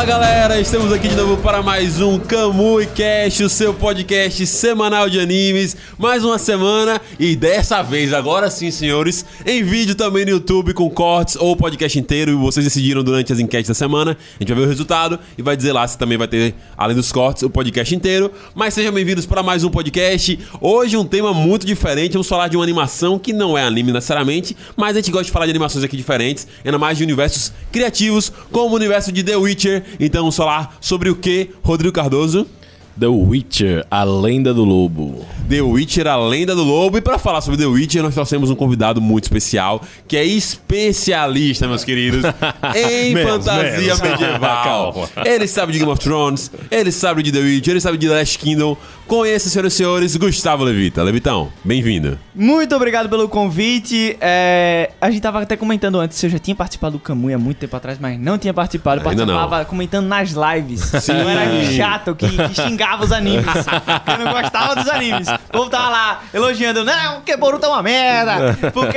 Fala 0.00 0.12
galera, 0.12 0.58
estamos 0.58 0.90
aqui 0.94 1.08
de 1.08 1.14
novo 1.14 1.36
para 1.42 1.62
mais 1.62 2.00
um 2.00 2.18
Kamui 2.18 2.86
Cast, 2.86 3.44
o 3.44 3.50
seu 3.50 3.74
podcast 3.74 4.46
semanal 4.46 5.10
de 5.10 5.20
animes. 5.20 5.76
Mais 5.98 6.24
uma 6.24 6.38
semana 6.38 6.98
e 7.18 7.36
dessa 7.36 7.82
vez, 7.82 8.14
agora 8.14 8.50
sim, 8.50 8.70
senhores, 8.70 9.26
em 9.44 9.62
vídeo 9.62 9.94
também 9.94 10.24
no 10.24 10.30
YouTube 10.30 10.72
com 10.72 10.88
cortes 10.88 11.36
ou 11.36 11.54
podcast 11.54 11.98
inteiro. 11.98 12.30
E 12.30 12.34
vocês 12.34 12.64
decidiram 12.64 13.04
durante 13.04 13.30
as 13.30 13.38
enquetes 13.38 13.68
da 13.68 13.74
semana. 13.74 14.12
A 14.12 14.42
gente 14.42 14.48
vai 14.48 14.60
ver 14.60 14.66
o 14.68 14.70
resultado 14.70 15.18
e 15.36 15.42
vai 15.42 15.54
dizer 15.54 15.72
lá 15.72 15.86
se 15.86 15.98
também 15.98 16.16
vai 16.16 16.26
ter, 16.26 16.54
além 16.78 16.96
dos 16.96 17.12
cortes, 17.12 17.42
o 17.42 17.50
podcast 17.50 17.94
inteiro. 17.94 18.32
Mas 18.54 18.72
sejam 18.72 18.92
bem-vindos 18.94 19.26
para 19.26 19.42
mais 19.42 19.64
um 19.64 19.70
podcast. 19.70 20.38
Hoje 20.62 20.96
um 20.96 21.04
tema 21.04 21.34
muito 21.34 21.66
diferente. 21.66 22.12
Vamos 22.12 22.26
falar 22.26 22.48
de 22.48 22.56
uma 22.56 22.64
animação 22.64 23.18
que 23.18 23.34
não 23.34 23.58
é 23.58 23.64
anime 23.64 23.92
necessariamente, 23.92 24.56
mas 24.74 24.96
a 24.96 25.00
gente 25.00 25.10
gosta 25.10 25.26
de 25.26 25.30
falar 25.30 25.44
de 25.44 25.50
animações 25.50 25.84
aqui 25.84 25.94
diferentes, 25.94 26.48
ainda 26.64 26.78
mais 26.78 26.96
de 26.96 27.04
universos 27.04 27.52
criativos, 27.70 28.32
como 28.50 28.72
o 28.72 28.76
universo 28.76 29.12
de 29.12 29.22
The 29.22 29.36
Witcher. 29.36 29.89
Então 29.98 30.22
vamos 30.22 30.36
falar 30.36 30.76
sobre 30.80 31.10
o 31.10 31.16
que, 31.16 31.50
Rodrigo 31.62 31.92
Cardoso? 31.94 32.46
The 32.98 33.06
Witcher, 33.06 33.86
a 33.90 34.04
lenda 34.04 34.52
do 34.52 34.62
lobo. 34.62 35.24
The 35.48 35.62
Witcher, 35.62 36.06
a 36.06 36.16
lenda 36.16 36.54
do 36.54 36.62
lobo. 36.62 36.98
E 36.98 37.00
para 37.00 37.18
falar 37.18 37.40
sobre 37.40 37.58
The 37.58 37.64
Witcher, 37.66 38.02
nós 38.02 38.12
trouxemos 38.12 38.50
um 38.50 38.54
convidado 38.54 39.00
muito 39.00 39.24
especial, 39.24 39.80
que 40.06 40.18
é 40.18 40.24
especialista, 40.24 41.66
meus 41.66 41.82
queridos, 41.82 42.22
em 42.76 43.14
Menos, 43.14 43.30
fantasia 43.46 43.80
menos. 43.96 44.00
medieval. 44.02 45.08
Ele 45.24 45.46
sabe 45.46 45.72
de 45.72 45.78
Game 45.78 45.90
of 45.90 46.00
Thrones, 46.02 46.50
ele 46.70 46.92
sabe 46.92 47.22
de 47.22 47.32
The 47.32 47.38
Witcher, 47.38 47.72
ele 47.72 47.80
sabe 47.80 47.96
de 47.96 48.06
The 48.06 48.14
Last 48.14 48.38
Kingdom. 48.38 48.76
Conheça, 49.10 49.50
senhoras 49.50 49.72
e 49.72 49.76
senhores, 49.76 50.16
Gustavo 50.16 50.62
Levita. 50.62 51.02
Levitão, 51.02 51.50
bem-vindo. 51.64 52.16
Muito 52.32 52.76
obrigado 52.76 53.08
pelo 53.08 53.28
convite. 53.28 54.16
É, 54.20 54.92
a 55.00 55.10
gente 55.10 55.20
tava 55.20 55.42
até 55.42 55.56
comentando 55.56 55.98
antes 55.98 56.16
se 56.16 56.26
eu 56.26 56.30
já 56.30 56.38
tinha 56.38 56.54
participado 56.54 56.92
do 56.92 57.00
Camuy 57.00 57.34
há 57.34 57.38
muito 57.38 57.58
tempo 57.58 57.74
atrás, 57.74 57.98
mas 57.98 58.20
não 58.20 58.38
tinha 58.38 58.54
participado. 58.54 59.02
Eu 59.02 59.10
Ainda 59.10 59.26
não. 59.26 59.34
participava 59.34 59.64
comentando 59.64 60.06
nas 60.06 60.30
lives. 60.30 60.82
Sim. 61.02 61.10
Eu 61.10 61.28
era 61.28 61.64
chato 61.72 62.14
que, 62.14 62.28
que 62.28 62.54
xingava 62.54 63.02
os 63.02 63.10
animes. 63.10 63.44
eu 64.16 64.24
não 64.24 64.32
gostava 64.32 64.76
dos 64.76 64.88
animes. 64.88 65.26
O 65.26 65.38
povo 65.50 65.68
tava 65.68 65.88
lá 65.88 66.22
elogiando. 66.32 66.84
Não, 66.84 67.22
que 67.22 67.36
Boruto 67.36 67.66
é 67.66 67.68
uma 67.68 67.82
merda. 67.82 68.56
Porque 68.72 68.96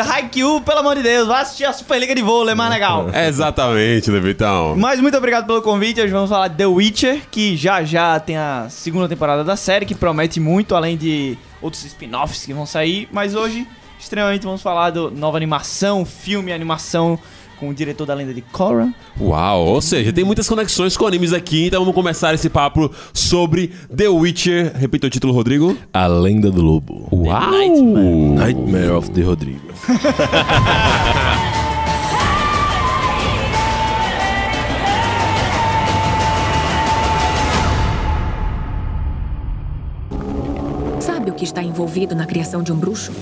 Haikyuu, 0.00 0.62
pelo 0.62 0.78
amor 0.78 0.96
de 0.96 1.02
Deus, 1.02 1.28
vai 1.28 1.42
assistir 1.42 1.66
a 1.66 1.74
Superliga 1.74 2.14
de 2.14 2.22
vôlei, 2.22 2.52
é 2.52 2.54
mais 2.54 2.70
legal. 2.70 3.10
Exatamente, 3.28 4.10
Levitão. 4.10 4.74
Mas 4.78 4.98
muito 4.98 5.18
obrigado 5.18 5.46
pelo 5.46 5.60
convite. 5.60 6.00
Hoje 6.00 6.10
vamos 6.10 6.30
falar 6.30 6.48
de 6.48 6.56
The 6.56 6.66
Witcher, 6.66 7.20
que 7.30 7.54
já 7.54 7.84
já 7.84 8.18
tem 8.18 8.38
a 8.38 8.68
segunda 8.70 9.06
temporada 9.06 9.25
da 9.44 9.56
série, 9.56 9.86
que 9.86 9.94
promete 9.94 10.38
muito, 10.38 10.74
além 10.74 10.96
de 10.96 11.36
outros 11.60 11.84
spin-offs 11.84 12.44
que 12.44 12.52
vão 12.52 12.66
sair. 12.66 13.08
Mas 13.12 13.34
hoje, 13.34 13.66
extremamente, 13.98 14.44
vamos 14.44 14.62
falar 14.62 14.90
do 14.90 15.10
nova 15.10 15.36
animação, 15.36 16.04
filme, 16.04 16.52
animação 16.52 17.18
com 17.58 17.70
o 17.70 17.74
diretor 17.74 18.06
da 18.06 18.14
lenda 18.14 18.34
de 18.34 18.42
Korra. 18.42 18.92
Uau, 19.20 19.66
ou 19.66 19.80
seja, 19.80 20.12
tem 20.12 20.24
muitas 20.24 20.48
conexões 20.48 20.96
com 20.96 21.06
animes 21.06 21.32
aqui, 21.32 21.66
então 21.66 21.80
vamos 21.80 21.94
começar 21.94 22.34
esse 22.34 22.50
papo 22.50 22.90
sobre 23.12 23.72
The 23.94 24.08
Witcher. 24.08 24.76
Repita 24.76 25.06
o 25.06 25.10
título, 25.10 25.32
Rodrigo. 25.32 25.76
A 25.92 26.06
lenda 26.06 26.50
do 26.50 26.62
lobo. 26.62 27.08
Uau! 27.10 27.50
Nightmare 27.50 28.90
of 28.90 29.10
the 29.10 29.22
Rodrigo. 29.22 29.66
que 41.36 41.44
está 41.44 41.62
envolvido 41.62 42.16
na 42.16 42.26
criação 42.26 42.62
de 42.62 42.72
um 42.72 42.76
bruxo? 42.76 43.12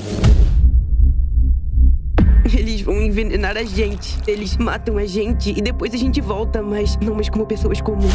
Eles 2.45 2.81
vão 2.83 3.01
envenenar 3.01 3.57
a 3.57 3.65
gente. 3.65 4.17
Eles 4.27 4.57
matam 4.57 4.97
a 4.97 5.05
gente 5.05 5.51
e 5.51 5.61
depois 5.61 5.93
a 5.93 5.97
gente 5.97 6.21
volta, 6.21 6.63
mas 6.63 6.97
não 6.99 7.15
mais 7.15 7.29
como 7.29 7.45
pessoas 7.45 7.81
comuns. 7.81 8.13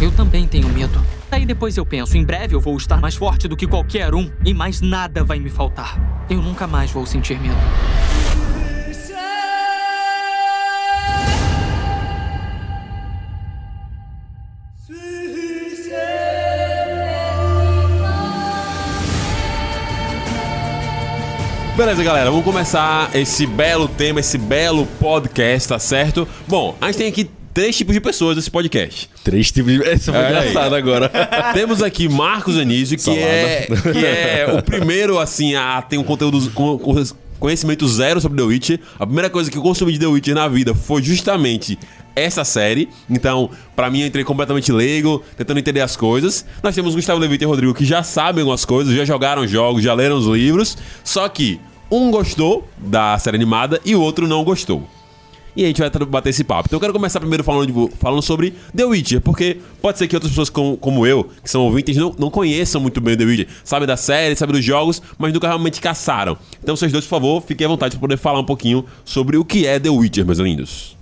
Eu 0.00 0.10
também 0.10 0.46
tenho 0.46 0.68
medo. 0.68 0.98
Aí 1.30 1.44
depois 1.44 1.76
eu 1.76 1.84
penso, 1.84 2.16
em 2.16 2.24
breve 2.24 2.54
eu 2.54 2.60
vou 2.60 2.76
estar 2.76 3.00
mais 3.00 3.14
forte 3.14 3.46
do 3.46 3.56
que 3.56 3.66
qualquer 3.66 4.14
um 4.14 4.30
e 4.44 4.54
mais 4.54 4.80
nada 4.80 5.22
vai 5.22 5.38
me 5.38 5.50
faltar. 5.50 6.26
Eu 6.30 6.40
nunca 6.40 6.66
mais 6.66 6.90
vou 6.90 7.04
sentir 7.04 7.38
medo. 7.38 7.56
Beleza, 21.74 22.04
galera, 22.04 22.30
vamos 22.30 22.44
começar 22.44 23.10
esse 23.16 23.46
belo 23.46 23.88
tema, 23.88 24.20
esse 24.20 24.36
belo 24.36 24.86
podcast, 25.00 25.70
tá 25.70 25.78
certo? 25.78 26.28
Bom, 26.46 26.76
a 26.78 26.86
gente 26.86 26.98
tem 26.98 27.08
aqui 27.08 27.30
três 27.54 27.74
tipos 27.74 27.94
de 27.94 28.00
pessoas 28.00 28.36
nesse 28.36 28.50
podcast. 28.50 29.08
Três 29.24 29.50
tipos 29.50 29.72
de. 29.72 29.82
Essa 29.82 30.12
foi 30.12 30.20
aí. 30.20 30.26
engraçada 30.28 30.76
agora. 30.76 31.10
Temos 31.54 31.82
aqui 31.82 32.10
Marcos 32.10 32.58
Anísio, 32.58 32.98
que 32.98 33.10
é, 33.10 33.66
que 33.90 34.04
é 34.04 34.54
o 34.54 34.62
primeiro, 34.62 35.18
assim, 35.18 35.54
a 35.54 35.80
ter 35.80 35.96
um 35.96 36.04
conteúdo, 36.04 36.50
com, 36.50 36.78
com 36.78 36.94
conhecimento 37.40 37.88
zero 37.88 38.20
sobre 38.20 38.36
The 38.36 38.44
Witcher. 38.44 38.80
A 38.98 39.06
primeira 39.06 39.30
coisa 39.30 39.50
que 39.50 39.56
eu 39.56 39.62
consumi 39.62 39.92
de 39.92 39.98
The 39.98 40.06
Witcher 40.06 40.34
na 40.34 40.48
vida 40.48 40.74
foi 40.74 41.02
justamente 41.02 41.78
essa 42.14 42.44
série. 42.44 42.88
Então, 43.08 43.50
pra 43.76 43.90
mim, 43.90 44.00
eu 44.00 44.06
entrei 44.06 44.24
completamente 44.24 44.70
leigo, 44.72 45.22
tentando 45.36 45.58
entender 45.58 45.80
as 45.80 45.96
coisas. 45.96 46.44
Nós 46.62 46.74
temos 46.74 46.94
Gustavo 46.94 47.20
Levita 47.20 47.44
e 47.44 47.46
Rodrigo 47.46 47.74
que 47.74 47.84
já 47.84 48.02
sabem 48.02 48.42
algumas 48.42 48.64
coisas, 48.64 48.94
já 48.94 49.04
jogaram 49.04 49.46
jogos, 49.46 49.82
já 49.82 49.94
leram 49.94 50.16
os 50.16 50.26
livros. 50.26 50.76
Só 51.04 51.28
que 51.28 51.60
um 51.90 52.10
gostou 52.10 52.66
da 52.78 53.18
série 53.18 53.36
animada 53.36 53.80
e 53.84 53.94
o 53.94 54.00
outro 54.00 54.26
não 54.26 54.42
gostou. 54.44 54.86
E 55.54 55.64
a 55.64 55.66
gente 55.66 55.82
vai 55.82 55.90
bater 56.06 56.30
esse 56.30 56.42
papo. 56.42 56.62
Então 56.66 56.78
eu 56.78 56.80
quero 56.80 56.94
começar 56.94 57.20
primeiro 57.20 57.44
falando, 57.44 57.66
de- 57.90 57.96
falando 57.98 58.22
sobre 58.22 58.54
The 58.74 58.86
Witcher, 58.86 59.20
porque 59.20 59.58
pode 59.82 59.98
ser 59.98 60.08
que 60.08 60.16
outras 60.16 60.32
pessoas 60.32 60.48
como, 60.48 60.78
como 60.78 61.06
eu, 61.06 61.24
que 61.44 61.50
são 61.50 61.60
ouvintes, 61.66 61.94
não, 61.94 62.14
não 62.18 62.30
conheçam 62.30 62.80
muito 62.80 63.02
bem 63.02 63.14
The 63.18 63.24
Witcher. 63.24 63.48
Sabem 63.62 63.86
da 63.86 63.98
série, 63.98 64.34
sabem 64.34 64.54
dos 64.56 64.64
jogos, 64.64 65.02
mas 65.18 65.30
nunca 65.30 65.46
realmente 65.46 65.78
caçaram. 65.78 66.38
Então 66.62 66.74
vocês 66.74 66.90
dois, 66.90 67.04
por 67.04 67.10
favor, 67.10 67.42
fiquem 67.42 67.66
à 67.66 67.68
vontade 67.68 67.96
para 67.96 68.00
poder 68.00 68.16
falar 68.16 68.40
um 68.40 68.44
pouquinho 68.46 68.82
sobre 69.04 69.36
o 69.36 69.44
que 69.44 69.66
é 69.66 69.78
The 69.78 69.90
Witcher, 69.90 70.24
meus 70.24 70.38
lindos. 70.38 70.96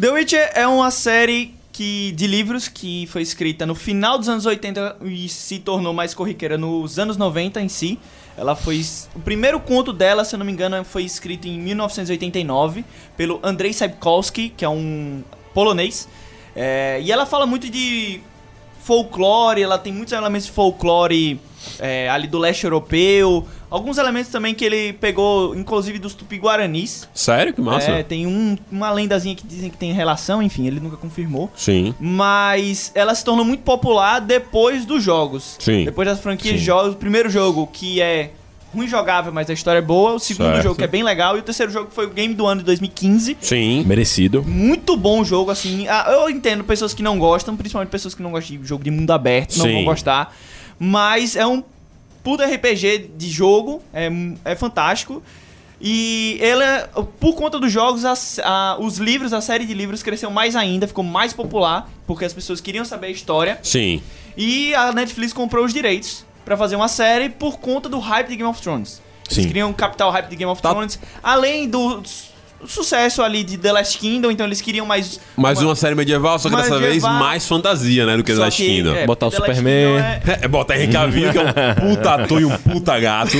The 0.00 0.10
Witcher 0.10 0.52
é 0.54 0.66
uma 0.66 0.90
série 0.90 1.54
que, 1.70 2.12
de 2.12 2.26
livros 2.26 2.66
que 2.66 3.06
foi 3.08 3.20
escrita 3.20 3.66
no 3.66 3.74
final 3.74 4.18
dos 4.18 4.28
anos 4.28 4.46
80 4.46 4.96
e 5.02 5.28
se 5.28 5.58
tornou 5.58 5.92
mais 5.92 6.14
corriqueira 6.14 6.56
nos 6.56 6.98
anos 6.98 7.16
90 7.18 7.60
em 7.60 7.68
si. 7.68 7.98
Ela 8.36 8.56
foi. 8.56 8.82
O 9.14 9.20
primeiro 9.20 9.60
conto 9.60 9.92
dela, 9.92 10.24
se 10.24 10.34
eu 10.34 10.38
não 10.38 10.46
me 10.46 10.52
engano, 10.52 10.82
foi 10.82 11.02
escrito 11.02 11.46
em 11.46 11.58
1989 11.58 12.84
pelo 13.16 13.38
Andrei 13.42 13.72
Sapkowski, 13.72 14.48
que 14.48 14.64
é 14.64 14.68
um 14.68 15.22
polonês. 15.52 16.08
É, 16.56 16.98
e 17.02 17.12
ela 17.12 17.26
fala 17.26 17.44
muito 17.46 17.68
de 17.68 18.20
folclore, 18.80 19.62
ela 19.62 19.78
tem 19.78 19.92
muitos 19.92 20.12
elementos 20.12 20.46
de 20.46 20.52
folclore 20.52 21.38
é, 21.78 22.08
ali 22.08 22.26
do 22.26 22.38
leste 22.38 22.64
europeu. 22.64 23.46
Alguns 23.72 23.96
elementos 23.98 24.30
também 24.30 24.54
que 24.54 24.64
ele 24.64 24.92
pegou, 24.92 25.54
inclusive 25.56 25.98
dos 25.98 26.14
tupi-guaranis. 26.14 27.08
Sério? 27.14 27.52
Que 27.54 27.60
massa. 27.60 27.90
É, 27.90 28.02
tem 28.02 28.26
um- 28.26 28.56
uma 28.70 28.90
lendazinha 28.90 29.34
que 29.34 29.46
dizem 29.46 29.70
que 29.70 29.76
tem 29.76 29.92
relação, 29.92 30.42
enfim, 30.42 30.66
ele 30.66 30.78
nunca 30.78 30.96
confirmou. 30.96 31.50
Sim. 31.56 31.94
Mas 31.98 32.92
ela 32.94 33.14
se 33.14 33.24
tornou 33.24 33.44
muito 33.44 33.62
popular 33.62 34.20
depois 34.20 34.84
dos 34.84 35.02
jogos. 35.02 35.56
Sim. 35.58 35.84
Depois 35.84 36.06
das 36.06 36.20
franquias 36.20 36.52
Sim. 36.54 36.58
de 36.58 36.64
jogos. 36.64 36.92
O 36.92 36.96
primeiro 36.96 37.30
jogo, 37.30 37.66
que 37.72 38.00
é 38.00 38.30
ruim 38.74 38.86
jogável, 38.88 39.32
mas 39.32 39.48
a 39.50 39.52
história 39.52 39.78
é 39.78 39.82
boa. 39.82 40.12
O 40.12 40.18
segundo 40.18 40.46
Certo. 40.52 40.62
jogo, 40.62 40.74
que 40.76 40.84
é 40.84 40.86
bem 40.86 41.02
legal. 41.02 41.36
E 41.36 41.40
o 41.40 41.42
terceiro 41.42 41.70
jogo 41.72 41.88
que 41.88 41.94
foi 41.94 42.06
o 42.06 42.10
game 42.10 42.34
do 42.34 42.46
ano 42.46 42.60
de 42.60 42.64
2015. 42.66 43.36
Sim. 43.40 43.84
Merecido. 43.86 44.42
Muito 44.46 44.96
bom 44.96 45.20
o 45.20 45.24
jogo, 45.24 45.50
assim. 45.50 45.86
Ah, 45.88 46.06
eu 46.10 46.30
entendo 46.30 46.62
pessoas 46.64 46.92
que 46.94 47.02
não 47.02 47.18
gostam, 47.18 47.56
principalmente 47.56 47.90
pessoas 47.90 48.14
que 48.14 48.22
não 48.22 48.30
gostam 48.32 48.56
de 48.58 48.66
jogo 48.66 48.84
de 48.84 48.90
mundo 48.90 49.10
aberto, 49.12 49.56
não 49.56 49.64
Sim. 49.66 49.72
vão 49.74 49.84
gostar. 49.84 50.34
Mas 50.78 51.36
é 51.36 51.46
um 51.46 51.62
puto 52.22 52.42
RPG 52.42 53.10
de 53.16 53.28
jogo, 53.28 53.82
é, 53.92 54.08
é 54.44 54.54
fantástico. 54.54 55.22
E 55.80 56.38
ele, 56.40 56.62
é- 56.62 56.88
por 57.18 57.34
conta 57.34 57.58
dos 57.58 57.72
jogos, 57.72 58.04
as- 58.04 58.38
a- 58.44 58.76
os 58.78 58.98
livros, 58.98 59.32
a 59.32 59.40
série 59.40 59.66
de 59.66 59.74
livros 59.74 60.02
cresceu 60.02 60.30
mais 60.30 60.54
ainda, 60.54 60.86
ficou 60.86 61.02
mais 61.02 61.32
popular, 61.32 61.90
porque 62.06 62.24
as 62.24 62.32
pessoas 62.32 62.60
queriam 62.60 62.84
saber 62.84 63.08
a 63.08 63.10
história. 63.10 63.58
Sim. 63.62 64.00
E 64.36 64.72
a 64.74 64.92
Netflix 64.92 65.32
comprou 65.32 65.64
os 65.64 65.72
direitos 65.72 66.24
pra 66.44 66.56
fazer 66.56 66.76
uma 66.76 66.88
série 66.88 67.28
por 67.28 67.58
conta 67.58 67.88
do 67.88 67.98
hype 67.98 68.28
de 68.28 68.36
Game 68.36 68.48
of 68.48 68.62
Thrones. 68.62 69.02
Eles 69.24 69.34
Sim. 69.42 69.46
queriam 69.48 69.72
captar 69.72 70.06
o 70.06 70.10
hype 70.10 70.28
de 70.28 70.36
Game 70.36 70.50
of 70.52 70.62
Tá. 70.62 70.70
Thrones, 70.70 70.98
além 71.22 71.68
do 71.68 72.00
s- 72.00 72.30
sucesso 72.66 73.22
ali 73.22 73.42
de 73.44 73.56
The 73.58 73.72
Last 73.72 73.98
Kingdom, 73.98 74.30
então 74.30 74.46
eles 74.46 74.60
queriam 74.60 74.86
mais... 74.86 75.18
Mais 75.36 75.60
uma 75.60 75.74
série 75.74 75.94
medieval, 75.94 76.38
só 76.38 76.48
que 76.48 76.54
Uma 76.54 76.62
dessa 76.62 76.78
vez 76.78 77.02
mais 77.02 77.46
fantasia, 77.46 78.06
né? 78.06 78.16
Do 78.16 78.22
que 78.24 78.32
The 78.32 78.38
Last 78.38 78.62
que, 78.62 78.68
Kingdom. 78.68 78.94
é, 78.94 79.06
Botar 79.06 79.26
o 79.26 79.30
The 79.30 79.36
Superman. 79.36 79.98
É- 79.98 80.22
É, 80.42 80.48
bota 80.48 80.74
Henry 80.76 80.92
Cavill, 80.92 81.30
que 81.32 81.38
é 81.38 81.42
um 81.42 81.74
puta 81.96 82.14
ator 82.14 82.40
e 82.40 82.44
um 82.44 82.56
puta 82.56 82.98
gato. 83.00 83.36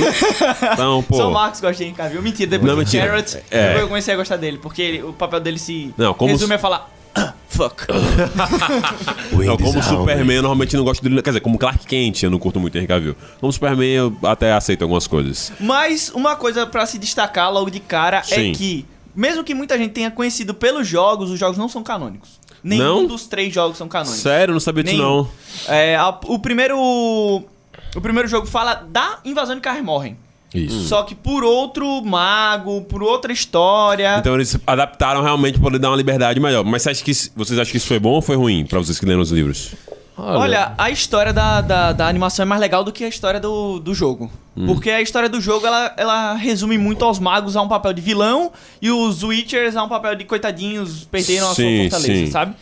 Então, 0.73 1.03
pô. 1.03 1.17
Só 1.17 1.29
o 1.29 1.33
Marcos 1.33 1.59
gosta 1.61 1.75
de 1.77 1.83
Henry 1.83 1.93
Cavill. 1.95 2.21
Mentira, 2.21 2.49
depois 2.51 2.71
Não, 2.71 2.77
mentira. 2.77 3.07
Carrot, 3.07 3.37
É. 3.49 3.63
depois 3.67 3.81
eu 3.81 3.87
comecei 3.87 4.13
a 4.13 4.17
gostar 4.17 4.37
dele, 4.37 4.57
porque 4.61 4.81
ele- 4.81 5.03
o 5.03 5.13
papel 5.13 5.39
dele 5.39 5.59
se 5.59 5.93
Não, 5.97 6.13
como 6.13 6.31
resume 6.31 6.47
se- 6.49 6.53
a 6.53 6.59
falar... 6.59 6.89
"Ah, 7.15 7.33
Fuck. 7.47 7.85
Não, 9.31 9.57
como 9.57 9.81
Superman, 9.83 10.35
eu 10.37 10.41
normalmente 10.41 10.75
não 10.75 10.83
gosto 10.83 11.01
dele. 11.03 11.21
Quer 11.21 11.29
dizer, 11.31 11.39
como 11.41 11.57
Clark 11.57 11.85
Kent, 11.85 12.23
eu 12.23 12.31
não 12.31 12.39
curto 12.39 12.59
muito 12.59 12.75
Henry 12.77 12.87
Cavill. 12.87 13.15
Como 13.39 13.51
Superman, 13.51 13.87
eu 13.89 14.17
até 14.23 14.51
aceito 14.53 14.81
algumas 14.83 15.05
coisas. 15.07 15.51
Mas 15.59 16.09
uma 16.15 16.35
coisa 16.35 16.65
pra 16.65 16.85
se 16.85 16.97
destacar 16.97 17.51
logo 17.51 17.69
de 17.69 17.79
cara 17.79 18.23
Sim. 18.23 18.51
é 18.51 18.53
que, 18.53 18.85
mesmo 19.15 19.43
que 19.43 19.53
muita 19.53 19.77
gente 19.77 19.91
tenha 19.91 20.09
conhecido 20.11 20.53
pelos 20.53 20.87
jogos, 20.87 21.29
os 21.31 21.39
jogos 21.39 21.57
não 21.57 21.67
são 21.69 21.83
canônicos. 21.83 22.39
Nenhum 22.63 23.01
Não? 23.01 23.07
dos 23.07 23.27
três 23.27 23.53
jogos 23.53 23.77
são 23.77 23.87
canônicos. 23.89 24.21
Sério, 24.21 24.53
não 24.53 24.59
sabia 24.59 24.83
disso 24.83 24.97
não. 24.97 25.27
É, 25.67 25.95
a- 25.97 26.17
o 26.25 26.39
primeiro. 26.39 26.77
O 26.79 28.01
primeiro 28.01 28.27
jogo 28.27 28.47
fala 28.47 28.75
da 28.75 29.19
invasão 29.25 29.55
de 29.55 29.61
Kaer 29.61 29.83
Morhen. 29.83 30.17
Isso. 30.53 30.83
Só 30.87 31.03
que 31.03 31.13
por 31.15 31.43
outro 31.43 32.03
mago, 32.05 32.81
por 32.83 33.01
outra 33.03 33.33
história. 33.33 34.17
Então 34.19 34.35
eles 34.35 34.55
adaptaram 34.67 35.21
realmente 35.23 35.53
pra 35.55 35.63
poder 35.63 35.79
dar 35.79 35.89
uma 35.89 35.97
liberdade 35.97 36.39
maior. 36.39 36.63
Mas 36.63 36.83
você 36.83 36.91
acha 36.91 37.03
que 37.03 37.11
vocês 37.35 37.59
acham 37.59 37.71
que 37.71 37.77
isso 37.77 37.87
foi 37.87 37.99
bom 37.99 38.11
ou 38.11 38.21
foi 38.21 38.35
ruim 38.35 38.65
pra 38.65 38.79
vocês 38.79 38.99
que 38.99 39.05
leram 39.05 39.21
os 39.21 39.31
livros? 39.31 39.71
Olha, 40.17 40.73
a 40.77 40.91
história 40.91 41.33
da, 41.33 41.61
da, 41.61 41.91
da 41.91 42.07
animação 42.07 42.43
é 42.43 42.45
mais 42.45 42.61
legal 42.61 42.83
do 42.83 42.91
que 42.91 43.03
a 43.03 43.07
história 43.07 43.39
do, 43.39 43.79
do 43.79 43.93
jogo. 43.93 44.31
Hum. 44.55 44.67
Porque 44.67 44.91
a 44.91 45.01
história 45.01 45.27
do 45.27 45.41
jogo, 45.41 45.65
ela, 45.65 45.93
ela 45.97 46.33
resume 46.33 46.77
muito 46.77 47.03
aos 47.03 47.17
magos 47.17 47.55
a 47.55 47.61
um 47.61 47.67
papel 47.67 47.93
de 47.93 48.01
vilão 48.01 48.51
e 48.81 48.91
os 48.91 49.23
Witchers 49.23 49.75
a 49.75 49.83
um 49.83 49.89
papel 49.89 50.15
de 50.15 50.25
coitadinhos 50.25 51.05
perderam 51.05 51.49
a 51.49 51.55
sua 51.55 51.65
fortaleza, 51.65 52.25
sim. 52.25 52.31
sabe? 52.31 52.55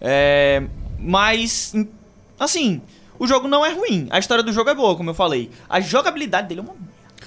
É, 0.00 0.62
mas, 0.98 1.74
assim, 2.38 2.82
o 3.18 3.26
jogo 3.26 3.48
não 3.48 3.64
é 3.64 3.72
ruim. 3.72 4.06
A 4.10 4.18
história 4.18 4.44
do 4.44 4.52
jogo 4.52 4.68
é 4.68 4.74
boa, 4.74 4.94
como 4.94 5.10
eu 5.10 5.14
falei. 5.14 5.50
A 5.68 5.80
jogabilidade 5.80 6.48
dele 6.48 6.60
é 6.60 6.62
uma... 6.62 6.74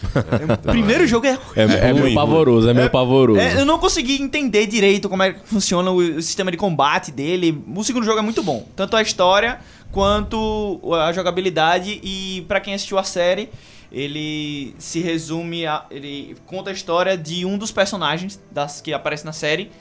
o 0.03 0.57
primeiro 0.71 1.06
jogo 1.07 1.25
é 1.27 1.38
É, 1.56 1.62
é 1.63 1.92
ruim, 1.92 2.01
meio 2.03 2.15
pavoroso, 2.15 2.69
é 2.69 2.74
meio 2.74 2.89
pavoso. 2.89 3.38
é, 3.38 3.59
eu 3.59 3.65
não 3.65 3.77
consegui 3.80 4.21
entender 4.21 4.65
direito 4.68 5.07
como 5.09 5.24
é 5.24 5.33
que 5.33 5.39
funciona 5.48 5.92
o, 5.92 5.98
o 5.98 6.21
sistema 6.21 6.50
de 6.51 6.57
combate 6.57 7.12
dele. 7.12 7.63
O 7.75 7.83
segundo 7.83 8.06
jogo 8.06 8.19
é 8.19 8.21
muito 8.21 8.42
bom. 8.44 8.68
Tanto 8.75 8.95
a 8.98 9.01
história 9.01 9.59
quanto 9.92 10.80
a 10.94 11.12
jogabilidade. 11.13 12.00
E 12.03 12.44
pra 12.48 12.59
quem 12.59 12.74
assistiu 12.74 12.98
a 12.98 13.03
série, 13.03 13.50
ele 13.92 14.74
se 14.77 15.00
resume 15.00 15.65
a. 15.65 15.86
Ele 15.92 16.36
conta 16.45 16.69
a 16.69 16.74
história 16.74 17.18
de 17.18 17.45
um 17.45 17.57
dos 17.57 17.71
personagens 17.71 18.39
das, 18.51 18.81
que 18.81 18.94
aparece 18.94 19.25
na 19.25 19.33
série. 19.33 19.71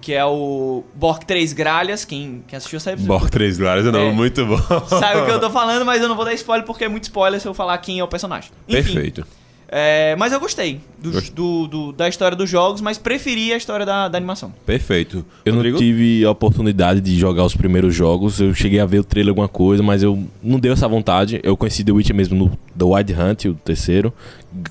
Que 0.00 0.14
é 0.14 0.24
o 0.24 0.84
Bork 0.94 1.26
Três 1.26 1.52
Gralhas. 1.52 2.04
Quem, 2.04 2.44
quem 2.46 2.56
assistiu 2.56 2.78
sabe, 2.78 3.02
Borg 3.02 3.28
3 3.32 3.58
Glórias 3.58 3.84
é 3.84 3.90
nome 3.90 4.06
É. 4.06 4.12
muito 4.12 4.46
bom. 4.46 4.56
sabe 4.86 5.22
o 5.22 5.24
que 5.26 5.32
eu 5.32 5.40
tô 5.40 5.50
falando, 5.50 5.84
mas 5.84 6.00
eu 6.00 6.08
não 6.08 6.14
vou 6.14 6.24
dar 6.24 6.32
spoiler 6.34 6.64
porque 6.64 6.84
é 6.84 6.88
muito 6.88 7.02
spoiler 7.02 7.40
se 7.40 7.48
eu 7.48 7.52
falar 7.52 7.76
quem 7.78 7.98
é 7.98 8.04
o 8.04 8.06
personagem. 8.06 8.52
Enfim, 8.68 8.80
Perfeito. 8.94 9.26
É, 9.70 10.16
mas 10.16 10.32
eu 10.32 10.40
gostei 10.40 10.80
do- 10.98 11.20
do- 11.30 11.66
do- 11.68 11.92
da 11.92 12.08
história 12.08 12.36
dos 12.36 12.48
jogos, 12.48 12.80
mas 12.80 12.96
preferi 12.98 13.52
a 13.52 13.56
história 13.56 13.84
da, 13.84 14.08
da 14.08 14.16
animação. 14.16 14.52
Perfeito. 14.64 15.24
Eu 15.44 15.52
não 15.52 15.58
Rodrigo? 15.58 15.78
tive 15.78 16.24
a 16.24 16.30
oportunidade 16.30 17.00
de 17.00 17.18
jogar 17.18 17.44
os 17.44 17.54
primeiros 17.54 17.94
jogos. 17.94 18.40
Eu 18.40 18.54
cheguei 18.54 18.80
a 18.80 18.86
ver 18.86 19.00
o 19.00 19.04
trailer 19.04 19.30
alguma 19.30 19.48
coisa, 19.48 19.82
mas 19.82 20.02
eu 20.02 20.22
não 20.42 20.58
deu 20.58 20.72
essa 20.72 20.88
vontade. 20.88 21.38
Eu 21.42 21.56
conheci 21.56 21.84
The 21.84 21.92
Witcher 21.92 22.16
mesmo 22.16 22.36
no 22.36 22.48
The 22.76 22.84
Wild 22.84 23.12
Hunt, 23.14 23.44
o 23.44 23.54
terceiro. 23.54 24.12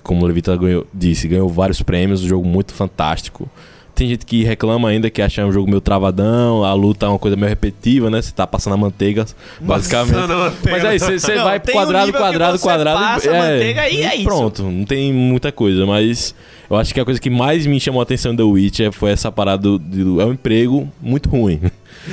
Como 0.03 0.23
o 0.23 0.27
Levita 0.27 0.55
ganhou- 0.57 0.87
disse, 0.93 1.27
ganhou 1.27 1.47
vários 1.47 1.81
prêmios, 1.81 2.23
um 2.23 2.27
jogo 2.27 2.47
muito 2.47 2.73
fantástico. 2.73 3.47
Tem 3.97 4.07
gente 4.07 4.25
que 4.27 4.43
reclama 4.43 4.89
ainda 4.89 5.09
que 5.09 5.21
acha 5.23 5.43
um 5.43 5.51
jogo 5.51 5.67
meio 5.67 5.81
travadão, 5.81 6.63
a 6.63 6.71
luta 6.73 7.07
é 7.07 7.09
uma 7.09 7.17
coisa 7.17 7.35
meio 7.35 7.49
repetitiva, 7.49 8.11
né? 8.11 8.21
Você 8.21 8.31
tá 8.31 8.45
passando 8.45 8.73
a 8.73 8.77
manteiga, 8.77 9.25
basicamente. 9.59 10.13
Passando 10.13 10.33
a 10.33 10.37
manteiga. 10.37 10.71
Mas 10.71 10.85
aí 10.85 10.99
você 10.99 11.35
vai 11.37 11.59
tem 11.59 11.73
um 11.73 11.77
quadrado, 11.79 12.11
quadrado, 12.13 12.59
quadrado. 12.59 12.99
passa 12.99 13.31
a 13.31 13.33
manteiga 13.39 13.89
e 13.89 14.03
é 14.03 14.15
isso. 14.15 14.25
Pronto, 14.25 14.63
não 14.63 14.85
tem 14.85 15.11
muita 15.11 15.51
coisa, 15.51 15.83
mas 15.85 16.35
eu 16.69 16.75
acho 16.77 16.93
que 16.93 16.99
a 16.99 17.05
coisa 17.05 17.19
que 17.19 17.29
mais 17.29 17.65
me 17.65 17.79
chamou 17.79 17.99
a 17.99 18.03
atenção 18.03 18.35
do 18.35 18.45
The 18.45 18.51
Witcher 18.53 18.91
foi 18.91 19.09
essa 19.09 19.31
parada 19.31 19.63
do, 19.63 19.79
do- 19.79 20.21
é 20.21 20.25
um 20.25 20.33
emprego 20.33 20.87
muito 21.01 21.27
ruim. 21.29 21.59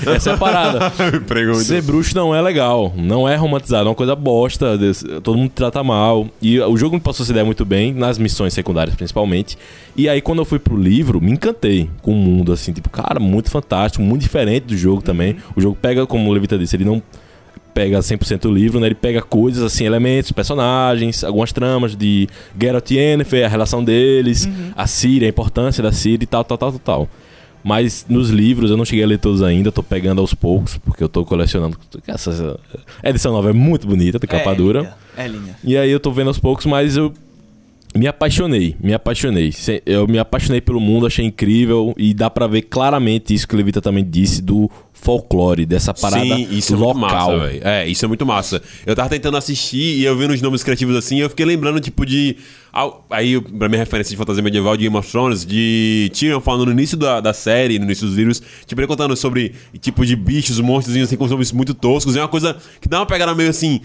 Essa 0.07 0.31
é 0.31 0.33
a 0.35 0.37
parada. 0.37 0.93
Muito- 1.55 1.65
Ser 1.65 1.83
bruxo 1.83 2.15
não 2.15 2.35
é 2.35 2.41
legal, 2.41 2.93
não 2.97 3.29
é 3.29 3.37
romantizado, 3.37 3.87
é 3.87 3.89
uma 3.91 3.95
coisa 3.95 4.15
bosta, 4.17 4.79
todo 5.23 5.37
mundo 5.39 5.51
trata 5.55 5.83
mal. 5.83 6.27
E 6.41 6.59
o 6.61 6.77
jogo 6.77 6.95
me 6.97 7.01
passou 7.01 7.25
essa 7.25 7.33
ideia 7.33 7.45
muito 7.45 7.65
bem, 7.65 7.93
nas 7.95 8.19
missões 8.19 8.53
secundárias 8.55 8.97
principalmente. 8.97 9.57
E 9.97 10.09
aí 10.09 10.21
quando 10.21 10.41
eu 10.41 10.45
fui 10.45 10.59
pro 10.59 10.77
livro, 10.77 11.21
me 11.21 11.31
encantei 11.33 11.89
com 12.03 12.13
o 12.13 12.17
mundo, 12.17 12.53
assim, 12.53 12.73
tipo, 12.73 12.89
cara, 12.91 13.21
muito 13.21 13.51
fantástico, 13.51 14.03
muito 14.03 14.23
diferente 14.23 14.65
do 14.65 14.77
jogo 14.77 15.03
também. 15.03 15.37
O 15.55 15.61
jogo 15.61 15.77
pega, 15.81 16.07
como 16.07 16.29
o 16.29 16.33
Levita 16.33 16.59
disse, 16.59 16.77
ele 16.77 16.85
não 16.85 17.03
pega 17.73 17.99
100% 17.99 18.45
o 18.45 18.53
livro, 18.55 18.79
né? 18.79 18.87
Ele 18.87 18.95
pega 18.95 19.21
coisas 19.21 19.61
assim, 19.65 19.85
elementos, 19.85 20.31
personagens, 20.31 21.25
algumas 21.25 21.53
tramas 21.53 21.97
de 21.97 22.29
Geralt 22.61 22.89
e 22.93 22.95
Yennefer, 22.99 23.45
a 23.45 23.49
relação 23.49 23.83
deles, 23.83 24.49
a 24.77 24.87
Ciri, 24.87 25.27
a 25.27 25.29
importância 25.29 25.83
da 25.83 25.91
Ciri 25.91 26.23
e 26.23 26.27
tal, 26.27 26.45
tal, 26.45 26.57
tal, 26.57 26.71
tal, 26.73 26.81
tal. 26.81 27.09
Mas 27.65 28.05
nos 28.09 28.29
livros 28.29 28.71
eu 28.71 28.77
não 28.77 28.85
cheguei 28.85 29.03
a 29.03 29.07
ler 29.07 29.19
todos 29.19 29.43
ainda, 29.43 29.73
tô 29.73 29.83
pegando 29.83 30.21
aos 30.21 30.35
poucos, 30.35 30.77
porque 30.77 31.03
eu 31.03 31.09
tô 31.09 31.25
colecionando. 31.25 31.79
Essa 32.07 32.61
a 33.03 33.09
edição 33.09 33.33
nova 33.33 33.49
é 33.49 33.53
muito 33.55 33.87
bonita, 33.87 34.21
tem 34.21 34.29
capa 34.29 34.55
dura. 34.55 34.81
linda, 34.81 34.97
É 35.17 35.27
linda. 35.27 35.57
E 35.65 35.75
aí 35.77 35.91
eu 35.91 35.99
tô 35.99 36.13
vendo 36.13 36.29
aos 36.29 36.39
poucos, 36.39 36.67
mas 36.67 36.95
eu 36.97 37.13
me 37.95 38.07
apaixonei, 38.07 38.77
me 38.81 38.93
apaixonei. 38.93 39.51
Eu 39.87 40.07
me 40.07 40.19
apaixonei 40.19 40.61
pelo 40.61 40.79
mundo, 40.81 41.07
achei 41.07 41.25
incrível 41.25 41.95
e 41.97 42.13
dá 42.13 42.29
pra 42.29 42.47
ver 42.47 42.63
claramente 42.63 43.33
isso 43.33 43.49
que 43.49 43.55
o 43.55 43.57
Levita 43.57 43.81
também 43.81 44.05
disse 44.05 44.43
do 44.43 44.71
folclore, 45.05 45.67
dessa 45.67 45.93
parada 45.93 46.25
Sim, 46.25 46.49
isso 46.51 46.73
é 46.73 46.77
muito 46.79 46.99
local. 46.99 47.33
massa, 47.33 47.47
velho. 47.47 47.61
É, 47.63 47.87
isso 47.87 48.05
é 48.05 48.09
muito 48.09 48.25
massa. 48.25 48.63
Eu 48.87 48.97
tava 48.97 49.11
tentando 49.11 49.37
assistir 49.37 49.99
e 49.99 50.05
eu 50.05 50.17
vendo 50.17 50.33
os 50.33 50.41
nomes 50.41 50.63
criativos 50.63 50.97
assim, 50.97 51.21
eu 51.21 51.29
fiquei 51.29 51.45
lembrando, 51.45 51.79
tipo, 51.79 52.07
de. 52.07 52.37
Aí, 53.09 53.41
pra 53.41 53.69
minha 53.69 53.79
referência 53.79 54.11
de 54.11 54.17
fantasia 54.17 54.43
medieval 54.43 54.77
de 54.77 54.83
Game 54.83 54.97
of 54.97 55.09
Thrones, 55.09 55.47
de 55.47 56.11
Tyrion 56.13 56.41
falando 56.41 56.67
no 56.67 56.73
início 56.73 56.97
da, 56.97 57.21
da 57.21 57.33
série, 57.33 57.79
no 57.79 57.85
início 57.85 58.05
dos 58.05 58.17
livros, 58.17 58.43
tipo, 58.67 58.81
ele 58.81 58.89
contando 58.89 59.15
sobre, 59.15 59.55
tipo, 59.81 60.05
de 60.05 60.17
bichos, 60.17 60.59
monstros, 60.59 60.97
assim, 60.97 61.17
com 61.17 61.29
nomes 61.29 61.53
muito 61.53 61.73
toscos. 61.73 62.17
É 62.17 62.21
uma 62.21 62.27
coisa 62.27 62.57
que 62.81 62.89
dá 62.89 62.99
uma 62.99 63.07
pegada 63.07 63.33
meio 63.33 63.51
assim, 63.51 63.81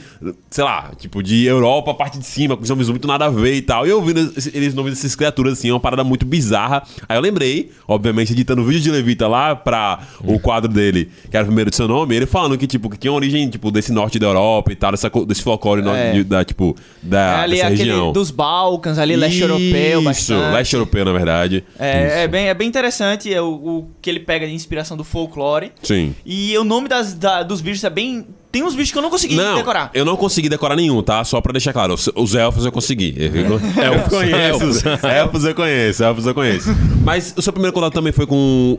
sei 0.49 0.63
lá, 0.63 0.91
tipo, 0.97 1.21
de 1.21 1.45
Europa, 1.45 1.93
parte 1.93 2.17
de 2.17 2.25
cima, 2.25 2.57
com 2.57 2.65
nomes 2.65 2.89
muito 2.89 3.07
nada 3.07 3.25
a 3.25 3.29
ver 3.29 3.55
e 3.55 3.61
tal. 3.61 3.85
E 3.85 3.91
eu 3.91 3.97
ouvindo 3.97 4.33
eles 4.53 4.73
nomes 4.73 4.95
dessas 4.95 5.15
criaturas, 5.15 5.53
assim, 5.59 5.69
é 5.69 5.73
uma 5.73 5.79
parada 5.79 6.03
muito 6.03 6.25
bizarra. 6.25 6.81
Aí 7.07 7.15
eu 7.15 7.21
lembrei, 7.21 7.69
obviamente, 7.87 8.33
editando 8.33 8.63
o 8.63 8.65
vídeo 8.65 8.81
de 8.81 8.89
Levita 8.89 9.27
lá 9.27 9.55
pra 9.55 9.99
o 10.23 10.39
quadro 10.39 10.71
dele, 10.71 11.08
que 11.29 11.35
era 11.37 11.43
o 11.43 11.47
primeiro 11.47 11.69
do 11.69 11.75
seu 11.75 11.87
nome, 11.87 12.15
ele 12.15 12.25
falando 12.25 12.57
que, 12.57 12.67
tipo, 12.67 12.89
que 12.89 12.97
tinha 12.97 13.11
origem, 13.11 13.49
tipo, 13.49 13.71
desse 13.71 13.91
norte 13.91 14.17
da 14.19 14.27
Europa 14.27 14.71
e 14.71 14.75
tal, 14.75 14.91
dessa, 14.91 15.09
desse 15.27 15.41
folclore 15.41 15.87
É. 15.87 16.11
de- 16.13 16.23
da, 16.23 16.43
tipo, 16.45 16.75
da, 17.01 17.41
ali 17.41 17.55
dessa 17.57 17.67
aquele 17.67 17.83
região. 17.91 18.11
dos 18.11 18.31
Balcãs, 18.31 18.97
ali 18.97 19.15
leste 19.15 19.41
europeu, 19.41 19.99
Isso, 19.99 20.03
bastante. 20.03 20.53
leste 20.53 20.73
europeu, 20.73 21.05
na 21.05 21.11
verdade. 21.11 21.63
É, 21.77 22.23
é 22.23 22.27
bem, 22.27 22.47
é 22.47 22.53
bem 22.53 22.67
interessante 22.67 23.33
é 23.33 23.41
o, 23.41 23.47
o 23.49 23.87
que 24.01 24.09
ele 24.09 24.19
pega 24.19 24.47
de 24.47 24.53
inspiração 24.53 24.95
do 24.97 25.03
folclore. 25.03 25.71
Sim. 25.83 26.15
E 26.25 26.57
o 26.57 26.63
nome 26.63 26.87
das, 26.87 27.13
da- 27.13 27.43
dos 27.43 27.61
bichos 27.61 27.83
é 27.83 27.89
bem. 27.89 28.25
Tem 28.51 28.63
uns 28.63 28.73
bichos 28.73 28.91
que 28.91 28.97
eu 28.97 29.01
não 29.01 29.11
consegui 29.11 29.35
Não, 29.35 29.57
decorar. 29.57 29.91
eu 29.93 30.03
não 30.03 30.15
consegui 30.17 30.49
decorar 30.49 30.75
nenhum, 30.75 31.03
tá? 31.03 31.23
Só 31.23 31.39
pra 31.39 31.51
deixar 31.51 31.71
claro. 31.71 31.93
Os, 31.93 32.09
os 32.15 32.33
elfos 32.33 32.65
eu 32.65 32.71
consegui. 32.71 33.15
Eu 33.29 34.09
conheço. 34.09 34.65
Os 34.65 35.03
elfos 35.03 35.45
eu 35.45 35.55
conheço, 35.55 36.03
elfos 36.03 36.25
eu 36.25 36.33
conheço. 36.33 36.69
Mas 37.03 37.33
o 37.37 37.41
seu 37.41 37.53
primeiro 37.53 37.73
contato 37.73 37.93
também 37.93 38.11
foi 38.11 38.25
com 38.25 38.75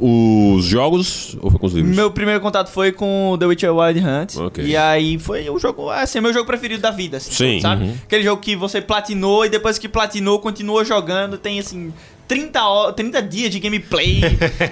os 0.57 0.65
jogos 0.65 1.37
ou 1.41 1.51
foi 1.51 1.61
com 1.61 1.67
os 1.67 1.73
livros? 1.73 1.95
Meu 1.95 2.11
primeiro 2.11 2.41
contato 2.41 2.71
foi 2.71 2.93
com 2.93 3.37
The 3.39 3.47
Witcher 3.47 3.75
Wild 3.75 4.01
Hunt. 4.01 4.37
Ok. 4.37 4.65
E 4.65 4.77
aí 4.77 5.19
foi 5.19 5.49
o 5.49 5.59
jogo, 5.59 5.89
assim, 5.91 6.21
meu 6.21 6.33
jogo 6.33 6.47
preferido 6.47 6.83
da 6.83 6.91
vida, 6.91 7.17
assim, 7.19 7.31
Sim. 7.33 7.61
sabe? 7.61 7.85
Uhum. 7.85 7.95
Aquele 8.05 8.25
jogo 8.25 8.43
que 8.43 8.57
você 8.57 8.81
platinou 8.81 9.45
e 9.45 9.49
depois 9.49 9.79
que 9.79 9.89
platinou, 9.89 10.39
continua 10.41 10.85
jogando, 10.85 11.39
tem 11.39 11.59
assim 11.61 11.93
30, 12.31 12.63
horas, 12.65 12.95
30 12.95 13.23
dias 13.23 13.51
de 13.51 13.59
gameplay. 13.59 14.21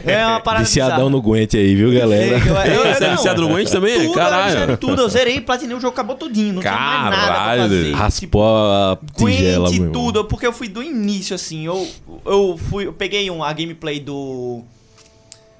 é 0.06 0.24
uma 0.24 0.38
parada 0.40 0.64
Viciadão 0.64 1.10
no 1.10 1.20
Gwent 1.20 1.54
aí, 1.54 1.74
viu, 1.74 1.92
galera? 1.92 2.38
Eu, 2.38 2.72
eu, 2.72 2.94
Você 2.94 3.02
é 3.02 3.08
não. 3.08 3.16
viciado 3.16 3.42
no 3.42 3.48
Gwent 3.48 3.68
também? 3.68 4.00
Tudo, 4.00 4.14
Caralho. 4.14 4.52
Eu 4.52 4.60
zerei 4.60 4.76
tudo, 4.76 5.02
eu 5.02 5.08
zerei, 5.08 5.40
platinei 5.40 5.76
o 5.76 5.80
jogo, 5.80 5.92
acabou 5.92 6.14
tudinho, 6.14 6.54
não 6.54 6.60
tinha 6.60 6.72
mais 6.72 7.02
nada 7.02 7.16
pra 7.16 7.26
Caralho, 7.26 7.62
fazer. 7.62 7.92
Raspou 7.94 8.44
a 8.44 8.98
tigela, 9.16 9.70
Gwent, 9.70 9.92
tudo, 9.92 10.24
porque 10.26 10.46
eu 10.46 10.52
fui 10.52 10.68
do 10.68 10.80
início, 10.84 11.34
assim, 11.34 11.66
eu, 11.66 11.84
eu 12.24 12.56
fui, 12.70 12.86
eu 12.86 12.92
peguei 12.92 13.28
um, 13.28 13.42
a 13.42 13.52
gameplay 13.52 13.98
do 13.98 14.62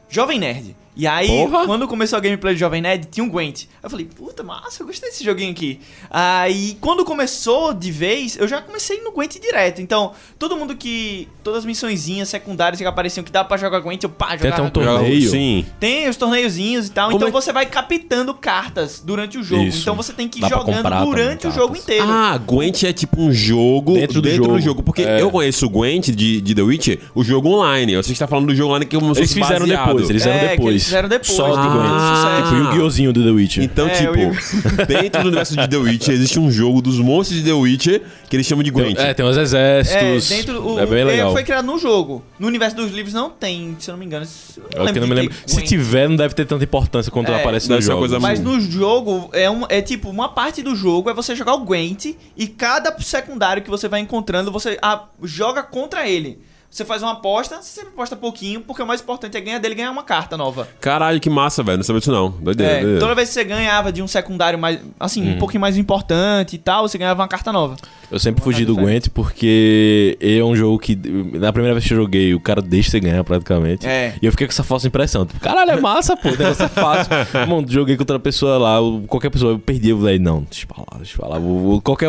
Jovem 0.09 0.39
Nerd. 0.39 0.77
E 0.99 1.07
aí, 1.07 1.29
Porra! 1.29 1.65
quando 1.65 1.87
começou 1.87 2.17
a 2.17 2.21
gameplay 2.21 2.55
do 2.55 2.59
Jovem 2.59 2.83
Nerd, 2.83 3.07
tinha 3.09 3.23
um 3.23 3.31
Gwent. 3.31 3.63
Aí 3.63 3.69
eu 3.85 3.89
falei, 3.91 4.05
puta, 4.05 4.43
massa, 4.43 4.83
eu 4.83 4.87
gostei 4.89 5.09
desse 5.09 5.23
joguinho 5.23 5.53
aqui. 5.53 5.79
Aí, 6.11 6.77
quando 6.81 7.05
começou 7.05 7.73
de 7.73 7.93
vez, 7.93 8.37
eu 8.37 8.49
já 8.49 8.61
comecei 8.61 9.01
no 9.03 9.13
Gwent 9.13 9.37
direto. 9.41 9.81
Então, 9.81 10.11
todo 10.39 10.57
mundo 10.57 10.75
que. 10.75 11.29
Todas 11.45 11.61
as 11.61 11.65
missõezinhas 11.65 12.29
secundárias 12.29 12.79
que 12.81 12.85
apareciam 12.87 13.23
que 13.25 13.31
dava 13.33 13.49
pra 13.49 13.57
jogar 13.57 13.79
Gwent, 13.81 14.03
eu 14.03 14.11
pá, 14.11 14.37
Tem 14.37 14.39
jogava 14.51 14.67
até 14.67 14.81
um 14.81 14.85
Gwent. 14.85 14.99
torneio. 14.99 15.31
Sim. 15.31 15.65
Tem 15.79 16.09
os 16.09 16.17
torneiozinhos 16.17 16.89
e 16.89 16.91
tal, 16.91 17.07
Como 17.11 17.17
então 17.19 17.29
é 17.29 17.33
você 17.33 17.53
vai 17.53 17.65
captando 17.65 18.35
cartas 18.35 19.01
durante 19.01 19.39
o 19.39 19.43
jogo. 19.43 19.63
Isso. 19.63 19.81
Então 19.83 19.95
você 19.95 20.13
tem 20.13 20.29
que 20.29 20.41
ir 20.41 20.43
Dá 20.43 20.49
jogando 20.49 21.05
durante 21.05 21.47
o 21.47 21.53
jogo 21.53 21.77
inteiro. 21.77 22.05
Ah, 22.07 22.37
Gwent 22.37 22.83
é 22.83 22.93
tipo 22.93 23.21
um 23.23 23.33
jogo 23.33 23.95
Dentro 23.95 24.21
dentro, 24.21 24.43
do 24.43 24.49
do, 24.49 24.49
jogo. 24.55 24.61
jogo. 24.61 24.83
Porque 24.83 25.03
É. 25.03 25.23
eu 25.23 25.31
conheço 25.31 25.65
o 25.65 25.71
Gwent 25.71 26.09
de, 26.11 26.41
de 26.41 26.55
The 26.55 26.63
Witcher, 26.63 26.99
o 27.15 27.23
jogo 27.23 27.49
online. 27.51 27.97
Você 27.97 28.13
está 28.13 28.27
falando 28.27 28.49
do 28.49 28.55
jogo 28.55 28.71
online 28.71 28.85
que 28.85 28.97
é 28.97 28.99
como 29.01 29.17
Eles 29.17 29.33
fizeram 29.33 29.61
baseado. 29.61 29.87
depois, 29.87 30.11
eles 30.11 30.23
fizeram 30.23 30.45
É, 30.45 30.49
depois. 30.57 30.88
Fizeram 30.89 31.09
depois. 31.09 31.33
Só 31.33 31.55
Ah. 31.55 31.67
do. 31.67 32.17
Sucesso. 32.17 32.43
Tipo, 32.49 32.55
o 32.55 32.65
Yu-Gi-Ohzinho 32.67 33.13
do 33.13 33.23
The 33.25 33.31
Witcher. 33.31 33.65
Então, 33.65 33.87
É, 33.89 33.91
tipo, 33.95 34.13
dentro 34.87 35.23
do 35.23 35.29
universo 35.29 35.57
de 35.57 35.69
The 35.69 35.77
Witcher 35.77 36.15
existe 36.15 36.39
um 36.39 36.51
jogo 36.51 36.81
dos 36.83 36.99
monstros 36.99 37.39
de 37.41 37.45
The 37.45 37.53
Witcher 37.55 38.03
que 38.29 38.37
eles 38.37 38.47
chamam 38.47 38.63
de 38.63 38.71
Gwent. 38.71 38.99
É, 38.99 39.15
tem 39.15 39.25
os 39.25 39.37
É, 39.37 39.43
exércitos. 39.43 40.29
dentro 40.29 40.67
o, 40.67 40.79
é 40.79 40.87
bem 40.87 41.05
legal. 41.05 41.33
foi 41.33 41.43
criado 41.45 41.65
no 41.65 41.79
jogo. 41.79 42.23
No 42.39 42.47
universo 42.47 42.77
dos 42.77 42.93
livros 42.93 43.15
não 43.15 43.31
tem, 43.31 43.77
se 43.79 43.91
eu 43.91 43.93
não 43.93 43.99
me 43.99 44.07
engano. 44.07 44.27
Eu 44.75 44.83
É 44.87 44.91
o 44.91 44.93
que 44.93 44.99
eu 44.99 45.01
não 45.03 45.09
me 45.09 45.15
lembro. 45.15 45.35
Se 45.47 45.63
tiver, 45.63 46.09
não 46.09 46.17
deve 46.17 46.35
ter 46.35 46.45
tanta 46.45 46.65
importância 46.65 47.11
quanto 47.11 47.31
É, 47.33 47.37
aparece 47.41 47.69
no 47.69 47.81
jogo. 47.81 47.99
coisa 48.01 48.19
Mas 48.21 48.41
no 48.41 48.61
jogo, 48.61 49.31
é, 49.33 49.51
um, 49.51 49.65
é 49.69 49.81
tipo, 49.81 50.09
uma 50.11 50.29
parte 50.29 50.63
do 50.63 50.75
jogo 50.75 51.09
é 51.11 51.15
você 51.15 51.35
jogar 51.35 51.55
o 51.55 51.61
Gwent 51.65 52.07
e 52.37 52.47
cada 52.47 52.95
secundário 53.01 53.63
que 53.63 53.71
você 53.71 53.89
vai 53.89 54.01
encontrando, 54.01 54.51
você 54.53 54.79
ah, 54.83 55.05
joga 55.23 55.63
contra 55.63 56.09
ele. 56.09 56.39
Você 56.71 56.85
faz 56.85 57.03
uma 57.03 57.13
aposta, 57.13 57.57
você 57.63 57.81
sempre 57.81 57.93
aposta 57.95 58.15
pouquinho, 58.15 58.61
porque 58.61 58.83
o 58.83 58.87
mais 58.87 59.01
importante 59.01 59.35
é 59.37 59.41
ganhar 59.41 59.59
dele 59.59 59.75
ganhar 59.75 59.91
uma 59.91 60.03
carta 60.03 60.37
nova. 60.37 60.69
Caralho, 60.81 61.19
que 61.19 61.31
massa, 61.31 61.63
velho. 61.63 61.79
Não 61.79 61.83
sabia 61.85 61.99
disso 61.99 62.13
não. 62.13 62.29
Doideira, 62.31 62.73
É, 62.73 62.77
doideira. 62.81 63.01
toda 63.01 63.15
vez 63.15 63.29
que 63.29 63.35
você 63.35 63.43
ganhava 63.45 63.91
de 63.91 64.03
um 64.03 64.07
secundário 64.07 64.59
mais, 64.59 64.79
assim, 65.01 65.27
um 65.31 65.39
pouquinho 65.39 65.63
mais 65.63 65.79
importante 65.79 66.57
e 66.57 66.59
tal, 66.59 66.87
você 66.87 66.99
ganhava 66.99 67.23
uma 67.23 67.29
carta 67.29 67.51
nova. 67.51 67.75
Eu 68.11 68.19
sempre 68.19 68.43
fugi 68.45 68.67
do. 68.67 68.75
Gwent 68.77 69.09
porque 69.15 70.17
é 70.21 70.45
um 70.45 70.55
jogo 70.55 70.79
que, 70.79 70.95
na 70.95 71.53
primeira 71.55 71.75
vez 71.75 71.87
que 71.87 71.95
eu 71.95 71.97
joguei, 71.99 72.35
o 72.35 72.41
cara 72.41 72.61
deixa 72.61 72.91
você 72.91 73.01
ganhar 73.01 73.25
praticamente. 73.25 73.87
É. 73.87 74.15
E 74.21 74.27
eu 74.27 74.31
fiquei 74.31 74.47
com 74.47 74.53
essa 74.53 74.63
falsa 74.63 74.87
impressão. 74.87 75.25
Tipo, 75.25 75.41
caralho, 75.41 75.71
é 75.71 75.81
massa, 75.81 76.17
pô, 76.19 76.29
o 76.29 76.37
negócio 76.37 76.65
é 76.65 76.69
fácil. 76.69 77.11
Mano, 77.49 77.67
joguei 77.67 77.97
com 77.97 78.03
outra 78.03 78.19
pessoa 78.21 78.59
lá, 78.59 78.77
qualquer 79.07 79.31
pessoa, 79.31 79.53
eu 79.55 79.59
perdi, 79.59 79.89
eu 79.89 79.99
falei, 79.99 80.19
não, 80.19 80.43
deixa 80.43 80.67
eu 80.67 80.75
falar, 80.75 80.99
deixa 80.99 81.15
eu 81.17 81.21
falar. 81.27 81.41
Qualquer, 81.83 82.09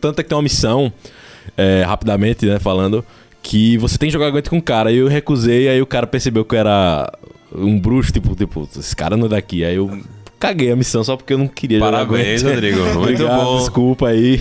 tanto 0.00 0.18
é 0.20 0.22
que 0.24 0.28
tem 0.28 0.36
uma 0.36 0.42
missão, 0.42 0.92
é, 1.56 1.84
rapidamente, 1.86 2.44
né, 2.46 2.58
falando, 2.58 3.04
que 3.46 3.78
você 3.78 3.96
tem 3.96 4.08
que 4.08 4.12
jogar 4.12 4.30
Gwent 4.30 4.48
com 4.48 4.58
o 4.58 4.62
cara. 4.62 4.90
Aí 4.90 4.96
eu 4.96 5.06
recusei, 5.06 5.68
aí 5.68 5.80
o 5.80 5.86
cara 5.86 6.06
percebeu 6.06 6.44
que 6.44 6.56
eu 6.56 6.58
era 6.58 7.10
um 7.54 7.78
bruxo, 7.78 8.12
tipo, 8.12 8.34
tipo, 8.34 8.68
esse 8.76 8.94
cara 8.94 9.16
não 9.16 9.26
é 9.26 9.28
daqui. 9.28 9.64
Aí 9.64 9.76
eu 9.76 10.00
caguei 10.38 10.70
a 10.70 10.76
missão 10.76 11.02
só 11.02 11.16
porque 11.16 11.32
eu 11.32 11.38
não 11.38 11.48
queria 11.48 11.78
Parabéns, 11.80 12.40
jogar 12.40 12.60
Gwent. 12.60 12.74
Rodrigo. 12.74 12.80
Muito 12.98 12.98
Obrigado, 13.22 13.44
bom. 13.44 13.58
desculpa 13.58 14.08
aí. 14.08 14.38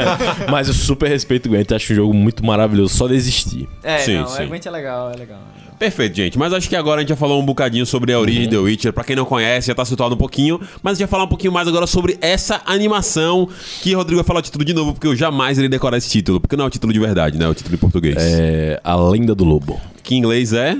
Mas 0.50 0.68
eu 0.68 0.74
super 0.74 1.08
respeito 1.08 1.46
o 1.46 1.48
Gwent, 1.50 1.72
acho 1.72 1.92
um 1.92 1.96
jogo 1.96 2.14
muito 2.14 2.44
maravilhoso, 2.44 2.94
só 2.94 3.06
desistir. 3.08 3.68
É, 3.82 3.98
Sim, 3.98 4.16
não, 4.18 4.26
sim. 4.28 4.42
é, 4.42 4.46
Gwent 4.46 4.66
é 4.66 4.70
legal, 4.70 5.10
é 5.12 5.16
legal. 5.16 5.38
Perfeito, 5.78 6.16
gente. 6.16 6.36
Mas 6.36 6.52
acho 6.52 6.68
que 6.68 6.74
agora 6.74 6.96
a 6.98 7.00
gente 7.02 7.10
já 7.10 7.16
falou 7.16 7.40
um 7.40 7.46
bocadinho 7.46 7.86
sobre 7.86 8.12
a 8.12 8.18
origem 8.18 8.42
de 8.42 8.48
The 8.50 8.56
Witcher. 8.58 8.92
Pra 8.92 9.04
quem 9.04 9.14
não 9.14 9.24
conhece, 9.24 9.68
já 9.68 9.74
tá 9.76 9.84
situado 9.84 10.16
um 10.16 10.18
pouquinho. 10.18 10.60
Mas 10.82 10.92
a 10.92 10.94
gente 10.96 11.00
vai 11.06 11.08
falar 11.08 11.24
um 11.24 11.28
pouquinho 11.28 11.52
mais 11.52 11.68
agora 11.68 11.86
sobre 11.86 12.18
essa 12.20 12.60
animação 12.66 13.48
que 13.80 13.94
Rodrigo 13.94 14.16
vai 14.20 14.26
falar 14.26 14.40
o 14.40 14.42
título 14.42 14.64
de 14.64 14.74
novo, 14.74 14.92
porque 14.92 15.06
eu 15.06 15.14
jamais 15.14 15.56
irei 15.56 15.68
decorar 15.68 15.96
esse 15.96 16.10
título. 16.10 16.40
Porque 16.40 16.56
não 16.56 16.64
é 16.64 16.66
o 16.66 16.70
título 16.70 16.92
de 16.92 16.98
verdade, 16.98 17.38
né? 17.38 17.44
É 17.44 17.48
o 17.48 17.54
título 17.54 17.76
em 17.76 17.78
português. 17.78 18.16
É 18.18 18.80
A 18.82 18.96
Lenda 18.96 19.36
do 19.36 19.44
Lobo. 19.44 19.80
Que 20.02 20.16
em 20.16 20.18
inglês 20.18 20.52
é 20.52 20.76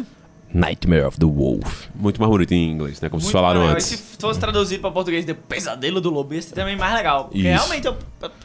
Nightmare 0.53 1.05
of 1.07 1.19
the 1.19 1.27
Wolf. 1.27 1.87
muito 1.95 2.19
mais 2.21 2.31
bonito 2.31 2.53
em 2.53 2.71
inglês, 2.71 3.01
né? 3.01 3.09
Como 3.09 3.21
vocês 3.21 3.31
falaram 3.33 3.61
legal. 3.61 3.75
antes. 3.75 3.87
Se 3.87 3.97
fosse 4.19 4.41
traduzido 4.41 4.81
pra 4.81 4.91
português 4.91 5.25
de 5.27 5.35
Pesadelo 5.35 6.01
do 6.01 6.09
Lobo, 6.11 6.33
ia 6.35 6.41
ser 6.43 6.55
também 6.55 6.75
mais 6.77 6.95
legal. 6.95 7.25
Porque 7.25 7.39
Isso. 7.39 7.49
realmente 7.49 7.87
é 7.87 7.91
o 7.91 7.97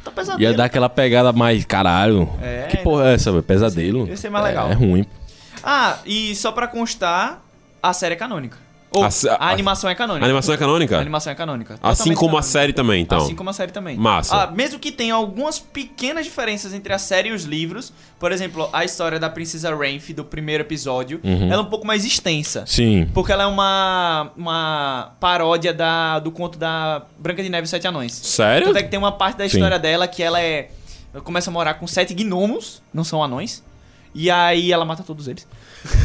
tá 0.03 0.11
pesadelo. 0.11 0.41
Ia 0.43 0.53
dar 0.53 0.65
aquela 0.65 0.89
pegada 0.89 1.31
mais, 1.31 1.63
caralho. 1.65 2.29
É, 2.41 2.67
que 2.69 2.77
porra 2.77 3.09
é 3.09 3.13
essa, 3.13 3.31
velho? 3.31 3.43
Pesadelo. 3.43 4.07
Ia 4.07 4.17
ser 4.17 4.29
mais 4.29 4.45
É- 4.45 4.47
legal. 4.49 4.69
É, 4.69 4.73
ruim. 4.73 5.05
Ah, 5.63 5.99
e 6.05 6.35
só 6.35 6.51
pra 6.51 6.67
constar, 6.67 7.41
a 7.81 7.93
série 7.93 8.13
é 8.15 8.17
canônica. 8.17 8.57
Ou, 8.95 9.03
A 9.03 9.07
a, 9.07 9.47
a- 9.47 9.51
animação 9.51 9.89
é 9.89 9.93
A 9.93 9.95
canônica. 9.95 10.25
animação 10.25 10.53
é 10.53 10.57
canônica? 10.57 10.97
A 10.97 10.99
animação 11.01 11.31
é 11.31 11.35
canônica. 11.35 11.79
Assim 11.81 12.13
como 12.13 12.29
a 12.37 12.41
canônica. 12.41 12.43
série 12.43 12.73
também, 12.73 13.01
então. 13.01 13.17
Assim 13.17 13.35
como 13.35 13.49
a 13.49 13.53
série 13.53 13.71
também. 13.71 13.97
Massa. 13.97 14.43
Ah, 14.43 14.47
mesmo 14.51 14.77
que 14.79 14.91
tenha 14.91 15.15
algumas 15.15 15.57
pequenas 15.59 16.25
diferenças 16.25 16.73
entre 16.73 16.93
a 16.93 16.97
série 16.99 17.29
e 17.29 17.31
os 17.31 17.43
livros. 17.43 17.91
Por 18.19 18.31
exemplo, 18.31 18.69
a 18.71 18.85
história 18.85 19.19
da 19.19 19.29
Princesa 19.29 19.75
Renfe 19.75 20.13
do 20.13 20.23
primeiro 20.23 20.63
episódio, 20.63 21.19
Uhum. 21.23 21.47
ela 21.51 21.61
é 21.61 21.65
um 21.65 21.69
pouco 21.69 21.85
mais 21.87 22.05
extensa. 22.05 22.63
Sim. 22.67 23.09
Porque 23.13 23.31
ela 23.31 23.43
é 23.43 23.47
uma, 23.47 24.31
uma 24.37 25.11
paródia 25.19 25.73
da, 25.73 26.19
do 26.19 26.31
conto 26.31 26.57
da 26.57 27.01
Branca 27.17 27.41
de 27.43 27.49
Neve 27.49 27.65
e 27.65 27.69
Sete 27.69 27.87
Anões. 27.87 28.13
Sério? 28.13 28.77
É 28.77 28.83
que 28.83 28.89
tem 28.89 28.99
uma 28.99 29.11
parte 29.11 29.37
da 29.37 29.49
Sim. 29.49 29.57
história 29.57 29.79
dela 29.79 30.07
que 30.07 30.21
ela 30.23 30.39
é. 30.41 30.69
Ela 31.13 31.21
começa 31.23 31.49
a 31.49 31.53
morar 31.53 31.75
com 31.75 31.85
sete 31.87 32.13
gnomos, 32.13 32.81
não 32.93 33.03
são 33.03 33.23
anões. 33.23 33.63
E 34.15 34.29
aí 34.31 34.71
ela 34.71 34.85
mata 34.85 35.03
todos 35.03 35.27
eles. 35.27 35.47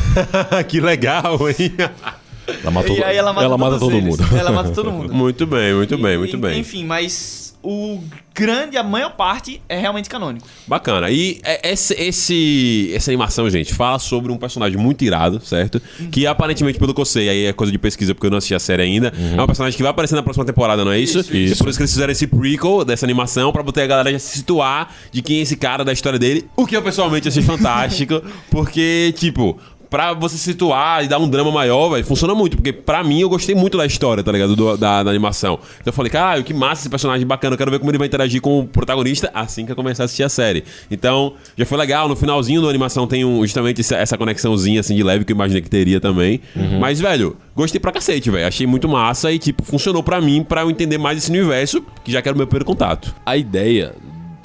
que 0.68 0.80
legal, 0.80 1.38
hein? 1.48 1.74
Ela 2.62 2.70
matou, 2.70 2.96
e 2.96 3.02
aí 3.04 3.16
ela 3.16 3.32
mata, 3.32 3.48
todos 3.48 3.78
todo 3.80 3.92
eles. 3.96 4.04
mundo. 4.18 4.36
Ela 4.36 4.50
mata 4.52 4.70
todo 4.70 4.90
mundo. 4.90 5.12
muito 5.14 5.46
bem, 5.46 5.74
muito 5.74 5.96
bem, 5.98 6.18
muito 6.18 6.36
E- 6.36 6.40
bem. 6.40 6.58
Enfim, 6.60 6.84
mas 6.84 7.48
o 7.62 8.00
grande, 8.34 8.76
a 8.76 8.84
maior 8.84 9.10
parte 9.16 9.60
é 9.68 9.76
realmente 9.78 10.08
canônico. 10.08 10.46
Bacana. 10.66 11.10
E 11.10 11.40
é, 11.42 11.72
esse, 11.72 11.92
esse- 11.94 12.92
essa 12.94 13.10
animação, 13.10 13.50
gente, 13.50 13.74
fala 13.74 13.98
sobre 13.98 14.30
um 14.30 14.36
personagem 14.38 14.78
muito 14.78 15.04
irado, 15.04 15.40
certo? 15.44 15.82
Que 16.12 16.24
aparentemente, 16.26 16.78
pelo 16.78 16.94
que 16.94 17.00
eu 17.00 17.04
sei, 17.04 17.28
aí 17.28 17.44
é 17.46 17.52
coisa 17.52 17.72
de 17.72 17.78
pesquisa 17.78 18.14
porque 18.14 18.26
eu 18.26 18.30
não 18.30 18.38
assisti 18.38 18.54
a 18.54 18.60
série 18.60 18.82
ainda, 18.82 19.12
é 19.36 19.42
um 19.42 19.46
personagem 19.46 19.76
que 19.76 19.82
vai 19.82 19.90
aparecer 19.90 20.14
na 20.14 20.22
próxima 20.22 20.44
temporada, 20.44 20.84
não 20.84 20.92
é 20.92 20.98
isso? 21.00 21.18
Isso, 21.18 21.34
E 21.34 21.56
por 21.56 21.68
isso 21.68 21.78
que 21.78 21.82
eles 21.82 21.92
fizeram 21.92 22.12
esse 22.12 22.26
prequel 22.28 22.84
dessa 22.84 23.04
animação, 23.04 23.50
pra 23.52 23.62
botar 23.62 23.82
a 23.82 23.86
galera 23.86 24.12
já 24.12 24.18
se 24.20 24.38
situar 24.38 24.94
de 25.10 25.20
quem 25.20 25.38
é 25.40 25.42
esse 25.42 25.56
cara, 25.56 25.84
da 25.84 25.92
história 25.92 26.18
dele. 26.18 26.46
O 26.56 26.64
que 26.64 26.76
eu 26.76 26.82
pessoalmente 26.82 27.26
achei 27.26 27.42
fantástico, 27.42 28.22
porque, 28.50 29.12
tipo. 29.16 29.58
Pra 29.90 30.12
você 30.12 30.36
se 30.36 30.44
situar 30.44 31.02
e 31.04 31.08
dar 31.08 31.18
um 31.18 31.28
drama 31.28 31.50
maior, 31.50 31.88
velho, 31.90 32.04
funciona 32.04 32.34
muito. 32.34 32.56
Porque 32.56 32.72
pra 32.72 33.02
mim 33.02 33.20
eu 33.20 33.28
gostei 33.28 33.54
muito 33.54 33.78
da 33.78 33.86
história, 33.86 34.22
tá 34.22 34.30
ligado? 34.30 34.54
Do- 34.54 34.76
da, 34.76 35.02
da 35.02 35.10
animação. 35.10 35.54
Então 35.80 35.84
eu 35.86 35.92
falei, 35.92 36.10
caralho, 36.10 36.44
que 36.44 36.52
massa 36.52 36.82
esse 36.82 36.90
personagem 36.90 37.26
bacana. 37.26 37.54
Eu 37.54 37.58
quero 37.58 37.70
ver 37.70 37.78
como 37.78 37.90
ele 37.90 37.98
vai 37.98 38.06
interagir 38.06 38.40
com 38.40 38.60
o 38.60 38.66
protagonista 38.66 39.30
assim 39.34 39.64
que 39.64 39.72
eu 39.72 39.76
começar 39.76 40.02
a 40.02 40.06
assistir 40.06 40.22
a 40.22 40.28
série. 40.28 40.62
Então, 40.90 41.32
já 41.56 41.64
foi 41.64 41.78
legal. 41.78 42.08
No 42.08 42.16
finalzinho 42.16 42.60
da 42.62 42.68
animação 42.68 43.06
tem 43.06 43.24
um, 43.24 43.40
justamente 43.42 43.80
essa, 43.94 44.18
conexãozinha 44.18 44.80
assim 44.80 44.94
de 44.94 45.02
leve 45.02 45.24
que 45.24 45.32
eu 45.32 45.34
imaginei 45.36 45.62
que 45.62 45.70
teria 45.70 46.00
também. 46.00 46.40
Mas, 46.80 47.00
velho, 47.00 47.36
gostei 47.56 47.80
pra 47.80 47.90
cacete, 47.92 48.30
velho. 48.30 48.46
Achei 48.46 48.66
muito 48.66 48.88
massa 48.88 49.32
e, 49.32 49.38
tipo, 49.38 49.64
funcionou 49.64 50.02
pra 50.02 50.20
mim 50.20 50.42
pra 50.42 50.62
eu 50.62 50.70
entender 50.70 50.98
mais 50.98 51.18
esse 51.18 51.30
universo, 51.30 51.82
que 52.04 52.12
já 52.12 52.20
que 52.20 52.28
era 52.28 52.34
o 52.34 52.38
meu 52.38 52.46
primeiro 52.46 52.64
contato. 52.66 53.14
A 53.24 53.36
ideia 53.36 53.94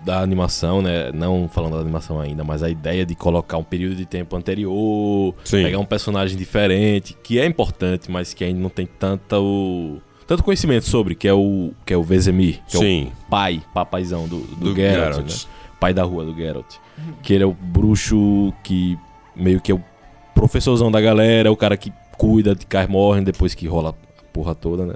da 0.05 0.19
animação, 0.21 0.81
né? 0.81 1.11
Não 1.13 1.49
falando 1.49 1.73
da 1.73 1.79
animação 1.79 2.19
ainda, 2.19 2.43
mas 2.43 2.61
a 2.63 2.69
ideia 2.69 3.05
de 3.05 3.15
colocar 3.15 3.57
um 3.57 3.63
período 3.63 3.95
de 3.95 4.05
tempo 4.05 4.35
anterior, 4.35 5.33
Sim. 5.43 5.63
pegar 5.63 5.79
um 5.79 5.85
personagem 5.85 6.37
diferente, 6.37 7.15
que 7.23 7.39
é 7.39 7.45
importante, 7.45 8.11
mas 8.11 8.33
que 8.33 8.43
ainda 8.43 8.59
não 8.59 8.69
tem 8.69 8.85
tanta 8.85 9.39
o 9.39 10.01
tanto 10.25 10.43
conhecimento 10.43 10.85
sobre, 10.85 11.15
que 11.15 11.27
é 11.27 11.33
o 11.33 11.71
que 11.85 11.93
é 11.93 11.97
o 11.97 12.03
Vezemir, 12.03 12.61
que 12.67 12.77
é 12.77 12.79
Sim. 12.79 13.11
o 13.25 13.29
pai, 13.29 13.61
papaizão 13.73 14.27
do, 14.27 14.39
do, 14.39 14.55
Do 14.55 14.75
Geralt, 14.75 15.15
Geralt. 15.15 15.31
né? 15.31 15.49
pai 15.79 15.93
da 15.93 16.03
rua 16.03 16.23
do 16.23 16.33
Geralt, 16.33 16.75
que 17.21 17.33
ele 17.33 17.43
é 17.43 17.47
o 17.47 17.53
bruxo 17.53 18.53
que 18.63 18.97
meio 19.35 19.59
que 19.59 19.71
é 19.71 19.75
o 19.75 19.81
professorzão 20.33 20.89
da 20.91 21.01
galera, 21.01 21.49
é 21.49 21.51
o 21.51 21.57
cara 21.57 21.75
que 21.75 21.91
cuida 22.17 22.55
de 22.55 22.65
Kaer 22.65 22.89
Morhen 22.89 23.23
depois 23.23 23.53
que 23.53 23.67
rola 23.67 23.89
a 23.89 24.23
porra 24.31 24.55
toda, 24.55 24.85
né? 24.85 24.95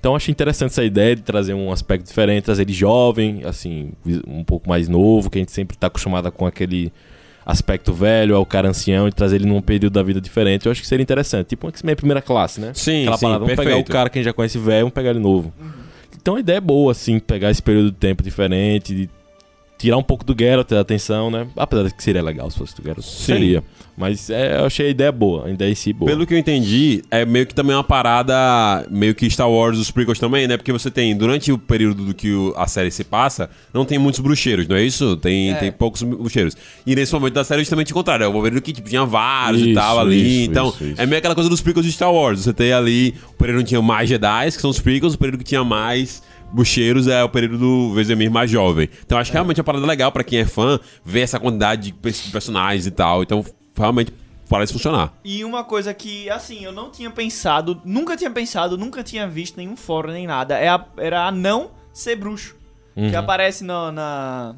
Então 0.00 0.16
achei 0.16 0.32
interessante 0.32 0.70
essa 0.70 0.82
ideia 0.82 1.14
de 1.14 1.20
trazer 1.20 1.52
um 1.52 1.70
aspecto 1.70 2.06
diferente, 2.06 2.44
trazer 2.44 2.62
ele 2.62 2.72
jovem, 2.72 3.42
assim, 3.44 3.92
um 4.26 4.42
pouco 4.42 4.66
mais 4.66 4.88
novo, 4.88 5.28
que 5.28 5.36
a 5.38 5.42
gente 5.42 5.52
sempre 5.52 5.76
tá 5.76 5.88
acostumado 5.88 6.32
com 6.32 6.46
aquele 6.46 6.90
aspecto 7.44 7.92
velho, 7.92 8.34
ao 8.34 8.46
cara 8.46 8.68
ancião, 8.68 9.06
e 9.06 9.12
trazer 9.12 9.36
ele 9.36 9.46
num 9.46 9.60
período 9.60 9.92
da 9.92 10.02
vida 10.02 10.18
diferente. 10.18 10.64
Eu 10.64 10.72
acho 10.72 10.80
que 10.80 10.88
seria 10.88 11.02
interessante. 11.02 11.48
Tipo 11.48 11.66
uma 11.66 11.72
X-Men 11.72 11.94
primeira 11.96 12.22
classe, 12.22 12.60
né? 12.60 12.72
Sim, 12.74 13.02
Aquela 13.02 13.16
sim, 13.18 13.26
parada, 13.26 13.40
vamos 13.40 13.56
pegar 13.56 13.62
o 13.62 13.64
perfeito. 13.72 13.92
cara 13.92 14.08
que 14.08 14.18
a 14.18 14.22
gente 14.22 14.26
já 14.26 14.32
conhece 14.32 14.58
velho, 14.58 14.80
vamos 14.80 14.94
pegar 14.94 15.10
ele 15.10 15.18
novo. 15.18 15.52
Então 16.20 16.36
a 16.36 16.40
ideia 16.40 16.56
é 16.56 16.60
boa, 16.60 16.92
assim, 16.92 17.18
pegar 17.18 17.50
esse 17.50 17.62
período 17.62 17.90
de 17.90 17.96
tempo 17.98 18.22
diferente, 18.22 18.94
de 18.94 19.10
tirar 19.76 19.98
um 19.98 20.02
pouco 20.02 20.24
do 20.24 20.34
Geralt 20.38 20.68
da 20.68 20.80
atenção, 20.80 21.30
né? 21.30 21.46
Apesar 21.56 21.82
de 21.84 21.94
que 21.94 22.02
seria 22.02 22.22
legal 22.22 22.50
se 22.50 22.56
fosse 22.58 22.74
do 22.74 22.82
Geralt. 22.82 23.04
Sim. 23.04 23.24
Seria. 23.24 23.62
Mas 23.96 24.30
é, 24.30 24.56
eu 24.58 24.64
achei 24.64 24.86
a 24.86 24.90
ideia 24.90 25.12
boa, 25.12 25.46
a 25.46 25.50
ideia 25.50 25.70
em 25.70 25.74
si 25.74 25.92
boa. 25.92 26.10
Pelo 26.10 26.26
que 26.26 26.32
eu 26.32 26.38
entendi, 26.38 27.02
é 27.10 27.24
meio 27.26 27.46
que 27.46 27.54
também 27.54 27.76
uma 27.76 27.84
parada, 27.84 28.86
meio 28.90 29.14
que 29.14 29.28
Star 29.30 29.50
Wars, 29.50 29.78
os 29.78 29.90
prequels 29.90 30.18
também, 30.18 30.48
né? 30.48 30.56
Porque 30.56 30.72
você 30.72 30.90
tem, 30.90 31.14
durante 31.16 31.52
o 31.52 31.58
período 31.58 32.04
do 32.04 32.14
que 32.14 32.32
o- 32.32 32.54
a 32.56 32.66
série 32.66 32.90
se 32.90 33.04
passa, 33.04 33.50
não 33.74 33.84
tem 33.84 33.98
muitos 33.98 34.20
bruxeiros, 34.20 34.66
não 34.66 34.76
é 34.76 34.82
isso? 34.82 35.16
Tem, 35.16 35.50
É. 35.50 35.54
tem 35.54 35.70
poucos 35.72 36.02
bruxeiros. 36.02 36.56
E 36.86 36.94
nesse 36.94 37.12
momento 37.12 37.34
da 37.34 37.44
série, 37.44 37.60
justamente 37.62 37.90
o 37.92 37.94
contrário. 37.94 38.24
É 38.24 38.28
o 38.28 38.42
período 38.42 38.62
que 38.62 38.72
tipo, 38.72 38.88
tinha 38.88 39.04
vários 39.04 39.60
e 39.62 39.70
Isso, 39.72 39.74
tal 39.80 39.98
ali. 40.00 40.42
isso, 40.42 40.50
então, 40.50 40.68
isso, 40.68 40.84
isso. 40.84 41.00
é 41.00 41.06
meio 41.06 41.18
aquela 41.18 41.34
coisa 41.34 41.50
dos 41.50 41.60
prequels 41.60 41.84
de 41.86 41.92
Star 41.92 42.12
Wars. 42.12 42.40
Você 42.40 42.52
tem 42.52 42.72
ali 42.72 43.14
o 43.30 43.34
período 43.34 43.58
que 43.62 43.68
tinha 43.68 43.82
mais 43.82 44.08
Jedi, 44.08 44.46
que 44.52 44.60
são 44.60 44.70
os 44.70 44.80
prequels, 44.80 45.14
o 45.14 45.18
período 45.18 45.38
que 45.38 45.44
tinha 45.44 45.62
mais 45.64 46.22
bruxeiros 46.52 47.06
é 47.06 47.22
o 47.22 47.28
período 47.28 47.58
do 47.58 47.92
Vezemir 47.94 48.28
mais 48.30 48.50
jovem. 48.50 48.88
Então, 49.06 49.16
acho 49.18 49.30
que 49.30 49.36
realmente 49.36 49.58
é 49.58 49.60
uma 49.60 49.64
parada 49.64 49.86
legal 49.86 50.10
pra 50.10 50.24
quem 50.24 50.40
é 50.40 50.44
fã, 50.44 50.80
ver 51.04 51.20
essa 51.20 51.38
quantidade 51.38 51.82
de 51.82 51.92
pe- 51.92 52.12
personagens 52.32 52.86
e 52.86 52.90
tal. 52.90 53.22
Então, 53.22 53.44
realmente 53.80 54.12
parece 54.48 54.72
funcionar. 54.72 55.12
E 55.24 55.44
uma 55.44 55.64
coisa 55.64 55.92
que, 55.94 56.28
assim, 56.30 56.64
eu 56.64 56.72
não 56.72 56.90
tinha 56.90 57.10
pensado, 57.10 57.80
nunca 57.84 58.16
tinha 58.16 58.30
pensado, 58.30 58.76
nunca 58.76 59.02
tinha 59.02 59.26
visto 59.28 59.56
nenhum 59.56 59.76
fórum 59.76 60.10
nem 60.12 60.26
nada, 60.26 60.58
é 60.58 60.68
a, 60.68 60.84
era 60.96 61.26
a 61.26 61.32
não 61.32 61.70
ser 61.92 62.16
bruxo. 62.16 62.56
Que 62.94 63.16
aparece 63.16 63.64
na, 63.64 63.90
na, 63.90 64.54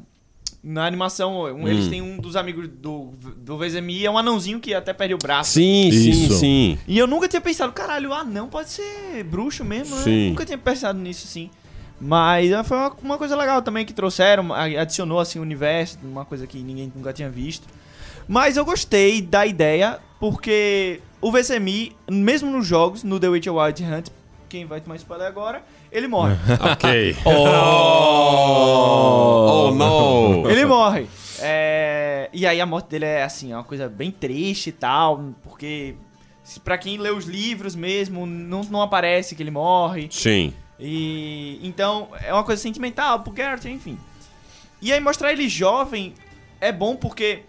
na 0.61 0.85
animação. 0.85 1.43
um- 1.53 1.65
Eles 1.67 1.87
têm 1.87 2.01
um 2.01 2.17
dos 2.17 2.35
amigos 2.35 2.67
do, 2.67 3.11
do 3.37 3.57
Vezemir, 3.57 4.05
é 4.05 4.09
um 4.09 4.17
anãozinho 4.17 4.59
que 4.59 4.73
até 4.73 4.91
perde 4.91 5.13
o 5.13 5.17
braço. 5.17 5.51
Sim, 5.51 5.89
sim, 5.91 6.09
Isso. 6.09 6.33
sim. 6.33 6.77
E 6.85 6.97
eu 6.97 7.07
nunca 7.07 7.27
tinha 7.27 7.39
pensado, 7.39 7.71
caralho, 7.71 8.09
o 8.09 8.13
anão 8.13 8.49
pode 8.49 8.69
ser 8.71 9.23
bruxo 9.23 9.63
mesmo, 9.63 9.95
né? 9.95 10.01
Sim. 10.03 10.29
Nunca 10.31 10.45
tinha 10.45 10.57
pensado 10.57 10.99
nisso, 10.99 11.25
sim. 11.27 11.49
Mas 12.01 12.51
ah, 12.51 12.63
foi 12.65 12.75
uma, 12.75 12.91
uma 13.01 13.17
coisa 13.17 13.33
legal 13.35 13.61
também 13.61 13.85
que 13.85 13.93
trouxeram, 13.93 14.51
adicionou 14.53 15.19
assim 15.19 15.39
o 15.39 15.41
universo, 15.41 15.99
uma 16.03 16.25
coisa 16.25 16.45
que 16.45 16.57
ninguém 16.57 16.91
nunca 16.93 17.13
tinha 17.13 17.29
visto. 17.29 17.65
Mas 18.27 18.57
eu 18.57 18.65
gostei 18.65 19.21
da 19.21 19.45
ideia, 19.45 19.99
porque 20.19 20.99
o 21.21 21.31
VCMI, 21.31 21.95
mesmo 22.09 22.49
nos 22.51 22.65
jogos, 22.65 23.03
no 23.03 23.19
The 23.19 23.27
Witcher 23.29 23.53
Wild 23.53 23.83
Hunt, 23.83 24.07
quem 24.49 24.65
vai 24.65 24.81
tomar 24.81 24.95
spoiler 24.97 25.27
agora, 25.27 25.63
ele 25.91 26.07
morre. 26.07 26.35
Ok. 26.71 27.15
Oh, 27.25 29.67
oh 29.67 29.71
no! 29.71 30.49
ele 30.49 30.65
morre. 30.65 31.07
É, 31.39 32.29
E 32.31 32.45
aí 32.47 32.61
a 32.61 32.65
morte 32.65 32.89
dele 32.89 33.05
é 33.05 33.23
assim, 33.23 33.51
é 33.51 33.55
uma 33.55 33.63
coisa 33.63 33.89
bem 33.89 34.11
triste 34.11 34.69
e 34.69 34.71
tal, 34.71 35.33
porque 35.43 35.95
pra 36.63 36.77
quem 36.77 36.97
lê 36.97 37.09
os 37.09 37.25
livros 37.25 37.75
mesmo, 37.75 38.25
não, 38.25 38.61
não 38.63 38.81
aparece 38.81 39.35
que 39.35 39.43
ele 39.43 39.51
morre. 39.51 40.07
Sim. 40.11 40.53
E 40.79 41.59
então 41.63 42.09
é 42.21 42.33
uma 42.33 42.43
coisa 42.43 42.61
sentimental 42.61 43.19
pro 43.21 43.33
Geralt, 43.35 43.65
enfim. 43.65 43.97
E 44.81 44.91
aí 44.91 44.99
mostrar 44.99 45.31
ele 45.31 45.47
jovem 45.47 46.13
é 46.59 46.71
bom 46.71 46.95
porque 46.95 47.43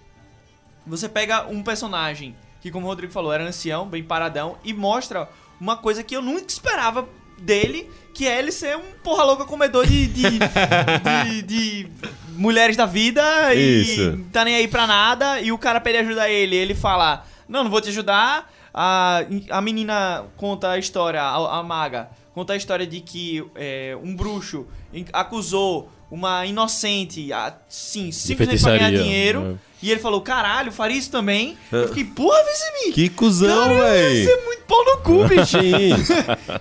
você 0.87 1.09
pega 1.09 1.47
um 1.49 1.63
personagem 1.63 2.35
que, 2.61 2.71
como 2.71 2.87
o 2.87 2.89
Rodrigo 2.89 3.13
falou, 3.13 3.33
era 3.33 3.45
ancião, 3.45 3.87
bem 3.87 4.03
paradão, 4.03 4.57
e 4.65 4.73
mostra 4.73 5.29
uma 5.61 5.77
coisa 5.77 6.03
que 6.03 6.17
eu 6.17 6.23
nunca 6.23 6.47
esperava 6.49 7.07
dele, 7.39 7.91
que 8.15 8.27
é 8.27 8.39
ele 8.39 8.51
ser 8.53 8.77
um 8.77 8.93
porra 9.03 9.25
louca 9.25 9.45
comedor 9.45 9.87
de, 9.87 10.07
de, 10.07 10.23
de- 10.39 11.43
de 11.43 11.89
mulheres 12.37 12.77
da 12.77 12.87
vida 12.87 13.55
e 13.55 13.83
Isso. 13.83 14.21
tá 14.33 14.45
nem 14.45 14.55
aí 14.57 14.69
pra 14.69 14.87
nada, 14.87 15.41
e 15.41 15.53
o 15.53 15.59
cara 15.59 15.81
pede 15.81 15.99
ajuda 15.99 16.23
a 16.23 16.31
ele, 16.31 16.57
ele 16.57 16.75
fala, 16.75 17.25
não, 17.49 17.65
não 17.65 17.71
vou 17.71 17.81
te 17.81 17.89
ajudar, 17.91 18.51
a, 18.73 19.21
a 19.51 19.61
menina 19.61 20.25
conta 20.37 20.71
a 20.71 20.79
história, 20.79 21.23
a, 21.23 21.59
a 21.59 21.63
maga, 21.63 22.09
conta 22.33 22.53
a 22.53 22.57
história 22.57 22.87
de 22.87 23.01
que 23.01 23.45
é, 23.55 23.97
um 24.03 24.15
bruxo 24.17 24.67
acusou 25.13 25.91
uma 26.11 26.47
inocente, 26.47 27.33
a, 27.33 27.55
sim, 27.69 28.11
simplesmente 28.13 28.63
pra 28.63 28.77
ganhar 28.79 28.91
dinheiro, 29.03 29.41
né? 29.41 29.57
E 29.89 29.91
ele 29.91 30.01
falou, 30.01 30.21
caralho, 30.21 30.71
faria 30.73 30.97
isso 30.97 31.11
também? 31.11 31.57
Eu 31.71 31.89
fiquei, 31.89 32.05
porra, 32.05 32.39
Vicemi! 32.45 32.93
Que 32.93 33.09
cuzão. 33.09 33.69
Você 33.69 34.31
é 34.33 34.45
muito 34.45 34.63
pau 34.67 34.85
no 34.85 34.97
cu, 34.99 35.25
bicho. 35.29 35.59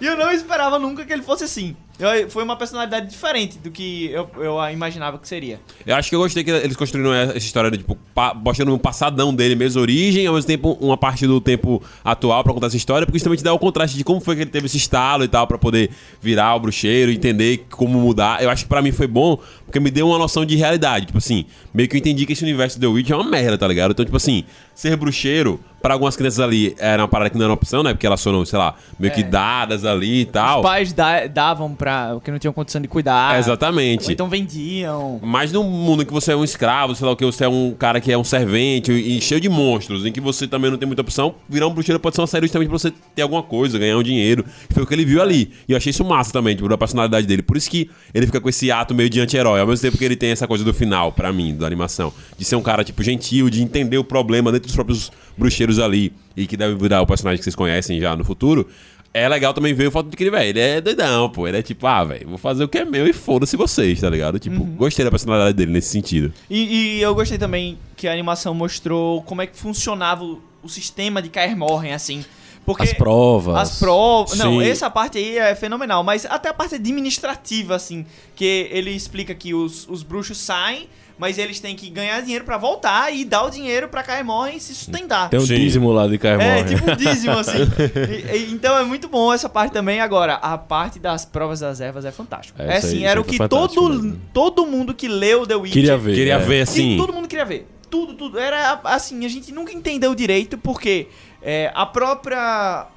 E 0.01 0.05
eu 0.05 0.17
não 0.17 0.31
esperava 0.31 0.77
nunca 0.79 1.05
que 1.05 1.13
ele 1.13 1.21
fosse 1.23 1.43
assim. 1.43 1.75
Eu- 1.99 2.27
foi 2.29 2.43
uma 2.43 2.55
personalidade 2.57 3.07
diferente 3.07 3.59
do 3.59 3.69
que 3.69 4.09
eu, 4.11 4.27
eu 4.37 4.57
imaginava 4.71 5.19
que 5.19 5.27
seria. 5.27 5.59
Eu 5.85 5.95
acho 5.95 6.09
que 6.09 6.15
eu 6.15 6.19
gostei 6.19 6.43
que 6.43 6.49
eles 6.49 6.75
construíram 6.75 7.13
essa 7.13 7.37
história 7.37 7.69
de, 7.69 7.77
tipo, 7.77 7.95
pa- 8.15 8.33
mostrando 8.33 8.73
um 8.73 8.79
passadão 8.79 9.33
dele 9.33 9.55
mesmo, 9.55 9.79
origem, 9.79 10.25
ao 10.25 10.33
mesmo 10.33 10.47
tempo 10.47 10.75
uma 10.81 10.97
parte 10.97 11.27
do 11.27 11.39
tempo 11.39 11.81
atual 12.03 12.43
pra 12.43 12.51
contar 12.51 12.65
essa 12.67 12.75
história, 12.77 13.05
porque 13.05 13.19
justamente 13.19 13.43
dá 13.43 13.53
o 13.53 13.59
contraste 13.59 13.95
de 13.95 14.03
como 14.03 14.19
foi 14.19 14.35
que 14.35 14.41
ele 14.41 14.49
teve 14.49 14.65
esse 14.65 14.77
estalo 14.77 15.23
e 15.23 15.27
tal, 15.27 15.45
pra 15.45 15.57
poder 15.59 15.91
virar 16.19 16.55
o 16.55 16.59
bruxeiro, 16.59 17.11
entender 17.11 17.67
como 17.69 17.99
mudar. 17.99 18.41
Eu 18.43 18.49
acho 18.49 18.63
que 18.63 18.69
pra 18.69 18.81
mim 18.81 18.91
foi 18.91 19.05
bom, 19.07 19.37
porque 19.73 19.79
me 19.79 19.89
deu 19.89 20.07
uma 20.07 20.19
noção 20.19 20.45
de 20.45 20.55
realidade. 20.55 21.07
Tipo 21.07 21.17
assim, 21.17 21.45
meio 21.73 21.89
que 21.89 21.95
eu 21.95 21.97
entendi 21.97 22.27
que 22.27 22.33
esse 22.33 22.43
universo 22.43 22.77
do 22.77 22.81
The 22.81 22.87
Witch 22.93 23.09
é 23.09 23.15
uma 23.15 23.27
merda, 23.27 23.57
tá 23.57 23.67
ligado? 23.67 23.89
Então, 23.89 24.05
tipo 24.05 24.15
assim, 24.15 24.43
ser 24.73 24.95
bruxeiro, 24.97 25.59
pra 25.81 25.93
algumas 25.95 26.15
crianças 26.15 26.39
ali, 26.39 26.73
era 26.79 27.01
uma 27.01 27.09
parada 27.09 27.29
que 27.29 27.37
não 27.37 27.43
era 27.43 27.53
opção, 27.53 27.83
né? 27.83 27.93
Porque 27.93 28.07
elas 28.07 28.23
foram, 28.23 28.45
sei 28.45 28.57
lá, 28.57 28.73
meio 28.97 29.13
que 29.13 29.19
É. 29.19 29.23
dadas 29.23 29.83
ali 29.83 30.21
e 30.21 30.25
tal. 30.25 30.59
Os 30.61 30.63
pais 30.65 30.93
da- 30.93 31.27
davam 31.27 31.75
pra. 31.75 32.17
que 32.23 32.31
não 32.31 32.39
tinham 32.39 32.53
condição 32.53 32.81
de 32.81 32.87
cuidar. 32.87 33.37
Exatamente. 33.37 34.05
Ou 34.05 34.11
então 34.11 34.29
vendiam. 34.29 35.19
Mas 35.21 35.51
num 35.51 35.63
mundo 35.63 36.03
em 36.03 36.05
que 36.05 36.13
você 36.13 36.31
é 36.31 36.35
um 36.37 36.43
escravo, 36.43 36.95
sei 36.95 37.05
lá 37.05 37.11
o 37.11 37.15
que, 37.17 37.25
você 37.25 37.43
é 37.43 37.49
um 37.49 37.75
cara 37.77 37.99
que 37.99 38.11
é 38.11 38.17
um 38.17 38.23
servente 38.23 38.91
e 38.93 39.19
cheio 39.19 39.41
de 39.41 39.49
monstros, 39.49 40.05
em 40.05 40.11
que 40.13 40.21
você 40.21 40.47
também 40.47 40.71
não 40.71 40.77
tem 40.77 40.87
muita 40.87 41.01
opção, 41.01 41.35
virar 41.49 41.67
um 41.67 41.73
bruxeiro 41.73 41.99
pode 41.99 42.15
ser 42.15 42.21
uma 42.21 42.27
série 42.27 42.45
justamente 42.47 42.69
pra 42.69 42.77
você 42.79 42.93
ter 43.13 43.21
alguma 43.21 43.43
coisa, 43.43 43.77
ganhar 43.77 43.97
um 43.97 44.03
dinheiro. 44.03 44.45
Foi 44.69 44.83
o 44.83 44.87
que 44.87 44.93
ele 44.93 45.03
viu 45.03 45.21
ali. 45.21 45.51
E 45.67 45.73
eu 45.73 45.77
achei 45.77 45.89
isso 45.89 46.05
massa 46.05 46.31
também, 46.31 46.55
tipo, 46.55 46.69
da 46.69 46.77
personalidade 46.77 47.27
dele. 47.27 47.41
Por 47.41 47.57
isso 47.57 47.69
que 47.69 47.89
ele 48.13 48.25
fica 48.25 48.39
com 48.39 48.47
esse 48.47 48.71
ato 48.71 48.95
meio 48.95 49.09
de 49.09 49.19
anti-herói, 49.19 49.59
ao 49.59 49.67
mesmo 49.67 49.81
tempo 49.81 49.97
que 49.97 50.05
ele 50.05 50.15
tem 50.15 50.31
essa 50.31 50.47
coisa 50.47 50.63
do 50.63 50.73
final, 50.73 51.11
pra 51.11 51.33
mim, 51.33 51.53
da 51.55 51.67
animação. 51.67 52.13
De 52.37 52.45
ser 52.45 52.55
um 52.55 52.61
cara, 52.61 52.85
tipo, 52.85 53.03
gentil, 53.03 53.49
de 53.49 53.61
entender 53.61 53.97
o 53.97 54.03
problema 54.03 54.49
dentro 54.49 54.62
dos 54.67 54.75
próprios 54.75 55.11
bruxeiros 55.37 55.79
ali, 55.79 56.13
e 56.35 56.47
que 56.47 56.57
deve 56.57 56.75
virar 56.75 57.01
o 57.01 57.07
personagem 57.07 57.37
que 57.37 57.43
vocês 57.43 57.55
conhecem 57.55 57.99
já 57.99 58.15
no 58.15 58.23
futuro. 58.23 58.67
É 59.13 59.29
legal 59.29 59.53
também 59.53 59.75
ver 59.75 59.87
o 59.87 59.91
fato 59.91 60.09
de 60.09 60.17
que 60.17 60.23
ele, 60.23 60.31
velho, 60.31 60.49
ele 60.49 60.59
é 60.59 60.81
doidão, 60.81 61.29
pô. 61.29 61.47
Ele 61.47 61.57
é 61.57 61.61
tipo, 61.61 61.85
ah, 61.85 62.03
velho, 62.03 62.29
vou 62.29 62.37
fazer 62.39 62.63
o 62.63 62.67
que 62.67 62.79
é 62.79 62.85
meu 62.85 63.07
e 63.07 63.13
foda-se 63.13 63.55
vocês, 63.55 64.01
tá 64.01 64.09
ligado? 64.09 64.39
Tipo, 64.39 64.63
gostei 64.63 65.05
da 65.05 65.11
personalidade 65.11 65.55
dele 65.55 65.71
nesse 65.71 65.89
sentido. 65.89 66.33
E, 66.49 66.97
e 66.97 67.01
eu 67.01 67.13
gostei 67.13 67.37
também 67.37 67.77
que 67.95 68.07
a 68.07 68.11
animação 68.11 68.55
mostrou 68.55 69.21
como 69.21 69.43
é 69.43 69.45
que 69.45 69.55
funcionava 69.55 70.23
o, 70.23 70.41
o 70.63 70.69
sistema 70.69 71.21
de 71.21 71.29
Kaer 71.29 71.55
Morhen, 71.55 71.93
assim. 71.93 72.25
Porque 72.65 72.83
As 72.83 72.93
provas. 72.93 73.55
As 73.57 73.79
provas. 73.79 74.37
Não, 74.37 74.61
essa 74.61 74.89
parte 74.89 75.17
aí 75.17 75.37
é 75.37 75.53
fenomenal. 75.55 76.03
Mas 76.03 76.25
até 76.25 76.49
a 76.49 76.53
parte 76.53 76.75
administrativa, 76.75 77.75
assim. 77.75 78.05
Que 78.35 78.69
ele 78.71 78.91
explica 78.91 79.35
que 79.35 79.53
os, 79.53 79.87
os 79.89 80.01
bruxos 80.01 80.37
saem, 80.37 80.87
mas 81.17 81.37
eles 81.37 81.59
têm 81.59 81.75
que 81.75 81.89
ganhar 81.89 82.21
dinheiro 82.21 82.45
pra 82.45 82.57
voltar 82.57 83.13
e 83.13 83.25
dar 83.25 83.43
o 83.43 83.49
dinheiro 83.49 83.87
pra 83.89 84.01
Kaer 84.01 84.25
Morhen 84.25 84.59
se 84.59 84.73
sustentar. 84.73 85.29
Tem 85.29 85.39
um 85.39 85.45
Sim. 85.45 85.55
dízimo 85.55 85.91
lá 85.91 86.07
de 86.07 86.17
Caio 86.17 86.41
É, 86.41 86.63
tipo 86.63 86.89
um 86.89 86.95
dízimo, 86.95 87.33
assim. 87.37 87.59
E- 88.33 88.37
e- 88.37 88.51
então 88.53 88.77
é 88.77 88.83
muito 88.83 89.07
bom 89.07 89.31
essa 89.33 89.47
parte 89.49 89.71
também. 89.73 89.99
Agora, 89.99 90.35
a 90.35 90.57
parte 90.57 90.99
das 90.99 91.25
provas 91.25 91.59
das 91.59 91.81
ervas 91.81 92.05
é 92.05 92.11
fantástico. 92.11 92.61
É, 92.61 92.65
É, 92.65 92.71
aí, 92.71 92.77
assim, 92.77 92.97
isso 92.97 93.05
era 93.05 93.19
aí 93.19 93.21
o 93.21 93.25
que 93.25 93.37
todo, 93.47 93.89
mesmo. 93.89 94.21
todo 94.33 94.65
mundo 94.65 94.93
que 94.93 95.07
leu 95.07 95.45
The 95.45 95.55
Witcher... 95.55 95.73
Queria 95.73 95.97
ver. 95.97 96.15
Queria 96.15 96.33
é. 96.35 96.39
ver 96.39 96.61
assim. 96.61 96.97
todo 96.97 97.11
mundo 97.13 97.27
queria 97.27 97.45
ver. 97.45 97.67
Tudo, 97.89 98.15
tudo. 98.15 98.39
Era 98.39 98.79
assim, 98.85 99.23
a 99.23 99.29
gente 99.29 99.51
nunca 99.51 99.71
entendeu 99.71 100.15
direito 100.15 100.57
porque 100.57 101.07
é, 101.43 101.71
a 101.75 101.85
própria. 101.85 102.87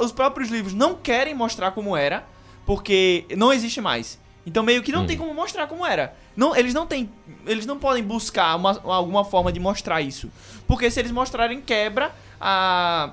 os 0.00 0.12
próprios 0.12 0.50
livros 0.50 0.74
não 0.74 0.94
querem 0.94 1.34
mostrar 1.34 1.70
como 1.70 1.96
era, 1.96 2.24
porque 2.66 3.24
não 3.36 3.52
existe 3.52 3.80
mais. 3.80 4.18
Então 4.46 4.62
meio 4.62 4.82
que 4.82 4.92
não 4.92 5.06
tem 5.06 5.16
como 5.16 5.32
mostrar 5.32 5.66
como 5.66 5.86
era. 5.86 6.14
Não, 6.36 6.54
eles 6.54 6.74
não 6.74 6.86
têm. 6.86 7.10
Eles 7.46 7.64
não 7.64 7.78
podem 7.78 8.02
buscar 8.02 8.54
uma- 8.56 8.78
alguma 8.84 9.24
forma 9.24 9.50
de 9.52 9.58
mostrar 9.58 10.02
isso. 10.02 10.30
Porque 10.66 10.90
se 10.90 11.00
eles 11.00 11.12
mostrarem 11.12 11.60
quebra 11.62 12.12
a. 12.40 13.12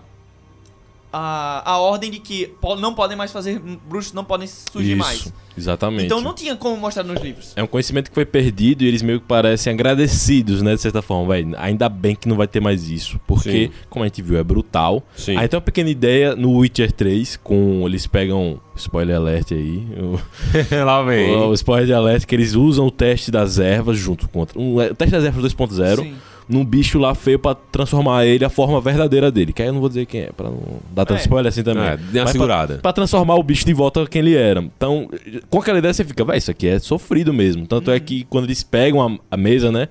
A, 1.14 1.62
a 1.74 1.78
ordem 1.78 2.10
de 2.10 2.20
que 2.20 2.48
po- 2.62 2.76
não 2.78 2.94
podem 2.94 3.18
mais 3.18 3.32
fazer. 3.32 3.60
Bruxos 3.60 4.14
não 4.14 4.24
podem 4.24 4.48
surgir 4.48 4.92
Isso, 4.92 4.98
mais. 4.98 5.34
exatamente. 5.58 6.06
Então 6.06 6.22
não 6.22 6.34
tinha 6.34 6.56
como 6.56 6.78
mostrar 6.78 7.04
nos 7.04 7.22
livros. 7.22 7.52
É 7.58 7.62
um 7.62 7.68
conhecimento 7.68 8.08
que 8.10 8.16
foi 8.16 8.24
perdido 8.26 8.84
e 8.84 8.88
eles 8.88 9.02
meio 9.02 9.20
que 9.20 9.28
parecem 9.28 9.74
agradecidos, 9.74 10.62
né? 10.62 10.74
De 10.76 10.82
certa 10.82 11.02
forma, 11.02 11.34
velho. 11.34 11.54
Ainda 11.58 11.90
bem 11.90 12.16
que 12.16 12.30
não 12.30 12.38
vai 12.38 12.48
ter 12.48 12.62
mais 12.62 12.90
isso. 12.90 13.20
Porque, 13.28 13.68
Sim. 13.68 13.72
como 13.90 14.04
a 14.04 14.08
gente 14.08 14.22
viu, 14.22 14.38
é 14.38 14.44
brutal. 14.44 15.04
Sim. 15.16 15.36
Aí 15.36 15.48
tem 15.50 15.58
uma 15.58 15.62
pequena 15.62 15.90
ideia 15.90 16.34
no 16.36 16.58
Witcher 16.58 16.92
3, 16.94 17.36
com. 17.44 17.84
Eles 17.86 18.08
pegam. 18.08 18.60
Spoiler 18.74 19.18
alert 19.18 19.52
aí. 19.52 19.86
O, 20.00 20.18
Lá 20.86 21.04
vem. 21.04 21.36
o 21.36 21.54
spoiler 21.54 21.96
alert 21.96 22.26
que 22.26 22.34
eles 22.34 22.56
usam 22.56 22.88
o 22.88 22.92
teste 22.92 23.30
das 23.30 23.60
ervas 23.60 23.98
junto 23.98 24.30
com. 24.30 24.48
Um, 24.56 24.78
o 24.78 24.96
teste 24.96 25.12
das 25.12 25.26
ervas 25.26 25.54
2.0 25.54 25.98
Sim. 26.04 26.16
Num 26.52 26.66
bicho 26.66 27.00
lá 27.00 27.16
feio 27.16 27.40
pra 27.40 27.56
transformar 27.56 28.26
ele 28.26 28.44
a 28.46 28.50
forma 28.50 28.80
verdadeira 28.82 29.32
dele. 29.32 29.54
Que 29.54 29.62
aí 29.62 29.70
eu 29.70 29.74
não 29.74 29.80
vou 29.80 29.90
dizer 29.90 30.06
quem 30.06 30.22
é, 30.22 30.30
pra 30.32 30.50
não 30.50 30.60
dar 30.94 31.06
tanto 31.06 31.20
É. 31.20 31.22
spoiler 31.22 31.50
assim 31.50 31.64
também. 31.64 31.84
É, 31.84 31.98
dê 31.98 32.04
uma 32.04 32.06
Mas 32.06 32.24
pra- 32.24 32.32
segurada. 32.32 32.76
Pra 32.82 32.94
transformar 32.94 33.36
o 33.36 33.44
bicho 33.44 33.66
de 33.66 33.74
volta 33.74 34.06
quem 34.06 34.20
ele 34.20 34.36
era. 34.36 34.62
Então, 34.62 35.08
com 35.50 35.60
aquela 35.60 35.80
ideia 35.80 35.94
você 35.94 36.04
fica, 36.04 36.24
vai, 36.26 36.38
isso 36.38 36.52
aqui 36.52 36.68
é 36.68 36.78
sofrido 36.80 37.34
mesmo. 37.34 37.66
Tanto 37.66 37.90
é 37.92 38.00
que 38.00 38.24
quando 38.26 38.46
eles 38.46 38.62
pegam 38.64 39.02
a, 39.02 39.18
a 39.32 39.38
mesa, 39.38 39.72
né? 39.72 39.88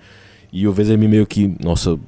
E 0.52 0.66
o 0.68 0.72
Vezemir 0.72 1.08
meio 1.08 1.26
que, 1.26 1.54
nossa, 1.62 1.98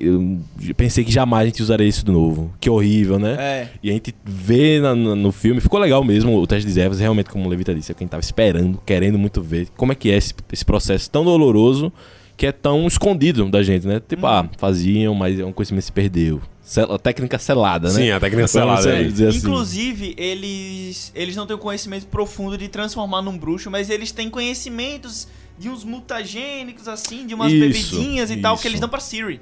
eu 0.00 0.38
pensei 0.76 1.04
que 1.04 1.10
jamais 1.10 1.42
a 1.42 1.46
gente 1.46 1.62
usaria 1.62 1.86
isso 1.88 2.04
de 2.04 2.12
novo. 2.12 2.52
Que 2.60 2.70
horrível, 2.70 3.18
né? 3.18 3.36
É. 3.38 3.68
E 3.82 3.90
a 3.90 3.92
gente 3.92 4.14
vê 4.24 4.78
na- 4.80 4.94
na- 4.94 5.16
no 5.16 5.32
filme, 5.32 5.60
ficou 5.60 5.80
legal 5.80 6.04
mesmo 6.04 6.36
o 6.38 6.46
teste 6.46 6.70
de 6.70 6.80
ervas, 6.80 7.00
realmente, 7.00 7.30
como 7.30 7.46
o 7.46 7.48
Levita 7.48 7.74
disse, 7.74 7.90
é 7.90 7.94
quem 7.94 8.06
tava 8.06 8.20
esperando, 8.20 8.80
querendo 8.86 9.18
muito 9.18 9.42
ver 9.42 9.68
como 9.76 9.90
é 9.92 9.94
que 9.94 10.10
é 10.10 10.16
esse, 10.16 10.34
esse 10.52 10.64
processo 10.64 11.10
tão 11.10 11.24
doloroso 11.24 11.92
que 12.42 12.46
é 12.48 12.50
tão 12.50 12.88
escondido 12.88 13.48
da 13.48 13.62
gente, 13.62 13.86
né? 13.86 14.00
Tipo, 14.00 14.26
ah, 14.26 14.48
faziam, 14.58 15.14
mas 15.14 15.38
é 15.38 15.44
um 15.44 15.52
conhecimento 15.52 15.82
que 15.82 15.86
se 15.86 15.92
perdeu. 15.92 16.42
Sel- 16.60 16.92
a 16.92 16.98
técnica 16.98 17.38
selada, 17.38 17.86
né? 17.86 17.94
Sim, 17.94 18.10
a 18.10 18.18
técnica 18.18 18.48
selada 18.48 19.04
dizer 19.04 19.28
assim. 19.28 19.38
Inclusive, 19.38 20.12
eles, 20.18 21.12
eles 21.14 21.36
não 21.36 21.46
têm 21.46 21.54
o 21.54 21.58
conhecimento 21.60 22.04
profundo 22.06 22.58
de 22.58 22.66
transformar 22.66 23.22
num 23.22 23.38
bruxo, 23.38 23.70
mas 23.70 23.88
eles 23.88 24.10
têm 24.10 24.28
conhecimentos 24.28 25.28
de 25.56 25.68
uns 25.68 25.84
mutagênicos, 25.84 26.88
assim, 26.88 27.28
de 27.28 27.32
umas 27.32 27.52
Isso, 27.52 27.60
bebidinhas 27.60 28.28
e 28.32 28.38
tal, 28.38 28.54
que 28.56 28.62
isso. 28.62 28.68
eles 28.70 28.80
dão 28.80 28.88
pra 28.88 28.98
Siri. 28.98 29.40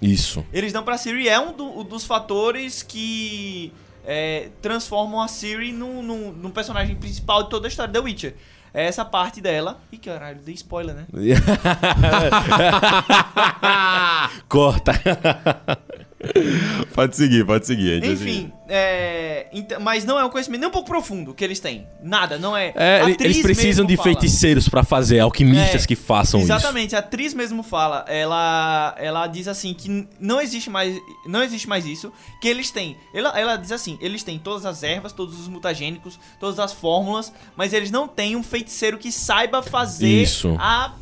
Isso. 0.00 0.42
Eles 0.50 0.72
dão 0.72 0.82
pra 0.82 0.96
Siri, 0.96 1.28
é 1.28 1.38
um 1.38 1.52
do- 1.52 1.84
dos 1.84 2.04
fatores 2.06 2.82
que 2.82 3.70
é, 4.06 4.48
transformam 4.62 5.20
a 5.20 5.28
Siri 5.28 5.70
num, 5.70 6.02
num, 6.02 6.32
num 6.32 6.50
personagem 6.50 6.96
principal 6.96 7.42
de 7.42 7.50
toda 7.50 7.66
a 7.66 7.68
história 7.68 7.92
da 7.92 8.00
Witcher. 8.00 8.34
É 8.72 8.86
essa 8.86 9.04
parte 9.04 9.40
dela. 9.40 9.80
Ih, 9.92 9.98
caralho, 9.98 10.40
dei 10.40 10.54
spoiler, 10.54 10.94
né? 10.94 11.06
Corta. 14.48 14.92
Pode 16.94 17.14
seguir, 17.16 17.44
pode 17.46 17.64
seguir. 17.66 18.04
Enfim, 18.04 18.52
é, 18.68 19.46
então- 19.52 19.78
mas 19.80 20.04
não 20.04 20.18
é 20.18 20.24
um 20.24 20.28
conhecimento 20.30 20.60
nem 20.60 20.68
um 20.68 20.72
pouco 20.72 20.88
profundo 20.88 21.32
que 21.32 21.44
eles 21.44 21.60
têm. 21.60 21.86
Nada, 22.02 22.38
não 22.38 22.56
é. 22.56 22.72
É, 22.74 23.02
eles 23.20 23.40
precisam 23.40 23.84
mesmo 23.84 23.88
de 23.88 23.96
fala. 23.96 24.08
feiticeiros 24.08 24.68
pra 24.68 24.82
fazer, 24.82 25.20
alquimistas 25.20 25.84
É, 25.84 25.86
que 25.86 25.94
façam 25.94 26.40
Exatamente, 26.40 26.96
a 26.96 26.98
atriz 26.98 27.32
mesmo 27.34 27.62
fala, 27.62 28.04
ela 28.08 28.94
ela 28.98 29.26
diz 29.28 29.46
assim 29.46 29.72
que 29.74 30.08
não 30.18 30.40
existe 30.40 30.68
mais 30.70 30.96
não 31.26 31.42
existe 31.42 31.68
mais 31.68 31.86
isso, 31.86 32.12
que 32.40 32.48
eles 32.48 32.70
têm. 32.70 32.96
Ela, 33.14 33.38
ela 33.38 33.56
diz 33.56 33.70
assim, 33.70 33.96
eles 34.00 34.22
têm 34.24 34.38
todas 34.38 34.66
as 34.66 34.82
ervas, 34.82 35.12
todos 35.12 35.38
os 35.38 35.46
mutagênicos, 35.48 36.18
todas 36.40 36.58
as 36.58 36.72
fórmulas, 36.72 37.32
mas 37.56 37.72
eles 37.72 37.90
não 37.90 38.08
têm 38.08 38.34
um 38.34 38.42
feiticeiro 38.42 38.98
que 38.98 39.12
saiba 39.12 39.62
fazer 39.62 40.22
Isso. 40.22 40.56
a 40.58 40.92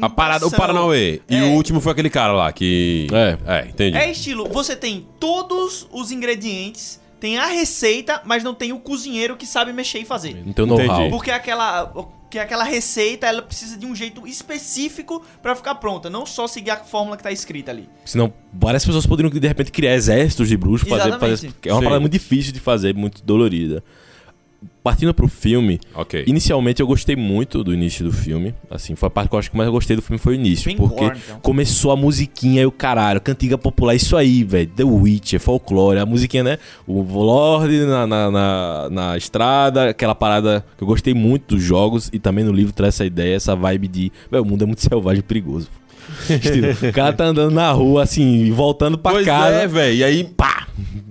A 0.00 0.08
parada, 0.10 0.46
o. 0.46 0.50
Paranauê. 0.50 1.20
E 1.28 1.36
É. 1.36 1.42
o 1.42 1.52
último 1.52 1.80
foi 1.80 1.92
aquele 1.92 2.10
cara 2.10 2.32
lá 2.32 2.52
que. 2.52 3.06
É. 3.12 3.38
É, 3.46 3.68
entendi. 3.68 3.96
É 3.96 4.10
estilo, 4.10 4.48
você 4.48 4.74
tem 4.76 5.06
todos 5.20 5.86
os 5.92 6.10
ingredientes, 6.10 7.00
tem 7.20 7.38
a 7.38 7.46
receita, 7.46 8.20
mas 8.24 8.42
não 8.44 8.54
tem 8.54 8.72
o 8.72 8.78
cozinheiro 8.78 9.36
que 9.36 9.46
sabe 9.46 9.72
mexer 9.72 10.00
e 10.00 10.04
fazer. 10.04 10.34
Não 10.44 10.52
tem 10.52 10.64
o 10.64 10.74
Entendi. 10.74 10.86
know-how. 10.88 11.10
Porque 11.10 11.30
aquela, 11.30 11.92
que 12.30 12.38
aquela 12.38 12.64
receita 12.64 13.26
ela 13.26 13.40
precisa 13.42 13.76
de 13.78 13.86
um 13.86 13.94
jeito 13.94 14.26
específico 14.26 15.22
pra 15.42 15.54
ficar 15.54 15.76
pronta, 15.76 16.10
não 16.10 16.26
só 16.26 16.46
seguir 16.46 16.70
a 16.70 16.76
fórmula 16.76 17.16
que 17.16 17.22
tá 17.22 17.32
escrita 17.32 17.70
ali. 17.70 17.88
Senão, 18.04 18.32
várias 18.52 18.84
pessoas 18.84 19.06
poderiam 19.06 19.30
de 19.30 19.46
repente 19.48 19.70
criar 19.72 19.94
exércitos 19.94 20.48
de 20.48 20.56
bruxos, 20.56 20.88
fazer, 20.88 21.08
Exatamente. 21.08 21.36
fazer. 21.38 21.54
É 21.64 21.72
uma 21.72 21.78
Sim. 21.80 21.84
parada 21.84 22.00
muito 22.00 22.12
difícil 22.12 22.52
de 22.52 22.60
fazer, 22.60 22.94
muito 22.94 23.22
dolorida. 23.24 23.82
Partindo 24.86 25.12
pro 25.12 25.26
filme, 25.26 25.80
Ok. 25.92 26.22
inicialmente 26.28 26.80
eu 26.80 26.86
gostei 26.86 27.16
muito 27.16 27.64
do 27.64 27.74
início 27.74 28.04
do 28.04 28.12
filme. 28.12 28.54
Assim, 28.70 28.94
foi 28.94 29.08
a 29.08 29.10
parte 29.10 29.28
que 29.28 29.34
eu 29.34 29.38
acho 29.40 29.50
que 29.50 29.56
mais 29.56 29.66
eu 29.66 29.72
gostei 29.72 29.96
do 29.96 30.00
filme 30.02 30.16
foi 30.16 30.34
o 30.34 30.36
início. 30.36 30.66
Bem 30.66 30.76
porque 30.76 31.04
então. 31.06 31.40
começou 31.42 31.90
a 31.90 31.96
musiquinha 31.96 32.62
e 32.62 32.66
o 32.66 32.70
caralho, 32.70 33.20
cantiga 33.20 33.58
popular, 33.58 33.96
isso 33.96 34.16
aí, 34.16 34.44
velho. 34.44 34.68
The 34.76 34.84
Witcher, 34.84 35.40
folclore, 35.40 35.98
a 35.98 36.06
musiquinha, 36.06 36.44
né? 36.44 36.58
O 36.86 37.02
Lorde 37.02 37.80
na, 37.80 38.06
na, 38.06 38.30
na, 38.30 38.88
na 38.90 39.16
estrada, 39.16 39.88
aquela 39.90 40.14
parada 40.14 40.64
que 40.78 40.84
eu 40.84 40.86
gostei 40.86 41.12
muito 41.14 41.56
dos 41.56 41.64
jogos 41.64 42.08
e 42.12 42.20
também 42.20 42.44
no 42.44 42.52
livro 42.52 42.72
traz 42.72 42.94
essa 42.94 43.04
ideia, 43.04 43.34
essa 43.34 43.56
vibe 43.56 43.88
de. 43.88 44.12
Velho, 44.30 44.44
o 44.44 44.46
mundo 44.46 44.62
é 44.62 44.66
muito 44.66 44.82
selvagem 44.82 45.18
e 45.18 45.22
perigoso. 45.24 45.68
Estilo, 46.30 46.68
o 46.88 46.92
cara 46.92 47.12
tá 47.12 47.24
andando 47.24 47.52
na 47.52 47.72
rua, 47.72 48.04
assim, 48.04 48.44
e 48.44 48.52
voltando 48.52 48.96
pra 48.96 49.10
Pois 49.10 49.26
casa. 49.26 49.56
é, 49.56 49.66
velho. 49.66 49.96
E 49.96 50.04
aí, 50.04 50.22
pá! 50.22 50.55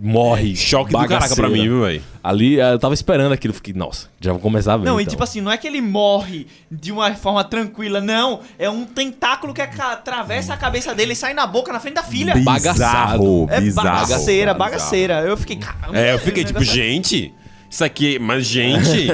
Morre. 0.02 0.56
choque 0.56 0.92
do 0.92 0.98
caraca 0.98 1.36
pra 1.36 1.48
bagaceira. 1.48 1.50
mim, 1.50 1.64
viu, 1.64 1.82
velho? 1.82 2.04
Ali 2.24 2.60
eh, 2.60 2.74
eu 2.74 2.80
tava 2.80 2.94
esperando 2.94 3.32
aquilo, 3.34 3.54
fiquei, 3.54 3.74
nossa, 3.74 4.10
já 4.20 4.32
vou 4.32 4.42
começar 4.42 4.74
a 4.74 4.78
ver. 4.78 4.86
Não, 4.86 5.00
e 5.00 5.04
então. 5.04 5.12
tipo 5.12 5.24
assim, 5.24 5.42
não 5.42 5.52
é 5.52 5.58
que 5.58 5.68
ele 5.68 5.82
morre 5.82 6.48
de 6.72 6.92
uma 6.92 7.14
forma 7.16 7.44
tranquila, 7.44 8.02
não. 8.02 8.42
É 8.58 8.70
um 8.70 8.86
tentáculo 8.86 9.54
que 9.54 9.62
atravessa 9.62 10.54
a 10.54 10.58
cabeça 10.58 10.94
dele 10.94 11.14
e 11.14 11.16
sai 11.16 11.34
na 11.34 11.48
boca, 11.48 11.72
na 11.72 11.80
frente 11.80 11.96
da 11.96 12.04
filha. 12.04 12.36
Bagaçado. 12.36 13.48
É 13.50 13.62
bizarro. 13.62 13.88
bagaceira, 13.88 14.54
bizarro. 14.54 14.58
bagaceira. 14.58 15.14
Eu 15.22 15.38
fiquei, 15.38 15.56
caramba. 15.58 15.98
É, 15.98 16.14
eu 16.14 16.20
fiquei 16.20 16.44
tipo, 16.44 16.64
gente, 16.64 17.34
isso 17.76 17.84
aqui, 17.84 18.18
mas 18.20 18.46
gente. 18.46 19.08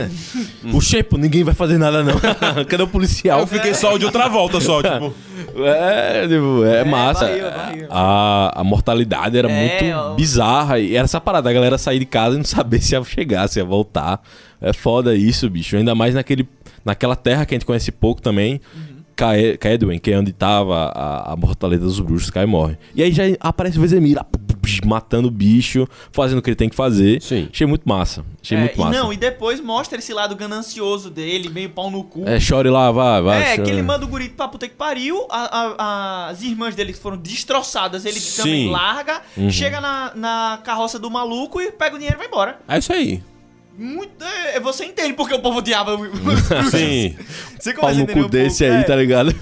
O 0.74 0.80
Shepo, 0.80 1.18
ninguém 1.18 1.44
vai 1.44 1.54
fazer 1.56 1.78
nada 1.80 2.04
não. 2.04 2.14
Cadê 2.70 2.84
o 2.84 2.88
policial? 2.88 3.40
eu 3.40 3.48
fiquei 3.48 3.74
só 3.74 3.98
de 3.98 4.06
outra 4.06 4.28
volta, 4.30 4.62
só, 4.62 4.80
tipo. 4.84 5.14
É, 5.66 6.28
tipo, 6.28 6.64
é, 6.64 6.84
massa. 6.86 7.26
barril, 7.26 7.44
barril. 7.50 7.88
A, 7.90 8.62
a 8.62 8.64
mortalidade 8.64 9.38
era 9.38 9.50
É, 9.52 9.82
muito 9.84 9.98
ó. 9.98 10.14
bizarra. 10.14 10.80
E 10.80 10.96
era 10.96 11.06
essa 11.06 11.20
parada, 11.20 11.50
a 11.50 11.54
galera 11.54 11.78
sair 11.80 11.98
de 12.00 12.06
casa 12.06 12.36
e 12.36 12.38
não 12.38 12.46
saber 12.46 12.80
se 12.82 12.94
ia 12.96 13.04
chegar, 13.04 13.48
se 13.48 13.60
ia 13.60 13.66
voltar. 13.66 14.22
É 14.62 14.72
foda 14.72 15.16
isso, 15.16 15.50
bicho. 15.50 15.76
Ainda 15.76 15.96
mais 15.96 16.14
naquele, 16.14 16.48
naquela 16.86 17.16
terra 17.16 17.46
que 17.46 17.54
a 17.54 17.58
gente 17.58 17.66
conhece 17.66 17.92
pouco 17.92 18.22
também. 18.22 18.62
Uhum. 18.76 18.92
Cae- 19.16 19.58
Caedwen, 19.58 19.98
que 20.00 20.12
é 20.12 20.18
onde 20.20 20.32
tava 20.32 20.92
a, 20.96 21.34
a 21.34 21.36
mortaleza 21.36 21.84
dos 21.84 22.00
bruxos, 22.00 22.30
cai 22.30 22.44
e 22.44 22.48
morre. 22.48 22.78
E 22.96 23.02
aí 23.04 23.12
já 23.12 23.24
aparece 23.40 23.78
o 23.78 23.82
Vezemir 23.82 24.16
lá, 24.16 24.26
matando 24.86 25.28
o 25.28 25.32
bicho, 25.32 25.88
fazendo 26.12 26.40
o 26.40 26.42
que 26.42 26.50
ele 26.50 26.56
tem 26.56 26.70
que 26.70 26.76
fazer. 26.76 27.22
Sim. 27.22 27.48
Achei 27.52 27.66
muito 27.68 27.88
massa. 27.88 28.24
Achei 28.42 28.58
É, 28.58 28.62
muito 28.62 28.76
e 28.76 28.80
massa. 28.80 28.92
não, 29.00 29.14
e 29.14 29.18
depois 29.18 29.60
mostra 29.60 30.00
esse 30.00 30.14
lado 30.14 30.36
ganancioso 30.36 31.10
dele, 31.10 31.50
meio 31.50 31.70
pau 31.70 31.90
no 31.92 32.04
cu. 32.04 32.24
É, 32.28 32.40
chore 32.40 32.70
lá, 32.70 32.92
vai, 32.92 33.22
vai. 33.22 33.42
É, 33.42 33.56
chore. 33.56 33.64
que 33.64 33.70
ele 33.72 33.82
manda 33.82 34.06
o 34.06 34.08
guri 34.08 34.30
pra 34.30 34.48
puta 34.48 34.68
que 34.68 34.76
pariu, 34.76 35.28
a- 35.30 35.76
a- 35.78 36.28
as 36.30 36.42
irmãs 36.42 36.76
dele 36.76 36.94
foram 36.94 37.18
destroçadas, 37.18 38.06
ele 38.06 38.20
Sim. 38.20 38.42
também 38.42 38.70
larga, 38.72 39.22
Uhum. 39.38 39.50
chega 39.52 39.80
na, 39.82 40.12
na 40.16 40.60
carroça 40.64 40.98
do 41.00 41.10
maluco 41.10 41.60
e 41.62 41.72
pega 41.72 41.96
o 41.96 41.98
dinheiro 42.00 42.18
e 42.18 42.20
vai 42.20 42.28
embora. 42.28 42.60
É 42.68 42.78
isso 42.78 42.92
aí. 42.94 43.24
Muito, 43.78 44.24
é, 44.24 44.60
você 44.60 44.86
entende 44.86 45.14
porque 45.14 45.34
o 45.34 45.40
povo 45.40 45.60
odiava 45.60 45.96
os 45.96 46.10
bruxos. 46.20 46.70
Sim. 46.70 47.16
Você 47.60 47.74
começa 47.74 47.94
a 47.94 47.98
no 47.98 48.04
entender 48.04 48.20
um 48.20 48.24
cu 48.24 48.30
desse 48.30 48.64
pouco, 48.64 48.74
aí, 48.76 48.82
é. 48.82 48.84
tá 48.84 48.96
ligado? 48.96 49.36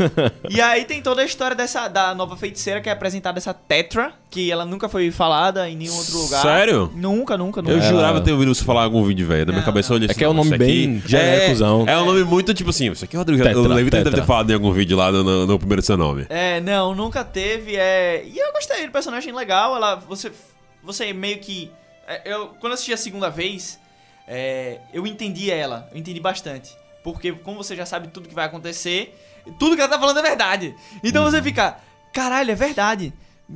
E 0.50 0.62
aí 0.62 0.86
tem 0.86 1.02
toda 1.02 1.22
a 1.22 1.26
história 1.26 1.56
dessa 1.56 1.88
da 1.88 2.14
nova 2.14 2.38
feiticeira 2.38 2.80
que 2.80 2.88
é 2.88 2.92
apresentada 2.92 3.38
essa 3.40 3.54
Tetra, 3.54 4.14
que 4.30 4.52
ela 4.52 4.66
nunca 4.66 4.88
foi 4.88 5.10
falada 5.12 5.68
em 5.70 5.76
nenhum 5.76 5.96
outro 5.96 6.18
lugar. 6.20 6.42
Sério? 6.42 6.92
Nunca, 6.96 7.38
nunca, 7.38 7.62
nunca. 7.62 7.74
Eu 7.74 7.80
Ela- 7.80 7.90
jurava 7.90 8.22
ter 8.22 8.32
ouvido 8.32 8.54
você 8.54 8.64
falar 8.64 8.84
algum 8.84 9.04
vídeo, 9.04 9.28
velho. 9.28 9.48
Da 9.48 9.52
minha 9.52 9.66
cabeça 9.66 9.92
eu 9.92 9.98
olhei 9.98 10.08
É 10.10 10.14
que 10.14 10.24
é 10.24 10.30
um 10.30 10.34
nome 10.34 10.58
bem 10.58 11.02
genéricozão. 11.06 11.86
É, 11.88 11.94
é 11.94 11.98
um 11.98 12.06
nome 12.06 12.24
muito 12.24 12.54
tipo 12.54 12.70
assim. 12.70 12.92
Isso 12.92 13.04
aqui 13.06 13.16
o 13.16 13.20
Rodrigo. 13.20 13.42
Tetra, 13.44 13.58
eu 13.60 13.64
lembro 13.64 13.76
que 13.76 13.80
ele 13.82 13.90
deve 13.90 14.04
tetra. 14.06 14.22
ter 14.22 14.28
falado 14.28 14.50
em 14.52 14.54
algum 14.54 14.72
vídeo 14.72 14.96
lá 14.96 15.12
no, 15.12 15.24
no- 15.24 15.48
no 15.48 15.58
primeiro 15.60 15.82
seu 15.82 15.98
nome. 15.98 16.26
É, 16.30 16.62
não, 16.62 16.94
nunca 16.94 17.24
teve. 17.24 17.76
É... 17.76 18.24
E 18.26 18.38
eu 18.38 18.54
gostei 18.54 18.86
do 18.86 18.92
personagem 18.92 19.34
legal. 19.34 19.76
Ela, 19.76 19.96
você, 19.96 20.32
você 20.84 21.12
meio 21.14 21.40
que. 21.40 21.72
é, 22.08 22.22
Eu, 22.32 22.50
quando 22.60 22.72
eu 22.72 22.74
assisti 22.76 22.94
a 22.94 22.98
segunda 22.98 23.30
vez, 23.30 23.80
é, 24.30 24.80
eu 24.94 25.08
entendi 25.08 25.50
ela. 25.50 25.90
Eu 25.92 25.98
entendi 25.98 26.20
bastante. 26.20 26.78
Porque, 27.04 27.32
como 27.32 27.58
você 27.58 27.76
já 27.76 27.86
sabe 27.86 28.10
tudo 28.10 28.30
que 28.30 28.36
vai 28.36 28.46
acontecer, 28.46 29.18
tudo 29.58 29.76
que 29.76 29.82
ela 29.82 29.90
tá 29.90 30.00
falando 30.00 30.20
é 30.20 30.22
verdade. 30.22 30.76
Então 31.04 31.24
você 31.24 31.42
fica, 31.42 31.80
caralho, 32.14 32.52
é 32.52 32.56
verdade. 32.56 33.12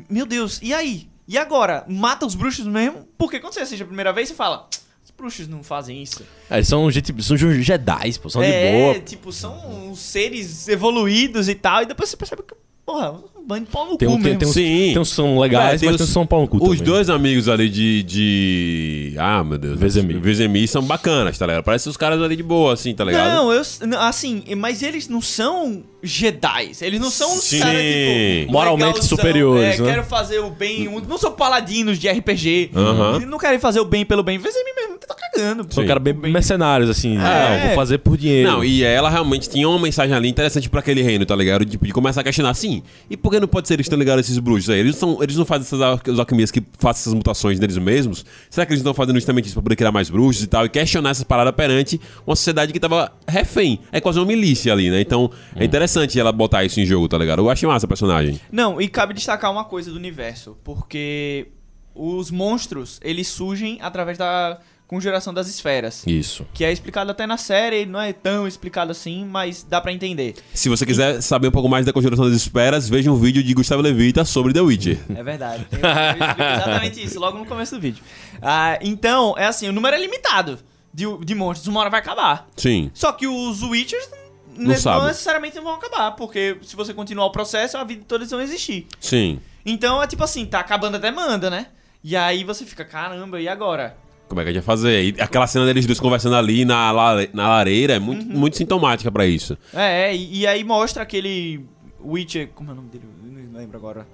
Meu 0.10 0.26
Deus, 0.26 0.60
e 0.64 0.74
aí? 0.74 1.08
E 1.28 1.38
agora? 1.38 1.86
Mata 1.88 2.26
os 2.26 2.34
bruxos 2.34 2.66
mesmo? 2.66 3.08
Porque 3.18 3.40
quando 3.40 3.54
você 3.54 3.62
assiste 3.62 3.84
a 3.84 3.86
primeira 3.86 4.12
vez, 4.12 4.30
você 4.30 4.36
fala, 4.36 4.68
os 5.04 5.12
bruxos 5.12 5.48
não 5.48 5.62
fazem 5.62 6.02
isso. 6.02 6.26
É, 6.50 6.56
eles 6.56 6.68
são, 6.68 6.90
são 7.20 7.38
Jedi, 7.38 8.20
pô, 8.20 8.30
são 8.30 8.42
é, 8.42 8.72
de 8.72 8.78
boa. 8.78 9.00
tipo, 9.02 9.32
são 9.32 9.94
seres 9.96 10.68
evoluídos 10.68 11.48
e 11.48 11.54
tal. 11.54 11.84
E 11.84 11.86
depois 11.86 12.10
você 12.10 12.18
percebe 12.18 12.42
que, 12.42 12.56
porra, 12.84 13.22
bando 13.46 13.66
de 13.66 13.72
pau 13.72 13.86
no 13.86 13.98
Tem, 13.98 14.08
cu 14.08 14.14
um, 14.16 14.18
tem, 14.18 14.24
mesmo. 14.36 14.40
tem 14.40 14.48
uns, 14.50 14.54
Sim. 14.54 14.92
tem 14.94 15.00
uns 15.00 15.10
que 15.10 15.16
são 15.16 15.40
legais, 15.40 15.66
É, 15.70 15.72
mas 15.72 15.82
tem 15.82 15.90
uns 15.92 15.98
que 15.98 16.08
são 16.08 16.26
pau 16.26 16.42
no 16.42 16.48
cu 16.48 16.58
Os 16.58 16.64
também. 16.64 16.84
dois 16.84 17.10
amigos 17.10 17.48
ali 17.50 17.70
de. 17.70 18.04
de... 18.04 19.14
Ah, 19.18 19.44
meu 19.44 19.58
Deus. 19.58 19.80
Vezemir. 19.80 20.20
Vezemir 20.20 20.68
são 20.68 20.82
bacanas, 20.82 21.38
tá 21.38 21.46
ligado? 21.46 21.64
Parece 21.64 21.88
os 21.90 21.98
caras 21.98 22.22
ali 22.22 22.36
de 22.36 22.44
boa, 22.44 22.74
assim, 22.74 22.94
tá 22.94 23.04
ligado? 23.04 23.30
Não, 23.36 23.52
eu. 23.54 23.62
não, 23.88 24.00
Assim, 24.02 24.44
mas 24.58 24.82
eles 24.84 25.08
não 25.08 25.22
são 25.22 25.84
Jedi. 26.04 26.72
Eles 26.82 27.00
não 27.00 27.10
são 27.10 27.34
uns 27.34 27.46
Sim. 27.46 27.60
caras, 27.60 27.82
tipo. 27.82 28.52
Moralmente 28.52 28.88
legalzão, 28.88 29.18
superiores, 29.18 29.80
é, 29.80 29.82
né? 29.82 29.92
Quero 29.92 30.04
fazer 30.04 30.40
o 30.40 30.50
bem. 30.50 30.90
Não 31.08 31.18
são 31.18 31.32
paladinos 31.32 31.98
de 31.98 32.10
RPG. 32.10 32.72
Eles 33.16 33.28
não 33.28 33.38
querem 33.38 33.58
fazer 33.58 33.80
o 33.80 33.86
bem 33.86 34.06
pelo 34.06 34.22
bem. 34.22 34.38
Vê 34.38 34.52
se 34.52 34.62
mim 34.64 34.72
mesmo 34.76 34.98
tá 34.98 35.16
cagando. 35.16 35.66
São 35.74 35.86
caras 35.86 36.04
bem 36.04 36.14
mercenários, 36.14 36.90
assim. 36.90 37.18
É. 37.18 37.60
Não, 37.60 37.68
vou 37.68 37.76
fazer 37.76 38.00
por 38.00 38.18
dinheiro. 38.18 38.52
Não, 38.52 38.64
e 38.64 38.84
ela 38.84 39.10
realmente 39.10 39.50
tinha 39.50 39.68
uma 39.68 39.80
mensagem 39.80 40.16
ali 40.16 40.28
interessante 40.28 40.70
pra 40.70 40.82
aquele 40.82 41.02
reino, 41.02 41.26
tá 41.26 41.36
ligado? 41.36 41.66
Tipo, 41.66 41.86
de 41.86 41.94
começar 41.94 42.22
a 42.22 42.24
questionar 42.24 42.50
assim. 42.50 42.84
E 43.10 43.16
por 43.16 43.32
que 43.32 43.40
não 43.40 43.48
pode 43.48 43.68
ser 43.68 43.76
eles 43.76 43.88
ligados 43.88 44.18
a 44.18 44.22
esses 44.22 44.40
bruxos 44.40 44.70
aí? 44.70 44.80
Eles, 44.80 44.96
são, 44.96 45.20
eles 45.22 45.38
não 45.38 45.46
fazem 45.46 45.66
essas 45.66 46.20
alquimias 46.20 46.52
que 46.52 46.62
fazem 46.80 47.02
essas 47.02 47.14
mutações 47.14 47.60
deles 47.60 47.78
mesmos? 47.78 48.26
Será 48.50 48.66
que 48.66 48.74
eles 48.74 48.80
estão 48.80 48.94
fazendo 48.94 49.16
justamente 49.16 49.46
isso 49.46 49.54
pra 49.54 49.64
poder 49.64 49.76
criar 49.76 49.92
mais 49.92 50.10
bruxos 50.10 50.44
e 50.44 50.48
tal? 50.48 50.66
E 50.66 50.70
questionar 50.70 51.12
essa 51.12 51.24
parada 51.24 51.54
perante 51.54 52.00
uma 52.26 52.36
sociedade 52.36 52.74
que 52.74 52.80
tava 52.80 53.12
refém. 53.28 53.80
É 53.92 54.02
quase 54.02 54.20
uma 54.20 54.26
milícia 54.26 54.74
ali, 54.74 54.90
né? 54.90 55.00
Então 55.00 55.30
é 55.56 55.64
interessante 55.64 55.93
ela 56.20 56.32
botar 56.32 56.64
isso 56.64 56.80
em 56.80 56.86
jogo, 56.86 57.08
tá 57.08 57.18
ligado? 57.18 57.42
Eu 57.42 57.50
achei 57.50 57.68
massa 57.68 57.86
a 57.86 57.90
personagem. 57.90 58.40
Não, 58.52 58.82
e 58.82 58.88
cabe 58.88 59.14
destacar 59.14 59.52
uma 59.52 59.66
coisa 59.66 59.92
do 59.92 59.98
universo. 59.98 60.58
Porque 60.64 61.48
os 61.96 62.32
monstros, 62.32 63.00
eles 63.04 63.28
surgem 63.28 63.80
através 63.82 64.18
da 64.18 64.60
conjuração 64.88 65.34
das 65.34 65.48
esferas. 65.48 66.06
Isso. 66.06 66.46
Que 66.54 66.64
é 66.64 66.72
explicado 66.72 67.10
até 67.10 67.26
na 67.26 67.38
série, 67.38 67.86
não 67.86 68.00
é 68.00 68.14
tão 68.14 68.48
explicado 68.48 68.92
assim, 68.92 69.26
mas 69.26 69.64
dá 69.64 69.82
pra 69.82 69.92
entender. 69.92 70.36
Se 70.54 70.70
você 70.70 70.86
quiser 70.86 71.22
saber 71.22 71.48
um 71.48 71.52
pouco 71.52 71.68
mais 71.68 71.86
da 71.86 71.92
conjuração 71.92 72.26
das 72.26 72.36
esferas, 72.36 72.88
veja 72.88 73.12
um 73.12 73.16
vídeo 73.16 73.42
de 73.44 73.54
Gustavo 73.54 73.82
Levita 73.82 74.24
sobre 74.24 74.54
The 74.54 74.62
Witcher. 74.62 75.00
É 75.16 75.24
verdade. 75.24 75.66
Tem 75.66 75.80
exatamente 75.80 77.04
isso, 77.04 77.20
logo 77.20 77.40
no 77.40 77.46
começo 77.46 77.74
do 77.76 77.82
vídeo. 77.82 78.04
Ah, 78.42 78.78
então, 78.82 79.34
é 79.38 79.46
assim, 79.46 79.68
o 79.68 79.72
número 79.72 79.96
é 79.96 80.00
limitado 80.00 80.60
de, 80.94 81.06
de 81.26 81.34
monstros, 81.34 81.68
uma 81.68 81.80
hora 81.80 81.90
vai 81.90 82.00
acabar. 82.00 82.48
Sim. 82.56 82.92
Só 82.94 83.12
que 83.14 83.26
os 83.28 83.64
Witchers 83.64 84.08
Não 84.56 84.76
sabe. 84.76 85.08
necessariamente 85.08 85.56
não 85.56 85.64
vão 85.64 85.74
acabar, 85.76 86.12
porque 86.12 86.58
se 86.62 86.76
você 86.76 86.94
continuar 86.94 87.26
o 87.26 87.32
processo, 87.32 87.78
a 87.78 87.84
vida 87.84 88.04
toda 88.08 88.22
eles 88.24 88.32
vão 88.32 88.42
existir. 88.42 88.88
Sim. 89.00 89.40
Então 89.66 90.02
é 90.02 90.08
tipo 90.08 90.24
assim, 90.24 90.46
tá 90.46 90.60
acabando 90.60 90.96
a 90.96 91.00
demanda, 91.00 91.50
né? 91.50 91.68
E 92.04 92.16
aí 92.16 92.44
você 92.44 92.66
fica, 92.66 92.84
caramba, 92.84 93.40
e 93.40 93.48
agora? 93.48 93.96
Como 94.28 94.42
é 94.42 94.44
que 94.44 94.50
a 94.50 94.54
gente 94.54 94.62
ia 94.62 94.66
fazer? 94.66 95.04
E 95.16 95.22
aquela 95.22 95.48
cena 95.48 95.66
deles 95.66 95.86
dois 95.86 96.00
conversando 96.00 96.36
ali 96.36 96.66
na, 96.66 96.92
lare- 96.92 97.30
na 97.34 97.48
lareira 97.50 97.94
é 97.94 98.00
muito, 98.00 98.26
muito 98.26 98.58
sintomática 98.58 99.12
pra 99.12 99.26
isso. 99.26 99.58
É, 99.74 100.14
e, 100.16 100.40
e 100.40 100.48
aí 100.48 100.64
mostra 100.64 101.04
aquele 101.04 101.66
Witcher. 102.04 102.50
Como 102.56 102.70
é 102.70 102.74
o 102.74 102.76
nome 102.76 102.90
dele? 102.90 103.04
Eu 103.24 103.44
não 103.52 103.60
lembro 103.60 103.78
agora. 103.78 104.08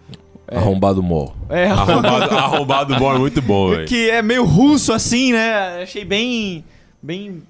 Arrombado 0.52 1.02
mor. 1.02 1.34
É, 1.47 1.65
Arrombado, 1.69 2.36
arrombado 2.36 2.95
bom 2.97 3.15
é 3.15 3.17
muito 3.19 3.41
bom, 3.41 3.69
velho. 3.69 3.88
que 3.88 4.10
é 4.10 4.21
meio 4.21 4.43
russo 4.43 4.91
assim, 4.93 5.32
né? 5.32 5.84
Achei 5.84 6.04
bem. 6.04 6.63
Bem. 7.02 7.41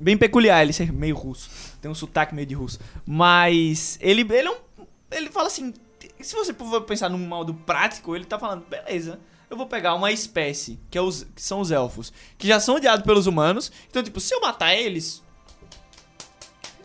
Bem 0.00 0.16
peculiar 0.16 0.62
ele 0.62 0.72
ser 0.72 0.92
meio 0.92 1.14
russo. 1.14 1.48
Tem 1.80 1.90
um 1.90 1.94
sotaque 1.94 2.34
meio 2.34 2.46
de 2.46 2.54
russo. 2.54 2.78
Mas 3.06 3.98
ele, 4.00 4.22
ele 4.22 4.48
é 4.48 4.50
um. 4.50 4.56
Ele 5.10 5.30
fala 5.30 5.46
assim. 5.46 5.72
Se 6.20 6.34
você 6.34 6.52
for 6.52 6.82
pensar 6.82 7.08
num 7.08 7.18
modo 7.18 7.54
prático, 7.54 8.14
ele 8.14 8.24
tá 8.24 8.38
falando, 8.38 8.64
beleza. 8.66 9.20
Eu 9.48 9.56
vou 9.56 9.66
pegar 9.66 9.94
uma 9.94 10.12
espécie, 10.12 10.78
que, 10.90 10.98
é 10.98 11.00
os, 11.00 11.24
que 11.34 11.42
são 11.42 11.60
os 11.60 11.70
elfos, 11.70 12.12
que 12.36 12.46
já 12.46 12.60
são 12.60 12.74
odiados 12.74 13.04
pelos 13.04 13.26
humanos. 13.26 13.72
Então, 13.88 14.02
tipo, 14.02 14.20
se 14.20 14.34
eu 14.34 14.40
matar 14.40 14.74
eles, 14.74 15.22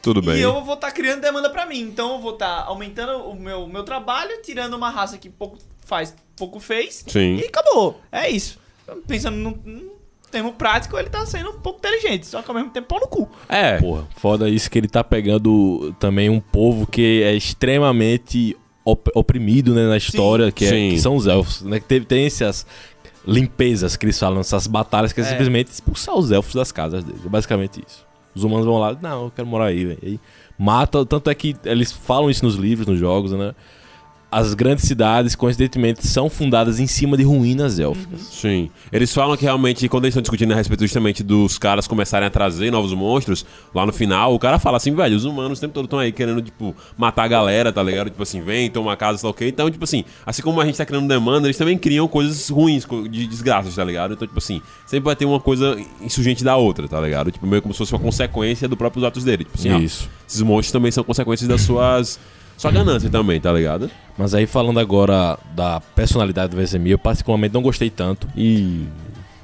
Tudo 0.01 0.21
bem. 0.21 0.35
E 0.35 0.41
eu 0.41 0.63
vou 0.63 0.75
estar 0.75 0.91
criando 0.91 1.21
demanda 1.21 1.49
pra 1.49 1.65
mim. 1.65 1.79
Então 1.79 2.13
eu 2.13 2.19
vou 2.19 2.33
estar 2.33 2.63
aumentando 2.65 3.29
o 3.29 3.35
meu, 3.35 3.67
meu 3.67 3.83
trabalho, 3.83 4.41
tirando 4.41 4.75
uma 4.75 4.89
raça 4.89 5.17
que 5.17 5.29
pouco 5.29 5.57
faz, 5.85 6.15
pouco 6.35 6.59
fez. 6.59 7.03
Sim. 7.07 7.37
E 7.37 7.45
acabou. 7.45 7.99
É 8.11 8.29
isso. 8.29 8.59
Pensando 9.07 9.37
num 9.37 9.93
termo 10.33 10.51
prático, 10.51 10.97
ele 10.97 11.09
tá 11.09 11.25
sendo 11.25 11.51
um 11.51 11.59
pouco 11.59 11.79
inteligente. 11.79 12.25
Só 12.27 12.41
que 12.41 12.49
ao 12.49 12.55
mesmo 12.55 12.71
tempo 12.71 12.87
pau 12.87 12.99
no 12.99 13.07
cu. 13.07 13.29
É. 13.47 13.77
Porra, 13.79 14.05
foda 14.17 14.49
isso 14.49 14.69
que 14.69 14.77
ele 14.79 14.87
tá 14.87 15.03
pegando 15.03 15.95
também 15.99 16.29
um 16.29 16.39
povo 16.39 16.85
que 16.87 17.21
é 17.23 17.33
extremamente 17.33 18.57
op- 18.83 19.11
oprimido 19.15 19.73
né, 19.73 19.87
na 19.87 19.97
história, 19.97 20.51
que, 20.51 20.65
é- 20.65 20.89
que 20.89 20.99
são 20.99 21.15
os 21.15 21.27
elfos. 21.27 21.61
Né, 21.61 21.79
que 21.79 21.85
teve, 21.85 22.05
tem 22.05 22.25
essas 22.25 22.65
limpezas 23.25 23.95
que 23.95 24.05
eles 24.05 24.19
falam, 24.19 24.39
essas 24.41 24.67
batalhas 24.67 25.13
que 25.13 25.21
é, 25.21 25.23
É. 25.23 25.27
simplesmente 25.27 25.67
expulsar 25.71 26.15
os 26.15 26.31
elfos 26.31 26.53
das 26.55 26.71
casas 26.71 27.03
deles. 27.03 27.21
É 27.25 27.29
basicamente 27.29 27.81
isso. 27.87 28.05
Os 28.35 28.43
humanos 28.43 28.65
vão 28.65 28.77
lá, 28.79 28.97
não, 29.01 29.25
eu 29.25 29.31
quero 29.33 29.47
morar 29.47 29.65
aí, 29.65 29.85
velho. 29.85 29.99
E 30.01 30.07
aí 30.07 30.19
mata, 30.57 31.05
tanto 31.05 31.29
é 31.29 31.35
que 31.35 31.55
eles 31.65 31.91
falam 31.91 32.29
isso 32.29 32.43
nos 32.43 32.55
livros, 32.55 32.87
nos 32.87 32.99
jogos, 32.99 33.31
né? 33.31 33.53
As 34.33 34.53
grandes 34.55 34.85
cidades, 34.85 35.35
coincidentemente, 35.35 36.07
são 36.07 36.29
fundadas 36.29 36.79
em 36.79 36.87
cima 36.87 37.15
de 37.15 37.23
ruínas 37.23 37.79
élficas. 37.79 38.21
Sim. 38.21 38.69
Eles 38.91 39.13
falam 39.13 39.37
que 39.37 39.43
realmente, 39.43 39.87
quando 39.87 40.05
eles 40.05 40.13
estão 40.13 40.23
discutindo 40.23 40.51
a 40.51 40.55
respeito 40.55 40.81
justamente 40.81 41.21
dos 41.23 41.59
caras 41.59 41.87
começarem 41.87 42.27
a 42.27 42.31
trazer 42.31 42.71
novos 42.71 42.93
monstros, 42.93 43.45
lá 43.73 43.85
no 43.85 43.93
final, 43.93 44.33
o 44.33 44.39
cara 44.39 44.57
fala 44.57 44.77
assim, 44.77 44.93
velho, 44.93 45.15
os 45.15 45.23
humanos 45.23 45.59
o 45.59 45.61
tempo 45.61 45.73
todo 45.73 45.85
estão 45.85 45.99
aí 45.99 46.11
querendo, 46.11 46.41
tipo, 46.41 46.75
matar 46.97 47.25
a 47.25 47.27
galera, 47.27 47.71
tá 47.71 47.83
ligado? 47.83 48.09
Tipo 48.09 48.23
assim, 48.23 48.41
vem, 48.41 48.71
toma 48.71 48.97
casa, 48.97 49.19
sei 49.19 49.27
lá 49.27 49.31
o 49.31 49.33
quê. 49.33 49.47
Então, 49.47 49.69
tipo 49.69 49.83
assim, 49.83 50.03
assim 50.25 50.41
como 50.41 50.59
a 50.59 50.65
gente 50.65 50.77
tá 50.77 50.85
criando 50.85 51.07
demanda, 51.07 51.47
eles 51.47 51.57
também 51.57 51.77
criam 51.77 52.07
coisas 52.07 52.49
ruins, 52.49 52.87
de 53.09 53.27
desgraças, 53.27 53.75
tá 53.75 53.83
ligado? 53.83 54.13
Então, 54.15 54.27
tipo 54.27 54.39
assim, 54.39 54.61
sempre 54.87 55.05
vai 55.05 55.15
ter 55.15 55.25
uma 55.25 55.39
coisa 55.39 55.77
insurgente 56.01 56.43
da 56.43 56.55
outra, 56.55 56.87
tá 56.87 56.99
ligado? 56.99 57.31
Tipo, 57.31 57.45
meio 57.45 57.61
como 57.61 57.73
se 57.73 57.77
fosse 57.77 57.93
uma 57.93 57.99
consequência 57.99 58.67
do 58.67 58.75
próprios 58.75 59.05
atos 59.05 59.23
dele. 59.23 59.43
Tipo 59.43 59.57
assim, 59.57 59.71
ó, 59.71 59.77
Isso. 59.77 60.09
esses 60.27 60.41
monstros 60.41 60.71
também 60.71 60.91
são 60.91 61.03
consequências 61.03 61.47
das 61.47 61.61
suas. 61.61 62.19
Sua 62.63 62.71
ganância 62.71 63.09
também, 63.09 63.39
tá 63.41 63.51
ligado? 63.51 63.91
Mas 64.17 64.33
aí, 64.33 64.45
falando 64.47 64.79
agora 64.79 65.37
da 65.53 65.81
personalidade 65.95 66.51
do 66.51 66.57
Vesemir, 66.57 66.93
eu 66.93 66.97
particularmente 66.97 67.53
não 67.53 67.61
gostei 67.61 67.89
tanto. 67.89 68.27
E. 68.37 68.87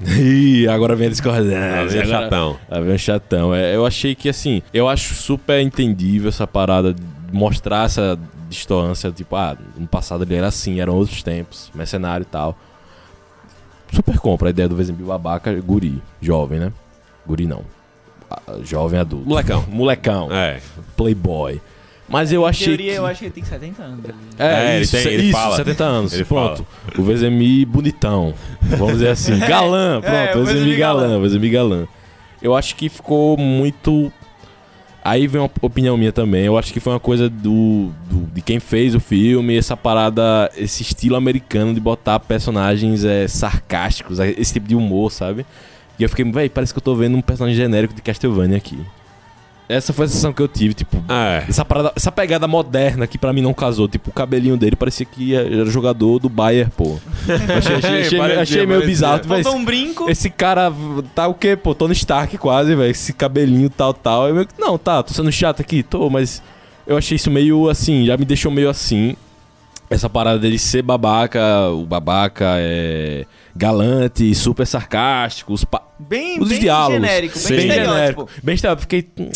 Ih, 0.18 0.66
agora 0.68 0.96
vem 0.96 1.08
a 1.08 1.10
discordância. 1.10 1.86
Vem 1.86 2.00
Agora- 2.02 2.06
chatão. 2.06 2.56
Vem 2.86 2.96
chatão. 2.98 3.54
É, 3.54 3.76
eu 3.76 3.84
achei 3.84 4.14
que, 4.14 4.28
assim, 4.30 4.62
eu 4.72 4.88
acho 4.88 5.14
super 5.14 5.60
entendível 5.60 6.30
essa 6.30 6.46
parada 6.46 6.94
de 6.94 7.02
mostrar 7.30 7.84
essa 7.84 8.18
distância. 8.48 9.10
Tipo, 9.12 9.36
ah, 9.36 9.54
no 9.76 9.86
passado 9.86 10.24
ele 10.24 10.34
era 10.34 10.46
assim, 10.46 10.80
eram 10.80 10.94
outros 10.94 11.22
tempos, 11.22 11.70
mercenário 11.74 12.22
e 12.22 12.26
tal. 12.26 12.56
Super 13.92 14.18
compra 14.18 14.48
a 14.48 14.50
ideia 14.50 14.68
do 14.68 14.74
Vesemir 14.76 15.04
babaca, 15.04 15.52
guri, 15.60 16.00
jovem, 16.22 16.58
né? 16.58 16.72
Guri 17.26 17.46
não. 17.46 17.62
Ah, 18.30 18.40
Jovem 18.64 18.98
adulto. 19.00 19.28
Molecão. 19.28 19.64
Molecão. 19.68 20.28
É. 20.32 20.60
Playboy. 20.96 21.60
Mas 22.10 22.32
eu 22.32 22.42
Em 22.42 22.48
achei 22.48 22.66
teoria, 22.66 22.92
que... 22.92 22.98
eu 22.98 23.06
acho 23.06 23.18
que 23.20 23.24
ele 23.26 23.32
tem 23.32 23.44
70 23.44 23.82
anos. 23.82 24.04
ali. 24.04 24.14
É, 24.38 24.44
É, 24.44 24.74
ele 24.74 24.84
isso, 24.84 24.96
tem- 24.96 25.12
ele 25.12 25.22
isso, 25.24 25.32
fala. 25.32 25.56
70 25.56 25.84
anos. 25.84 26.12
Ele 26.12 26.24
pronto. 26.24 26.66
O 26.98 27.02
Vezemi 27.02 27.64
bonitão. 27.64 28.34
Vamos 28.60 28.94
dizer 28.94 29.08
assim. 29.10 29.38
Galã. 29.46 30.00
Pronto, 30.00 30.14
É, 30.14 30.36
o 30.36 30.44
Vezemi 30.44 30.76
galã. 30.76 31.02
galã. 31.02 31.18
O 31.18 31.20
Vezemi 31.22 31.48
galã. 31.50 31.86
Eu 32.42 32.56
acho 32.56 32.74
que 32.74 32.88
ficou 32.88 33.36
muito. 33.36 34.12
Aí 35.02 35.26
vem 35.26 35.40
uma 35.40 35.50
opinião 35.62 35.96
minha 35.96 36.12
também. 36.12 36.44
Eu 36.44 36.58
acho 36.58 36.72
que 36.74 36.80
foi 36.80 36.92
uma 36.92 37.00
coisa 37.00 37.28
do, 37.30 37.90
do- 38.10 38.26
de 38.34 38.42
quem 38.42 38.58
fez 38.60 38.94
o 38.94 39.00
filme, 39.00 39.56
essa 39.56 39.76
parada, 39.76 40.50
esse 40.56 40.82
estilo 40.82 41.16
americano 41.16 41.72
de 41.72 41.80
botar 41.80 42.18
personagens 42.20 43.02
é, 43.04 43.26
sarcásticos, 43.28 44.18
esse 44.18 44.52
tipo 44.52 44.66
de 44.68 44.74
humor, 44.74 45.10
sabe? 45.10 45.46
E 45.98 46.02
eu 46.02 46.08
fiquei, 46.08 46.30
véi, 46.30 46.48
parece 46.50 46.72
que 46.74 46.78
eu 46.78 46.82
tô 46.82 46.94
vendo 46.94 47.16
um 47.16 47.22
personagem 47.22 47.56
genérico 47.56 47.94
de 47.94 48.02
Castlevania 48.02 48.56
aqui. 48.58 48.78
Essa 49.70 49.92
foi 49.92 50.04
a 50.06 50.08
sensação 50.08 50.32
que 50.32 50.42
eu 50.42 50.48
tive, 50.48 50.74
tipo, 50.74 50.96
É. 51.08 51.44
essa, 51.48 51.64
parada, 51.64 51.92
essa 51.94 52.10
pegada 52.10 52.48
moderna 52.48 53.06
que 53.06 53.16
pra 53.18 53.32
mim 53.32 53.40
não 53.40 53.54
casou. 53.54 53.86
Tipo, 53.88 54.10
o 54.10 54.12
cabelinho 54.12 54.56
dele 54.56 54.74
parecia 54.76 55.06
que 55.06 55.34
era 55.34 55.64
jogador 55.66 56.18
do 56.18 56.28
Bayern, 56.28 56.70
pô. 56.76 56.98
Achei, 57.56 57.76
achei- 57.76 58.00
achei- 58.02 58.18
Parecia, 58.18 58.42
achei 58.42 58.66
meio 58.66 58.84
bizarro. 58.84 59.22
Véi, 59.24 59.42
Faltou 59.42 59.60
um 59.60 59.64
brinco. 59.64 60.10
esse 60.10 60.28
cara 60.28 60.72
tá 61.14 61.26
o 61.28 61.34
quê, 61.34 61.56
pô? 61.56 61.74
Tony 61.74 61.92
Stark 61.92 62.36
quase, 62.38 62.74
velho. 62.74 62.90
Esse 62.90 63.12
cabelinho 63.12 63.70
tal, 63.70 63.94
tal. 63.94 64.28
Eu 64.28 64.34
meio 64.34 64.46
que, 64.46 64.54
não, 64.60 64.76
tá, 64.76 65.02
tô 65.02 65.12
sendo 65.14 65.30
chato 65.30 65.60
aqui, 65.60 65.82
tô, 65.82 66.10
mas 66.10 66.42
eu 66.86 66.96
achei 66.96 67.16
isso 67.16 67.30
meio 67.30 67.68
assim, 67.68 68.04
já 68.06 68.16
me 68.16 68.24
deixou 68.24 68.50
meio 68.50 68.68
assim. 68.68 69.14
Essa 69.90 70.08
parada 70.08 70.38
dele 70.38 70.56
ser 70.58 70.82
babaca, 70.82 71.68
o 71.70 71.84
babaca 71.84 72.54
é 72.58 73.26
galante, 73.56 74.32
super 74.36 74.64
sarcástico, 74.64 75.52
os 75.52 75.64
pa- 75.64 75.82
Bem, 75.98 76.40
os 76.40 76.48
bem 76.48 76.60
diálogos. 76.60 76.94
genérico, 76.94 77.38
bem, 77.40 77.56
bem 77.58 77.70
genérico. 77.72 78.28
Bem 78.42 78.54
estereótipo. 78.54 78.82
Fiquei. 78.82 79.06
"Hum, 79.18 79.30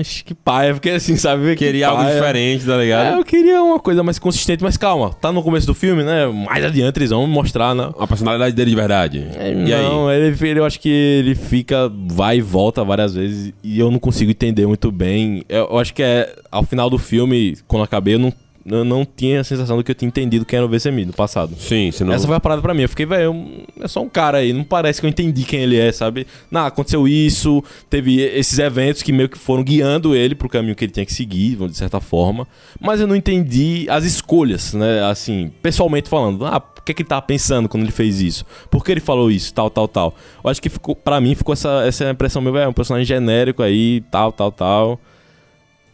Acho 0.00 0.22
que 0.24 0.34
paia. 0.34 0.74
Fiquei 0.74 0.94
assim, 0.96 1.16
sabe? 1.16 1.54
Que 1.56 1.64
Queria 1.64 1.88
algo 1.88 2.02
paia. 2.02 2.14
diferente, 2.14 2.66
tá 2.66 2.74
É, 2.74 2.78
ligado? 2.82 3.18
eu 3.18 3.24
queria 3.24 3.62
uma 3.62 3.78
coisa 3.78 4.02
mais 4.02 4.18
consistente, 4.18 4.62
mas 4.62 4.76
calma, 4.76 5.14
tá 5.14 5.32
no 5.32 5.42
começo 5.42 5.66
do 5.66 5.72
filme, 5.74 6.02
né? 6.02 6.26
Mais 6.26 6.62
adiante 6.64 6.98
eles 6.98 7.10
vão 7.10 7.26
mostrar, 7.26 7.74
né? 7.74 7.88
A 7.98 8.06
personalidade 8.06 8.54
dele 8.54 8.70
de 8.70 8.76
verdade. 8.76 9.26
e 9.66 9.72
aí? 9.72 9.82
não, 9.82 10.12
ele, 10.12 10.36
ele- 10.38 10.58
eu 10.60 10.64
acho 10.64 10.78
que 10.80 10.88
ele 10.90 11.34
fica, 11.36 11.90
vai 12.08 12.38
e 12.38 12.42
volta 12.42 12.84
várias 12.84 13.14
vezes 13.14 13.54
e 13.62 13.78
eu 13.78 13.90
não 13.90 13.98
consigo 14.00 14.30
entender 14.30 14.66
muito 14.66 14.90
bem. 14.92 15.42
Eu, 15.48 15.68
eu 15.70 15.78
acho 15.78 15.94
que 15.94 16.02
é 16.02 16.34
ao 16.50 16.64
final 16.64 16.90
do 16.90 16.98
filme, 16.98 17.56
quando 17.66 17.80
eu 17.80 17.84
acabei, 17.84 18.14
eu 18.16 18.18
não, 18.18 18.32
eu 18.64 18.84
não 18.84 19.04
tinha 19.04 19.40
a 19.40 19.44
sensação 19.44 19.76
do 19.76 19.84
que 19.84 19.90
eu 19.90 19.94
tinha 19.94 20.08
entendido 20.08 20.44
quem 20.44 20.58
era 20.58 20.66
o 20.66 20.68
VCMI 20.68 21.06
no 21.06 21.12
passado. 21.12 21.54
Sim, 21.58 21.90
senão. 21.90 22.12
Essa 22.12 22.26
foi 22.26 22.36
a 22.36 22.40
parada 22.40 22.60
pra 22.60 22.74
mim. 22.74 22.82
Eu 22.82 22.88
fiquei, 22.88 23.06
velho, 23.06 23.64
é 23.80 23.88
só 23.88 24.02
um 24.02 24.08
cara 24.08 24.38
aí. 24.38 24.52
Não 24.52 24.64
parece 24.64 25.00
que 25.00 25.06
eu 25.06 25.10
entendi 25.10 25.44
quem 25.44 25.60
ele 25.60 25.78
é, 25.78 25.90
sabe? 25.92 26.26
Não, 26.50 26.66
aconteceu 26.66 27.08
isso, 27.08 27.62
teve 27.88 28.20
esses 28.20 28.58
eventos 28.58 29.02
que 29.02 29.12
meio 29.12 29.28
que 29.28 29.38
foram 29.38 29.62
guiando 29.62 30.14
ele 30.14 30.34
pro 30.34 30.48
caminho 30.48 30.74
que 30.74 30.84
ele 30.84 30.92
tinha 30.92 31.06
que 31.06 31.12
seguir, 31.12 31.56
de 31.56 31.76
certa 31.76 32.00
forma. 32.00 32.46
Mas 32.80 33.00
eu 33.00 33.06
não 33.06 33.16
entendi 33.16 33.86
as 33.88 34.04
escolhas, 34.04 34.74
né? 34.74 35.04
Assim, 35.04 35.50
pessoalmente 35.62 36.08
falando. 36.08 36.44
Ah, 36.44 36.62
o 36.80 36.82
que, 36.82 36.92
é 36.92 36.94
que 36.94 37.02
ele 37.02 37.08
tava 37.08 37.22
pensando 37.22 37.68
quando 37.68 37.82
ele 37.82 37.92
fez 37.92 38.20
isso? 38.20 38.44
Por 38.70 38.84
que 38.84 38.90
ele 38.90 39.00
falou 39.00 39.30
isso? 39.30 39.52
Tal, 39.52 39.70
tal, 39.70 39.86
tal. 39.86 40.14
Eu 40.42 40.50
acho 40.50 40.60
que 40.60 40.68
ficou, 40.68 40.94
pra 40.94 41.20
mim 41.20 41.34
ficou 41.34 41.52
essa, 41.52 41.84
essa 41.86 42.10
impressão 42.10 42.40
meu, 42.40 42.52
velho, 42.52 42.70
um 42.70 42.72
personagem 42.72 43.06
genérico 43.06 43.62
aí, 43.62 44.02
tal, 44.10 44.32
tal, 44.32 44.50
tal. 44.50 45.00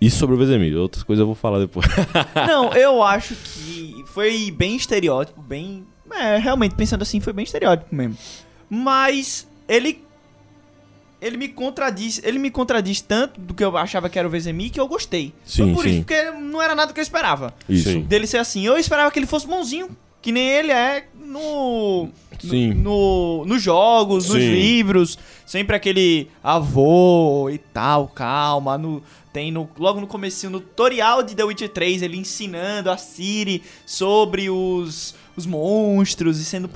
Isso 0.01 0.19
sobre 0.19 0.35
o 0.35 0.39
Vezemir. 0.39 0.77
Outras 0.77 1.03
coisas 1.03 1.21
eu 1.21 1.27
vou 1.27 1.35
falar 1.35 1.59
depois. 1.59 1.87
Não, 2.47 2.73
eu 2.75 3.03
acho 3.03 3.35
que 3.35 4.05
foi 4.07 4.51
bem 4.51 4.77
estereótipo, 4.77 5.41
bem. 5.41 5.85
É, 6.13 6.37
realmente, 6.39 6.75
pensando 6.75 7.03
assim, 7.03 7.21
foi 7.21 7.33
bem 7.33 7.45
estereótipo 7.45 7.95
mesmo. 7.95 8.17
Mas 8.69 9.49
ele. 9.69 10.05
Ele 11.21 11.37
me 11.39 11.49
contradiz. 11.49 12.21
Ele 12.23 12.39
me 12.39 12.51
contradiz 12.51 13.01
tanto 13.01 13.41
do 13.41 13.55
que 13.55 13.65
eu 13.65 13.77
achava 13.77 14.09
que 14.09 14.19
era 14.19 14.29
o 14.29 14.31
Vezemi 14.31 14.69
que 14.69 14.79
eu 14.79 14.87
gostei. 14.87 15.33
Sim, 15.45 15.65
foi 15.65 15.75
por 15.75 15.83
sim. 15.85 15.91
isso, 15.91 15.99
porque 16.01 16.31
não 16.31 16.61
era 16.61 16.75
nada 16.75 16.93
que 16.93 17.01
eu 17.01 17.03
esperava. 17.03 17.55
Isso. 17.69 17.91
Sim. 17.91 18.01
Dele 18.03 18.27
ser 18.27 18.39
assim. 18.39 18.65
Eu 18.65 18.77
esperava 18.77 19.11
que 19.11 19.19
ele 19.19 19.27
fosse 19.27 19.47
bonzinho. 19.47 19.89
Que 20.21 20.33
nem 20.33 20.47
ele 20.49 20.73
é 20.73 21.07
no. 21.15 22.09
Sim. 22.39 22.75
No, 22.75 23.45
nos 23.47 23.63
jogos, 23.63 24.29
nos 24.29 24.39
livros. 24.39 25.19
Sempre 25.47 25.77
aquele 25.77 26.29
avô 26.43 27.49
e 27.49 27.59
tal, 27.59 28.09
calma. 28.09 28.77
No, 28.77 29.03
tem 29.37 29.53
no, 29.53 29.69
logo 29.79 30.01
no 30.01 30.07
comecinho, 30.07 30.51
no 30.51 30.61
tutorial 30.61 31.23
de 31.23 31.35
The 31.35 31.45
Witcher 31.45 31.69
3, 31.69 32.01
ele 32.01 32.17
ensinando 32.17 32.91
a 32.91 32.97
Ciri 32.97 33.63
sobre 33.85 34.49
os, 34.49 35.15
os 35.37 35.45
monstros 35.45 36.41
e 36.41 36.45
sendo 36.45 36.67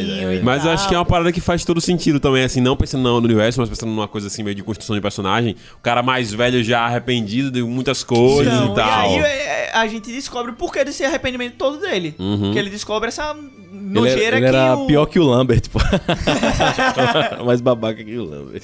e 0.00 0.36
é. 0.36 0.42
Mas 0.42 0.64
eu 0.64 0.70
acho 0.70 0.86
que 0.86 0.94
é 0.94 0.98
uma 0.98 1.04
parada 1.04 1.32
que 1.32 1.40
faz 1.40 1.64
todo 1.64 1.80
sentido 1.80 2.20
também, 2.20 2.44
assim, 2.44 2.60
não 2.60 2.76
pensando 2.76 3.02
no 3.02 3.16
universo, 3.16 3.58
mas 3.58 3.68
pensando 3.68 3.90
numa 3.90 4.06
coisa 4.06 4.28
assim, 4.28 4.44
meio 4.44 4.54
de 4.54 4.62
construção 4.62 4.94
de 4.94 5.02
personagem. 5.02 5.56
O 5.76 5.82
cara 5.82 6.04
mais 6.04 6.32
velho 6.32 6.62
já 6.62 6.82
arrependido 6.82 7.50
de 7.50 7.64
muitas 7.64 8.04
coisas 8.04 8.54
Então, 8.54 8.72
e 8.72 8.76
tal. 8.76 9.00
aí 9.00 9.18
é, 9.18 9.70
a 9.74 9.88
gente 9.88 10.12
descobre 10.12 10.52
o 10.52 10.54
porquê 10.54 10.84
desse 10.84 11.02
arrependimento 11.04 11.56
todo 11.56 11.80
dele. 11.80 12.14
Uhum. 12.16 12.52
Que 12.52 12.60
ele 12.60 12.70
descobre 12.70 13.08
essa 13.08 13.36
Ele, 13.76 13.92
nojeira 13.92 14.36
ele 14.36 14.40
que 14.40 14.56
era 14.56 14.76
o... 14.76 14.86
pior 14.86 15.06
que 15.06 15.18
o 15.18 15.24
Lambert, 15.24 15.60
tipo. 15.60 15.78
Mais 17.44 17.60
babaca 17.60 18.02
que 18.02 18.16
o 18.16 18.24
Lambert. 18.24 18.62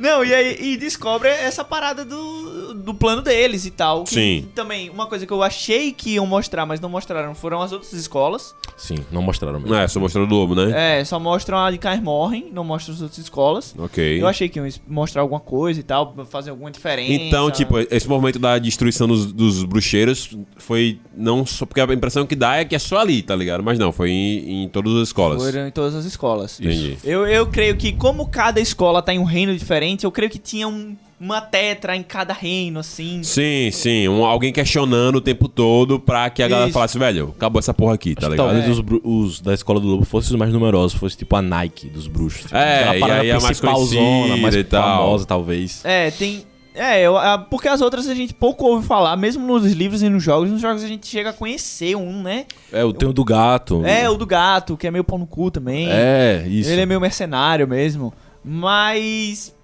Não, 0.00 0.24
e 0.24 0.34
aí 0.34 0.72
e 0.72 0.76
descobre 0.76 1.28
essa 1.28 1.64
parada 1.64 2.04
do, 2.04 2.74
do 2.74 2.94
plano 2.94 3.22
deles 3.22 3.64
e 3.64 3.70
tal. 3.70 4.04
Que 4.04 4.14
Sim. 4.14 4.48
Também, 4.54 4.90
uma 4.90 5.06
coisa 5.06 5.26
que 5.26 5.32
eu 5.32 5.42
achei 5.42 5.92
que 5.92 6.14
iam 6.14 6.26
mostrar, 6.26 6.66
mas 6.66 6.80
não 6.80 6.88
mostraram, 6.88 7.34
foram 7.34 7.62
as 7.62 7.72
outras 7.72 7.92
escolas. 7.92 8.54
Sim, 8.76 8.96
não 9.10 9.22
mostraram 9.22 9.60
mesmo. 9.60 9.74
É, 9.74 9.86
só 9.86 10.00
mostrou 10.00 10.26
do 10.26 10.34
lobo, 10.34 10.54
né? 10.54 11.00
É, 11.00 11.04
só 11.04 11.18
mostram 11.18 11.58
a 11.58 11.70
de 11.70 11.78
Cair 11.78 12.02
Morrem, 12.02 12.50
não 12.52 12.64
mostram 12.64 12.94
as 12.94 13.00
outras 13.00 13.18
escolas. 13.18 13.74
Ok. 13.78 14.20
Eu 14.20 14.26
achei 14.26 14.48
que 14.48 14.58
iam 14.58 14.68
mostrar 14.86 15.22
alguma 15.22 15.40
coisa 15.40 15.80
e 15.80 15.82
tal, 15.82 16.14
fazer 16.28 16.50
alguma 16.50 16.70
diferença. 16.70 17.12
Então, 17.12 17.50
tipo, 17.50 17.78
esse 17.78 18.08
movimento 18.08 18.38
da 18.38 18.58
destruição 18.58 19.06
dos, 19.06 19.32
dos 19.32 19.64
bruxeiros 19.64 20.36
foi 20.56 20.98
não 21.16 21.44
só 21.44 21.66
porque 21.66 21.80
a 21.80 21.84
impressão 21.92 22.26
que 22.26 22.36
dá 22.36 22.56
é 22.56 22.64
que 22.64 22.74
é 22.74 22.78
só 22.78 22.98
ali, 22.98 23.22
tá 23.22 23.34
ligado? 23.34 23.62
Mas 23.62 23.78
não, 23.78 23.92
foi 23.92 24.10
em, 24.10 24.47
em 24.50 24.68
todas 24.68 24.94
as 24.94 25.02
escolas. 25.08 25.42
Foram 25.42 25.66
em 25.68 25.70
todas 25.70 25.94
as 25.94 26.04
escolas. 26.04 26.60
Entendi. 26.60 26.96
Eu, 27.04 27.26
eu 27.26 27.46
creio 27.46 27.76
que, 27.76 27.92
como 27.92 28.26
cada 28.28 28.60
escola 28.60 29.02
tá 29.02 29.12
em 29.14 29.18
um 29.18 29.24
reino 29.24 29.56
diferente, 29.56 30.04
eu 30.04 30.10
creio 30.12 30.30
que 30.30 30.38
tinha 30.38 30.66
um- 30.68 30.96
uma 31.20 31.40
tetra 31.40 31.96
em 31.96 32.02
cada 32.04 32.32
reino, 32.32 32.78
assim. 32.78 33.24
Sim, 33.24 33.70
sim. 33.72 34.06
Um, 34.08 34.24
alguém 34.24 34.52
questionando 34.52 35.16
o 35.16 35.20
tempo 35.20 35.48
todo 35.48 35.98
pra 35.98 36.30
que 36.30 36.44
a 36.44 36.46
galera 36.48 36.68
Isso. 36.68 36.74
falasse, 36.74 36.96
velho, 36.96 37.34
acabou 37.36 37.58
essa 37.58 37.74
porra 37.74 37.94
aqui, 37.94 38.14
tá 38.14 38.28
Acho 38.28 38.30
ligado? 38.30 38.46
talvez 38.46 38.68
os, 38.68 38.80
bru- 38.80 39.00
os 39.04 39.40
da 39.40 39.52
escola 39.52 39.80
do 39.80 39.88
lobo 39.88 40.04
fossem 40.04 40.30
os 40.32 40.38
mais 40.38 40.52
numerosos, 40.52 40.96
fosse 40.96 41.16
tipo 41.16 41.34
a 41.34 41.42
Nike 41.42 41.88
dos 41.88 42.06
bruxos. 42.06 42.42
Tipo, 42.42 42.54
É, 42.56 42.98
e 43.00 43.02
aí 43.02 43.30
é 43.30 43.40
mais 43.40 43.60
conhecida 43.60 44.36
mais 44.36 44.54
e 44.54 44.62
tal. 44.62 44.98
famosa, 45.06 45.26
talvez. 45.26 45.84
É, 45.84 46.10
tem. 46.12 46.44
É, 46.78 47.00
eu- 47.02 47.16
a- 47.18 47.38
porque 47.38 47.66
as 47.68 47.80
outras 47.80 48.06
a 48.08 48.14
gente 48.14 48.32
pouco 48.32 48.64
ouve 48.64 48.86
falar, 48.86 49.16
mesmo 49.16 49.46
nos 49.46 49.72
livros 49.72 50.02
e 50.02 50.08
nos 50.08 50.22
jogos. 50.22 50.48
Nos 50.50 50.60
jogos 50.60 50.82
a 50.84 50.86
gente 50.88 51.06
chega 51.06 51.30
a 51.30 51.32
conhecer 51.32 51.96
um, 51.96 52.22
né? 52.22 52.46
É, 52.72 52.84
o 52.84 52.92
tem 52.92 53.08
o 53.08 53.12
do 53.12 53.24
gato. 53.24 53.84
É, 53.84 54.08
o 54.08 54.16
do 54.16 54.24
gato, 54.26 54.76
que 54.76 54.86
é 54.86 54.90
meio 54.90 55.02
pau 55.04 55.18
no 55.18 55.26
cu 55.26 55.50
também. 55.50 55.88
É, 55.90 56.44
isso. 56.46 56.70
Ele 56.70 56.80
é 56.82 56.86
meio 56.86 57.00
mercenário 57.00 57.66
mesmo. 57.66 58.12
Mas. 58.44 59.54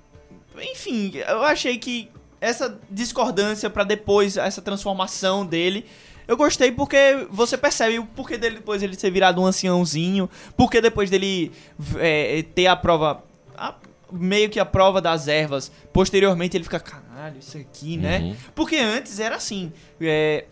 Enfim, 0.73 1.13
eu 1.29 1.43
achei 1.43 1.79
que 1.79 2.09
essa 2.41 2.79
discordância 2.91 3.69
pra 3.71 3.85
depois, 3.85 4.37
essa 4.37 4.61
transformação 4.63 5.45
dele. 5.47 5.85
Eu 6.27 6.37
gostei 6.39 6.73
porque 6.73 7.27
você 7.31 7.57
percebe 7.59 7.99
o 7.99 8.07
porquê 8.07 8.39
dele 8.39 8.57
depois 8.57 8.83
ele 8.83 8.97
ter 8.97 9.11
virado 9.11 9.43
um 9.43 9.47
anciãozinho, 9.47 10.29
porque 10.57 10.81
depois 10.81 11.11
dele 11.11 11.53
é, 11.97 12.43
ter 12.55 12.67
a 12.67 12.75
prova. 12.77 13.23
a- 13.57 13.75
meio 14.15 14.49
que 14.49 14.59
a 14.61 14.65
prova 14.65 15.01
das 15.01 15.29
ervas. 15.29 15.71
Posteriormente 15.93 16.57
ele 16.57 16.65
fica, 16.65 16.81
caralho, 16.81 17.39
isso 17.39 17.57
aqui, 17.59 17.97
né? 17.97 18.21
Uhum. 18.21 18.37
Porque 18.55 18.77
antes 18.77 19.19
era 19.21 19.37
assim. 19.37 19.73
é, 20.01 20.45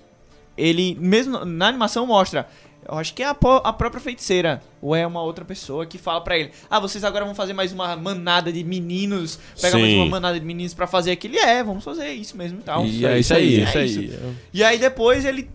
ele, 0.56 0.96
mesmo 1.00 1.44
na 1.44 1.68
animação, 1.68 2.06
mostra. 2.06 2.46
Eu 2.86 2.98
acho 2.98 3.14
que 3.14 3.22
é 3.22 3.26
a, 3.26 3.30
a 3.30 3.72
própria 3.72 4.00
feiticeira, 4.00 4.60
ou 4.80 4.94
é 4.96 5.06
uma 5.06 5.22
outra 5.22 5.44
pessoa 5.44 5.86
que 5.86 5.98
fala 5.98 6.20
pra 6.20 6.36
ele: 6.36 6.50
Ah, 6.68 6.80
vocês 6.80 7.04
agora 7.04 7.24
vão 7.24 7.32
fazer 7.34 7.52
mais 7.52 7.72
uma 7.72 7.96
manada 7.96 8.52
de 8.52 8.64
meninos, 8.64 9.38
mais 9.62 9.72
Sim. 9.72 9.96
uma 9.98 10.06
manada 10.06 10.38
de 10.38 10.44
meninos 10.44 10.74
pra 10.74 10.86
fazer 10.88 11.12
aquilo. 11.12 11.34
E 11.34 11.38
é, 11.38 11.62
vamos 11.62 11.84
fazer 11.84 12.10
isso 12.10 12.36
mesmo 12.36 12.58
e 12.58 12.62
tal. 12.62 12.84
E 12.84 13.06
é 13.06 13.20
isso 13.20 13.32
aí, 13.34 13.60
É 13.60 13.64
isso 13.64 13.78
isso. 13.78 13.98
aí. 14.00 14.34
E 14.52 14.64
aí 14.64 14.78
depois 14.78 15.24
ele. 15.24 15.48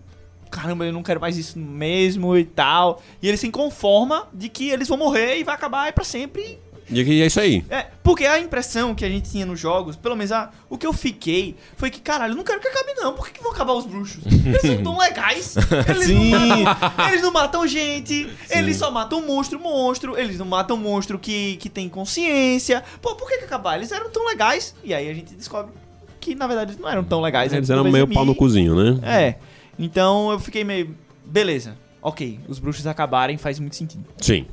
Caramba, 0.50 0.86
eu 0.86 0.94
não 0.94 1.04
quero 1.04 1.20
mais 1.20 1.38
isso 1.38 1.60
mesmo 1.60 2.38
e 2.38 2.46
tal. 2.46 3.02
E 3.22 3.28
ele 3.28 3.36
se 3.36 3.52
conforma 3.52 4.30
de 4.34 4.48
que 4.48 4.70
eles 4.70 4.88
vão 4.88 4.98
morrer 4.98 5.38
e 5.38 5.44
vai 5.44 5.54
acabar 5.54 5.84
aí 5.84 5.92
pra 5.92 6.06
sempre. 6.06 6.58
E 6.90 7.22
é 7.22 7.26
isso 7.26 7.40
aí. 7.40 7.66
É, 7.70 7.88
porque 8.02 8.26
a 8.26 8.40
impressão 8.40 8.96
que 8.96 9.04
a 9.04 9.10
gente 9.10 9.30
tinha 9.30 9.46
nos 9.46 9.60
jogos, 9.60 9.96
pelo 9.96 10.16
menos 10.16 10.32
a, 10.32 10.52
o 10.70 10.78
que 10.78 10.88
eu 10.88 10.94
fiquei, 10.94 11.56
foi 11.76 11.90
que, 11.90 12.00
caralho, 12.00 12.32
eu 12.32 12.38
não 12.38 12.44
quero 12.44 12.60
que 12.62 12.68
acabe 12.68 12.94
não. 12.96 13.14
Por 13.14 13.28
que, 13.28 13.34
que 13.34 13.44
vão 13.44 13.52
acabar 13.52 13.74
os 13.74 13.86
bruxos? 13.86 14.24
Eles 14.26 14.62
são 14.62 14.84
tão 14.84 14.98
legais. 14.98 15.56
Eles, 15.90 16.06
Sim. 16.06 16.32
Não 16.32 16.64
matam, 16.64 17.08
eles 17.10 17.22
não 17.22 17.32
matam 17.32 17.68
gente. 17.68 18.30
Eles 18.50 18.78
só 18.78 18.90
matam 18.90 19.26
monstro, 19.26 19.60
monstro. 19.60 20.18
Eles 20.18 20.38
não 20.40 20.46
matam 20.46 20.78
monstro 20.78 21.20
que, 21.20 21.58
que 21.58 21.70
tem 21.70 21.90
consciência. 21.90 22.84
Pô, 23.02 23.16
por 23.16 23.28
que, 23.28 23.40
que 23.40 23.46
acabar? 23.46 23.78
Eles 23.78 23.92
eram 23.92 24.10
tão 24.10 24.26
legais. 24.26 24.74
E 24.84 24.94
aí 24.94 25.10
a 25.10 25.14
gente 25.14 25.36
descobre 25.36 25.74
que, 26.20 26.36
na 26.36 26.48
verdade, 26.48 26.72
eles 26.72 26.82
não 26.82 26.90
eram 26.90 27.04
tão 27.04 27.22
legais. 27.22 27.52
Eles 27.52 27.70
eram 27.70 27.84
meio 27.84 28.08
pau 28.08 28.26
no 28.26 28.36
cozinho, 28.36 28.76
né? 28.76 29.00
É. 29.04 29.36
Então 29.78 30.32
eu 30.32 30.40
fiquei 30.40 30.64
meio. 30.64 30.96
Beleza. 31.26 31.78
Ok, 32.02 32.40
os 32.48 32.60
bruxos 32.60 32.88
acabarem 32.88 33.38
faz 33.38 33.60
muito 33.60 33.76
sentido. 33.76 34.06
Sim. 34.22 34.46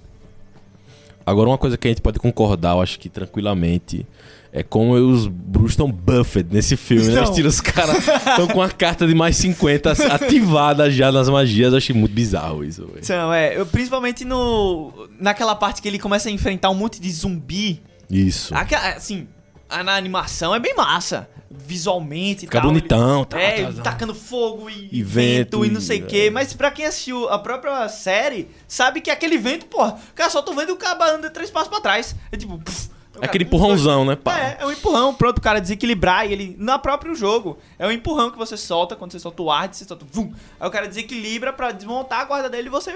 Agora, 1.26 1.48
uma 1.48 1.58
coisa 1.58 1.76
que 1.76 1.88
a 1.88 1.90
gente 1.90 2.02
pode 2.02 2.18
concordar, 2.18 2.72
eu 2.72 2.82
acho 2.82 2.98
que 2.98 3.08
tranquilamente, 3.08 4.06
é 4.52 4.62
como 4.62 4.94
os 4.94 5.26
bruxos 5.26 5.72
estão 5.72 5.90
buffed 5.90 6.46
nesse 6.52 6.76
filme, 6.76 7.06
né? 7.06 7.12
Então. 7.12 7.24
Estilo, 7.24 7.48
Os 7.48 7.60
caras 7.60 7.96
estão 7.98 8.46
com 8.46 8.62
a 8.62 8.68
carta 8.70 9.06
de 9.06 9.14
mais 9.14 9.36
50 9.36 9.92
ativada 10.14 10.90
já 10.90 11.10
nas 11.10 11.28
magias. 11.28 11.72
Eu 11.72 11.78
achei 11.78 11.94
muito 11.94 12.12
bizarro 12.12 12.64
isso, 12.64 12.86
velho. 12.86 13.00
Então, 13.02 13.32
é, 13.32 13.58
eu, 13.58 13.66
principalmente 13.66 14.24
no. 14.24 15.08
Naquela 15.18 15.54
parte 15.56 15.82
que 15.82 15.88
ele 15.88 15.98
começa 15.98 16.28
a 16.28 16.32
enfrentar 16.32 16.70
um 16.70 16.74
monte 16.74 17.00
de 17.00 17.10
zumbi. 17.10 17.82
Isso. 18.08 18.54
Aquela, 18.54 18.90
assim, 18.90 19.26
na 19.82 19.96
animação 19.96 20.54
é 20.54 20.58
bem 20.60 20.74
massa. 20.74 21.28
Visualmente 21.50 22.40
Fica 22.42 22.60
tal. 22.60 22.68
bonitão, 22.68 23.18
ele, 23.20 23.26
tá, 23.26 23.40
É, 23.40 23.62
tá, 23.66 23.72
tá. 23.74 23.82
tacando 23.82 24.14
fogo 24.14 24.68
e, 24.68 24.88
E 24.92 25.02
vento, 25.02 25.60
vento, 25.60 25.64
e 25.64 25.70
não 25.70 25.80
sei 25.80 26.00
o 26.00 26.04
é. 26.04 26.06
quê. 26.06 26.30
Mas 26.30 26.52
pra 26.52 26.70
quem 26.70 26.84
assistiu 26.84 27.28
a 27.28 27.38
própria 27.38 27.88
série, 27.88 28.50
sabe 28.66 29.00
que 29.00 29.10
aquele 29.10 29.38
vento, 29.38 29.66
porra, 29.66 29.96
o 30.10 30.14
cara 30.14 30.28
só 30.30 30.42
tá 30.42 30.52
vendo 30.52 30.72
o 30.72 30.76
cara 30.76 31.14
anda 31.14 31.30
três 31.30 31.50
passos 31.50 31.68
pra 31.68 31.80
trás. 31.80 32.14
É 32.32 32.36
tipo. 32.36 32.58
pff, 32.58 32.88
o 33.10 33.14
cara, 33.14 33.26
Aquele 33.26 33.44
empurrãozão, 33.44 34.04
né, 34.04 34.16
pá? 34.16 34.36
É, 34.38 34.58
é 34.60 34.66
um 34.66 34.72
empurrão, 34.72 35.14
pronto, 35.14 35.38
o 35.38 35.40
cara 35.40 35.60
desequilibrar 35.60 36.28
e 36.28 36.32
ele. 36.32 36.56
No 36.58 36.76
próprio 36.80 37.14
jogo. 37.14 37.56
É 37.78 37.86
um 37.86 37.90
empurrão 37.92 38.30
que 38.32 38.36
você 38.38 38.56
solta, 38.56 38.96
quando 38.96 39.12
você 39.12 39.20
solta 39.20 39.40
o 39.42 39.50
ar, 39.50 39.72
você 39.72 39.84
solta. 39.84 40.04
Vum, 40.10 40.32
aí 40.58 40.66
o 40.68 40.70
cara 40.70 40.88
desequilibra 40.88 41.52
pra 41.52 41.70
desmontar 41.70 42.20
a 42.20 42.24
guarda 42.24 42.50
dele 42.50 42.66
e 42.66 42.70
você. 42.70 42.92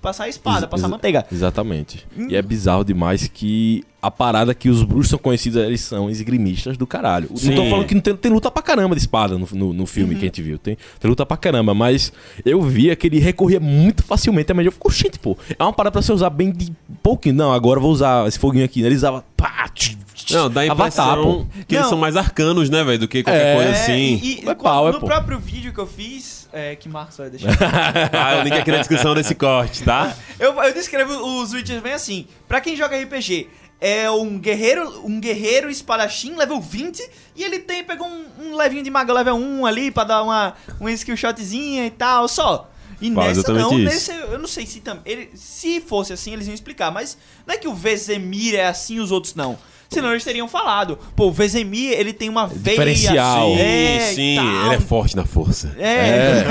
Passar 0.00 0.24
a 0.24 0.28
espada, 0.28 0.66
passar 0.66 0.86
a 0.86 0.88
manteiga. 0.88 1.24
Exatamente. 1.30 2.06
E 2.28 2.34
é 2.36 2.42
bizarro 2.42 2.84
demais 2.84 3.28
que 3.28 3.84
a 4.02 4.10
parada 4.10 4.52
que 4.52 4.68
os 4.68 4.82
bruxos 4.82 5.10
são 5.10 5.18
conhecidos, 5.18 5.62
eles 5.62 5.80
são 5.80 6.10
esgrimistas 6.10 6.76
do 6.76 6.86
caralho. 6.86 7.28
Não 7.30 7.36
tô 7.36 7.62
Sim. 7.62 7.70
falando 7.70 7.86
que 7.86 7.94
não 7.94 8.00
tem, 8.00 8.16
tem 8.16 8.32
luta 8.32 8.50
pra 8.50 8.60
caramba 8.62 8.96
de 8.96 9.00
espada 9.00 9.38
no, 9.38 9.46
no, 9.52 9.72
no 9.72 9.86
filme 9.86 10.14
que 10.16 10.22
a 10.22 10.24
gente 10.24 10.42
viu. 10.42 10.58
Tem, 10.58 10.76
tem 10.98 11.08
luta 11.08 11.24
pra 11.24 11.36
caramba, 11.36 11.72
mas 11.72 12.12
eu 12.44 12.60
via 12.62 12.96
que 12.96 13.06
ele 13.06 13.20
recorria 13.20 13.60
muito 13.60 14.02
facilmente 14.02 14.50
a 14.50 14.54
magia. 14.54 14.68
Eu 14.68 14.72
fico, 14.72 14.90
gente, 14.90 15.18
pô, 15.20 15.36
é 15.56 15.62
uma 15.62 15.72
parada 15.72 15.92
pra 15.92 16.02
você 16.02 16.12
usar 16.12 16.30
bem 16.30 16.50
de 16.50 16.72
pouquinho. 17.02 17.36
Não, 17.36 17.52
agora 17.52 17.78
eu 17.78 17.82
vou 17.82 17.92
usar 17.92 18.26
esse 18.26 18.38
foguinho 18.38 18.64
aqui. 18.64 18.82
Ele 18.82 18.96
usava. 18.96 19.24
Pá, 19.36 19.68
tch, 19.68 19.94
tch, 20.14 20.30
Não, 20.32 20.50
dá 20.50 20.62
a 20.62 20.70
Avatar, 20.72 21.16
impressão 21.18 21.46
que 21.68 21.74
eles 21.74 21.82
Não. 21.84 21.90
são 21.90 21.98
mais 21.98 22.16
arcanos, 22.16 22.68
né, 22.68 22.82
velho? 22.82 22.98
Do 22.98 23.08
que 23.08 23.22
qualquer 23.22 23.46
É. 23.46 23.54
coisa 23.54 23.70
É, 23.70 23.82
assim. 23.82 24.20
e, 24.22 24.44
e 24.44 24.48
É 24.48 24.54
pau, 24.54 24.88
é 24.88 24.92
no 24.92 25.00
pô. 25.00 25.06
próprio 25.06 25.38
vídeo 25.38 25.72
que 25.72 25.78
eu 25.80 25.86
fiz, 25.86 26.41
é, 26.52 26.76
que 26.76 26.88
Marcos 26.88 27.16
vai 27.16 27.30
deixar. 27.30 27.50
Ah, 28.12 28.40
o 28.40 28.42
link 28.42 28.54
aqui 28.54 28.70
na 28.70 28.78
descrição 28.78 29.14
desse 29.14 29.34
corte, 29.34 29.82
tá? 29.84 30.14
eu, 30.38 30.52
eu 30.52 30.74
descrevo 30.74 31.12
os 31.12 31.52
Witchers 31.52 31.82
bem 31.82 31.92
assim. 31.92 32.26
Pra 32.46 32.60
quem 32.60 32.76
joga 32.76 33.00
RPG, 33.00 33.48
é 33.80 34.10
um 34.10 34.38
guerreiro, 34.38 35.04
um 35.04 35.18
guerreiro 35.18 35.68
espadachim, 35.68 36.36
level 36.36 36.60
20, 36.60 37.02
e 37.34 37.42
ele 37.42 37.58
tem, 37.58 37.82
pegou 37.82 38.06
um, 38.06 38.24
um 38.40 38.56
levinho 38.56 38.84
de 38.84 38.90
maga 38.90 39.12
level 39.12 39.34
1 39.34 39.66
ali 39.66 39.90
pra 39.90 40.04
dar 40.04 40.22
uma, 40.22 40.54
uma 40.78 40.92
skill 40.92 41.16
shotzinha 41.16 41.86
e 41.86 41.90
tal, 41.90 42.28
só. 42.28 42.70
E 43.00 43.12
Faz 43.12 43.36
nessa 43.36 43.52
não, 43.52 43.76
nesse, 43.76 44.12
eu 44.12 44.38
não 44.38 44.46
sei 44.46 44.64
se 44.64 44.80
também. 44.80 45.02
Ele, 45.04 45.30
se 45.34 45.80
fosse 45.80 46.12
assim, 46.12 46.32
eles 46.32 46.46
iam 46.46 46.54
explicar, 46.54 46.92
mas 46.92 47.18
não 47.44 47.54
é 47.54 47.58
que 47.58 47.66
o 47.66 47.74
Vezemir 47.74 48.54
é 48.54 48.66
assim 48.66 48.94
e 48.94 49.00
os 49.00 49.10
outros 49.10 49.34
não. 49.34 49.58
Senão 49.92 50.10
eles 50.10 50.24
teriam 50.24 50.48
falado. 50.48 50.98
Pô, 51.14 51.26
o 51.28 51.32
Vezemir, 51.32 51.92
ele 51.92 52.12
tem 52.12 52.28
uma 52.28 52.46
veia. 52.46 52.76
diferencial. 52.76 53.48
Sim, 53.54 53.60
É, 53.60 54.00
sim, 54.14 54.36
tal. 54.36 54.66
ele 54.66 54.74
é 54.74 54.80
forte 54.80 55.16
na 55.16 55.24
força. 55.24 55.74
É, 55.78 56.44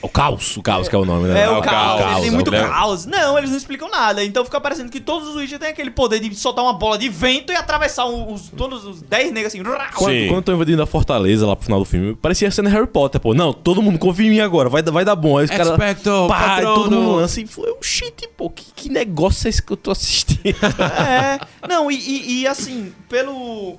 O 0.00 0.08
caos, 0.08 0.56
o 0.56 0.62
caos 0.62 0.88
que 0.88 0.94
é 0.94 0.98
o 0.98 1.04
nome, 1.04 1.28
né? 1.28 1.42
É, 1.42 1.48
o, 1.50 1.58
o 1.58 1.62
caos, 1.62 2.00
caos, 2.00 2.10
ele 2.12 2.20
tem 2.20 2.28
é 2.28 2.30
muito 2.32 2.50
caos. 2.50 2.68
caos. 2.70 3.06
Não, 3.06 3.38
eles 3.38 3.50
não 3.50 3.56
explicam 3.56 3.90
nada. 3.90 4.24
Então 4.24 4.44
fica 4.44 4.60
parecendo 4.60 4.90
que 4.90 5.00
todos 5.00 5.28
os 5.28 5.36
Witcher 5.36 5.58
têm 5.58 5.68
aquele 5.68 5.90
poder 5.90 6.20
de 6.20 6.34
soltar 6.34 6.64
uma 6.64 6.72
bola 6.72 6.96
de 6.98 7.08
vento 7.08 7.52
e 7.52 7.56
atravessar 7.56 8.06
os, 8.06 8.48
todos 8.56 8.84
os 8.84 9.02
10 9.02 9.32
negros 9.32 9.52
assim. 9.54 9.62
Quando, 9.62 10.10
Sim. 10.12 10.26
quando 10.28 10.36
eu 10.36 10.42
tô 10.42 10.52
invadindo 10.52 10.82
a 10.82 10.86
fortaleza 10.86 11.46
lá 11.46 11.54
pro 11.56 11.64
final 11.64 11.78
do 11.78 11.84
filme, 11.84 12.14
parecia 12.14 12.50
sendo 12.50 12.68
Harry 12.68 12.86
Potter, 12.86 13.20
pô. 13.20 13.34
Não, 13.34 13.52
todo 13.52 13.82
mundo 13.82 13.98
confia 13.98 14.26
em 14.26 14.30
mim 14.30 14.40
agora, 14.40 14.68
vai, 14.68 14.82
dar- 14.82 14.92
vai 14.92 15.04
dar 15.04 15.16
bom. 15.16 15.38
Aí 15.38 15.44
os 15.44 15.50
caras. 15.50 15.72
Pá, 16.28 16.60
e 16.60 16.64
todo 16.64 16.90
mundo 16.90 17.16
lança 17.16 17.40
e 17.40 17.46
foi, 17.46 17.70
oh, 17.70 17.82
shit, 17.82 18.28
pô, 18.36 18.48
que, 18.50 18.64
que 18.74 18.88
negócio 18.88 19.46
é 19.46 19.50
esse 19.50 19.62
que 19.62 19.72
eu 19.72 19.76
tô 19.76 19.90
assistindo? 19.90 20.42
É. 20.42 21.38
Não, 21.68 21.90
e, 21.90 21.94
e- 21.96 22.40
e, 22.42 22.46
assim, 22.46 22.61
pelo. 23.08 23.78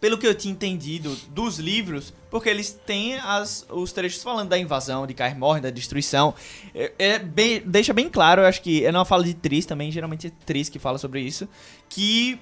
Pelo 0.00 0.18
que 0.18 0.26
eu 0.26 0.34
tinha 0.34 0.52
entendido 0.52 1.16
dos 1.30 1.58
livros, 1.58 2.12
porque 2.30 2.50
eles 2.50 2.78
têm 2.84 3.14
as, 3.20 3.64
os 3.70 3.90
trechos 3.90 4.22
falando 4.22 4.50
da 4.50 4.58
invasão 4.58 5.06
de 5.06 5.14
Kaer 5.14 5.38
Morhen, 5.38 5.62
da 5.62 5.70
destruição. 5.70 6.34
É, 6.74 6.92
é 6.98 7.18
bem, 7.18 7.62
deixa 7.64 7.94
bem 7.94 8.10
claro, 8.10 8.42
eu 8.42 8.46
acho 8.46 8.60
que 8.60 8.84
é 8.84 8.92
numa 8.92 9.06
fala 9.06 9.24
de 9.24 9.32
Tris 9.32 9.64
também, 9.64 9.90
geralmente 9.90 10.26
é 10.26 10.32
Tris 10.44 10.68
que 10.68 10.78
fala 10.78 10.98
sobre 10.98 11.22
isso, 11.22 11.48
que 11.88 12.38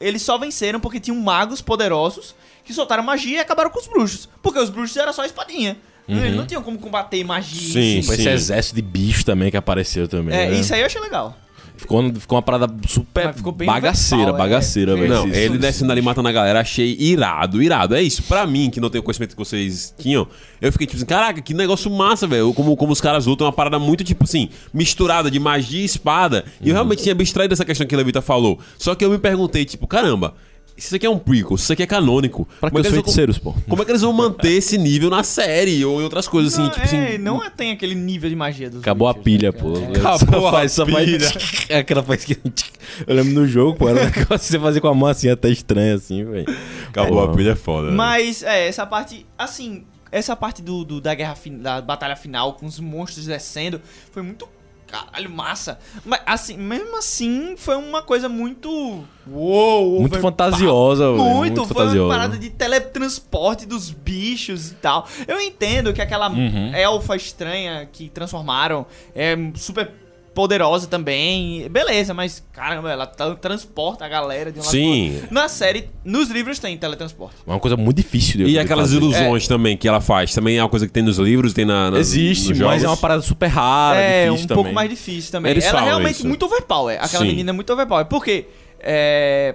eles 0.00 0.22
só 0.22 0.38
venceram 0.38 0.80
porque 0.80 0.98
tinham 0.98 1.20
magos 1.20 1.60
poderosos 1.60 2.34
que 2.64 2.72
soltaram 2.72 3.02
magia 3.02 3.36
e 3.36 3.40
acabaram 3.40 3.68
com 3.68 3.78
os 3.78 3.86
bruxos. 3.86 4.26
Porque 4.42 4.58
os 4.58 4.70
bruxos 4.70 4.96
eram 4.96 5.12
só 5.12 5.26
espadinha. 5.26 5.76
Eles 6.06 6.36
não 6.36 6.46
tinham 6.46 6.62
como 6.62 6.78
combater 6.78 7.24
magia. 7.24 7.72
Sim, 7.72 8.02
si. 8.02 8.06
Foi 8.06 8.14
esse 8.14 8.24
sim. 8.24 8.30
exército 8.30 8.76
de 8.76 8.82
bicho 8.82 9.24
também 9.24 9.50
que 9.50 9.56
apareceu 9.56 10.06
também. 10.06 10.36
É, 10.36 10.50
né? 10.50 10.60
isso 10.60 10.74
aí 10.74 10.80
eu 10.80 10.86
achei 10.86 11.00
legal. 11.00 11.36
Ficou, 11.76 12.12
ficou 12.14 12.36
uma 12.36 12.42
parada 12.42 12.72
super 12.86 13.34
ficou 13.34 13.52
bem 13.52 13.66
bagaceira, 13.66 14.30
é. 14.30 14.32
bagaceira, 14.32 14.94
velho. 14.94 15.08
Não, 15.08 15.26
Isso- 15.26 15.36
ele 15.36 15.58
descendo 15.58 15.90
ali 15.90 16.00
matando 16.00 16.28
a 16.28 16.32
galera, 16.32 16.60
achei 16.60 16.96
irado, 16.98 17.62
irado. 17.62 17.94
É 17.94 18.02
isso. 18.02 18.22
Pra 18.22 18.46
mim, 18.46 18.70
que 18.70 18.80
não 18.80 18.88
tenho 18.88 19.02
o 19.02 19.04
conhecimento 19.04 19.32
que 19.32 19.38
vocês 19.38 19.92
tinham, 19.98 20.26
eu 20.60 20.70
fiquei 20.70 20.86
tipo 20.86 20.96
assim, 20.96 21.06
caraca, 21.06 21.42
que 21.42 21.52
negócio 21.52 21.90
massa, 21.90 22.26
velho. 22.26 22.54
Como, 22.54 22.76
como 22.76 22.92
os 22.92 23.00
caras 23.00 23.26
lutam, 23.26 23.46
é 23.46 23.48
uma 23.48 23.52
parada 23.52 23.78
muito, 23.78 24.04
tipo 24.04 24.24
assim, 24.24 24.48
misturada 24.72 25.30
de 25.30 25.38
magia 25.40 25.82
e 25.82 25.84
espada. 25.84 26.44
E 26.62 26.68
eu 26.68 26.74
realmente 26.74 27.02
tinha 27.02 27.12
abstraído 27.12 27.50
dessa 27.50 27.64
questão 27.64 27.86
que 27.86 27.94
a 27.94 27.98
Levita 27.98 28.22
falou. 28.22 28.58
Só 28.78 28.94
que 28.94 29.04
eu 29.04 29.10
me 29.10 29.18
perguntei, 29.18 29.64
tipo, 29.64 29.86
caramba. 29.86 30.34
Se 30.76 30.86
isso 30.88 30.96
aqui 30.96 31.06
é 31.06 31.10
um 31.10 31.18
prequel, 31.18 31.56
se 31.56 31.62
isso 31.64 31.72
aqui 31.72 31.82
é 31.84 31.86
canônico. 31.86 32.48
Pra 32.60 32.68
como 32.68 32.80
é 32.80 32.82
que 32.82 32.88
que 32.88 32.88
os 32.88 32.94
eles 32.94 32.94
vão- 32.94 33.04
feiticeiros, 33.04 33.38
pô? 33.38 33.54
Como 33.68 33.82
é 33.82 33.84
que 33.84 33.90
eles 33.92 34.02
vão 34.02 34.12
manter 34.12 34.50
esse 34.52 34.76
nível 34.76 35.08
na 35.08 35.22
série 35.22 35.84
ou 35.84 36.00
em 36.00 36.04
outras 36.04 36.26
coisas 36.26 36.52
assim? 36.52 36.62
não, 36.62 36.70
tipo 36.70 36.80
é, 36.80 36.84
assim. 36.84 37.18
não 37.18 37.44
é- 37.44 37.48
tem 37.50 37.70
aquele 37.70 37.94
nível 37.94 38.28
de 38.28 38.34
magia 38.34 38.68
dos 38.68 38.80
Acabou 38.80 39.06
a 39.06 39.10
Witchers, 39.12 39.24
pilha, 39.24 39.52
né, 39.52 39.58
pô. 39.58 39.72
cara? 39.72 40.14
Acabou 40.16 40.40
Só 40.50 40.56
a 40.56 40.68
só 40.68 40.86
faz- 40.86 41.04
pilha. 41.06 41.28
É 41.68 41.78
aquela 41.78 42.02
faz 42.02 42.24
que. 42.24 42.36
Eu 43.06 43.14
lembro 43.14 43.32
no 43.34 43.46
jogo, 43.46 43.78
pô, 43.78 43.88
era 43.88 44.00
um 44.00 44.04
negócio 44.10 44.26
que 44.26 44.44
você 44.46 44.58
fazia 44.58 44.80
com 44.80 44.88
a 44.88 44.94
mão 44.94 45.08
assim, 45.08 45.28
até 45.28 45.48
estranho 45.48 45.94
assim, 45.94 46.24
velho. 46.24 46.46
Acabou 46.88 47.22
É. 47.22 47.24
a 47.24 47.28
pilha 47.34 47.50
é 47.52 47.56
foda. 47.56 47.90
né? 47.90 47.94
Mas, 47.96 48.42
é, 48.42 48.66
essa 48.68 48.84
parte, 48.84 49.24
assim, 49.38 49.84
essa 50.10 50.34
parte 50.34 50.60
do, 50.60 50.84
do- 50.84 51.00
da 51.00 51.14
guerra, 51.14 51.36
fin- 51.36 51.58
da 51.58 51.80
batalha 51.80 52.16
final, 52.16 52.54
com 52.54 52.66
os 52.66 52.78
monstros 52.80 53.26
descendo, 53.26 53.80
foi 54.12 54.22
muito, 54.22 54.48
caralho, 54.86 55.30
massa. 55.30 55.78
Mas, 56.04 56.20
assim, 56.26 56.56
mesmo 56.56 56.96
assim, 56.98 57.54
foi 57.56 57.76
uma 57.76 58.02
coisa 58.02 58.28
muito... 58.28 59.04
Uou! 59.26 60.00
Muito 60.00 60.18
fantasiosa. 60.20 61.10
Muito, 61.10 61.22
Muito 61.24 61.64
foi 61.66 61.74
fantasiosa. 61.76 62.02
uma 62.02 62.08
parada 62.14 62.38
de 62.38 62.50
teletransporte 62.50 63.66
dos 63.66 63.90
bichos 63.90 64.70
e 64.70 64.74
tal. 64.74 65.06
Eu 65.26 65.40
entendo 65.40 65.92
que 65.92 66.00
aquela 66.02 66.28
Uhum. 66.30 66.74
elfa 66.74 67.16
estranha 67.16 67.88
que 67.90 68.08
transformaram 68.08 68.86
é 69.14 69.36
super 69.54 69.90
poderosa 70.34 70.86
também. 70.86 71.68
Beleza, 71.70 72.12
mas 72.12 72.42
caramba, 72.52 72.90
ela 72.90 73.06
tra- 73.06 73.34
transporta 73.36 74.04
a 74.04 74.08
galera 74.08 74.50
de 74.52 74.58
um 74.58 74.62
lado 74.62 74.70
Sim. 74.70 75.06
pro 75.10 75.14
outro. 75.20 75.34
Na 75.34 75.48
série, 75.48 75.88
nos 76.04 76.28
livros 76.30 76.58
tem 76.58 76.76
teletransporte. 76.76 77.36
É 77.46 77.50
uma 77.50 77.60
coisa 77.60 77.76
muito 77.76 77.96
difícil 77.96 78.44
de 78.44 78.52
E 78.52 78.58
aquelas 78.58 78.88
fazer. 78.88 78.96
ilusões 78.96 79.46
também 79.48 79.76
que 79.76 79.86
ela 79.88 80.00
faz. 80.00 80.34
Também 80.34 80.58
é 80.58 80.62
uma 80.62 80.68
coisa 80.68 80.86
que 80.86 80.92
tem 80.92 81.02
nos 81.02 81.18
livros, 81.18 81.52
tem 81.52 81.64
na. 81.64 81.90
nas- 81.90 82.00
Existe, 82.00 82.50
nos 82.50 82.58
mas 82.58 82.68
jogos. 82.68 82.84
é 82.84 82.88
uma 82.88 82.96
parada 82.96 83.22
super 83.22 83.46
rara, 83.46 83.98
é, 84.00 84.28
um 84.30 84.34
difícil 84.34 84.48
pouco 84.48 84.62
também. 84.64 84.74
mais 84.74 84.90
difícil 84.90 85.32
também. 85.32 85.52
Eles 85.52 85.64
Ela 85.64 85.80
é 85.80 85.84
realmente 85.84 86.16
isso. 86.16 86.26
muito 86.28 86.44
overpower. 86.44 86.96
Aquela 87.02 87.22
Sim. 87.24 87.30
menina 87.30 87.50
é 87.50 87.52
muito 87.52 87.72
overpower. 87.72 88.06
Porque 88.06 88.46
é, 88.80 89.54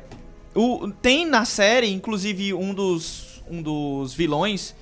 o, 0.56 0.90
tem 1.02 1.26
na 1.26 1.46
série, 1.46 1.92
inclusive, 1.92 2.54
um 2.54 2.74
dos, 2.74 3.42
um 3.50 3.62
dos 3.62 4.14
vilões 4.14 4.76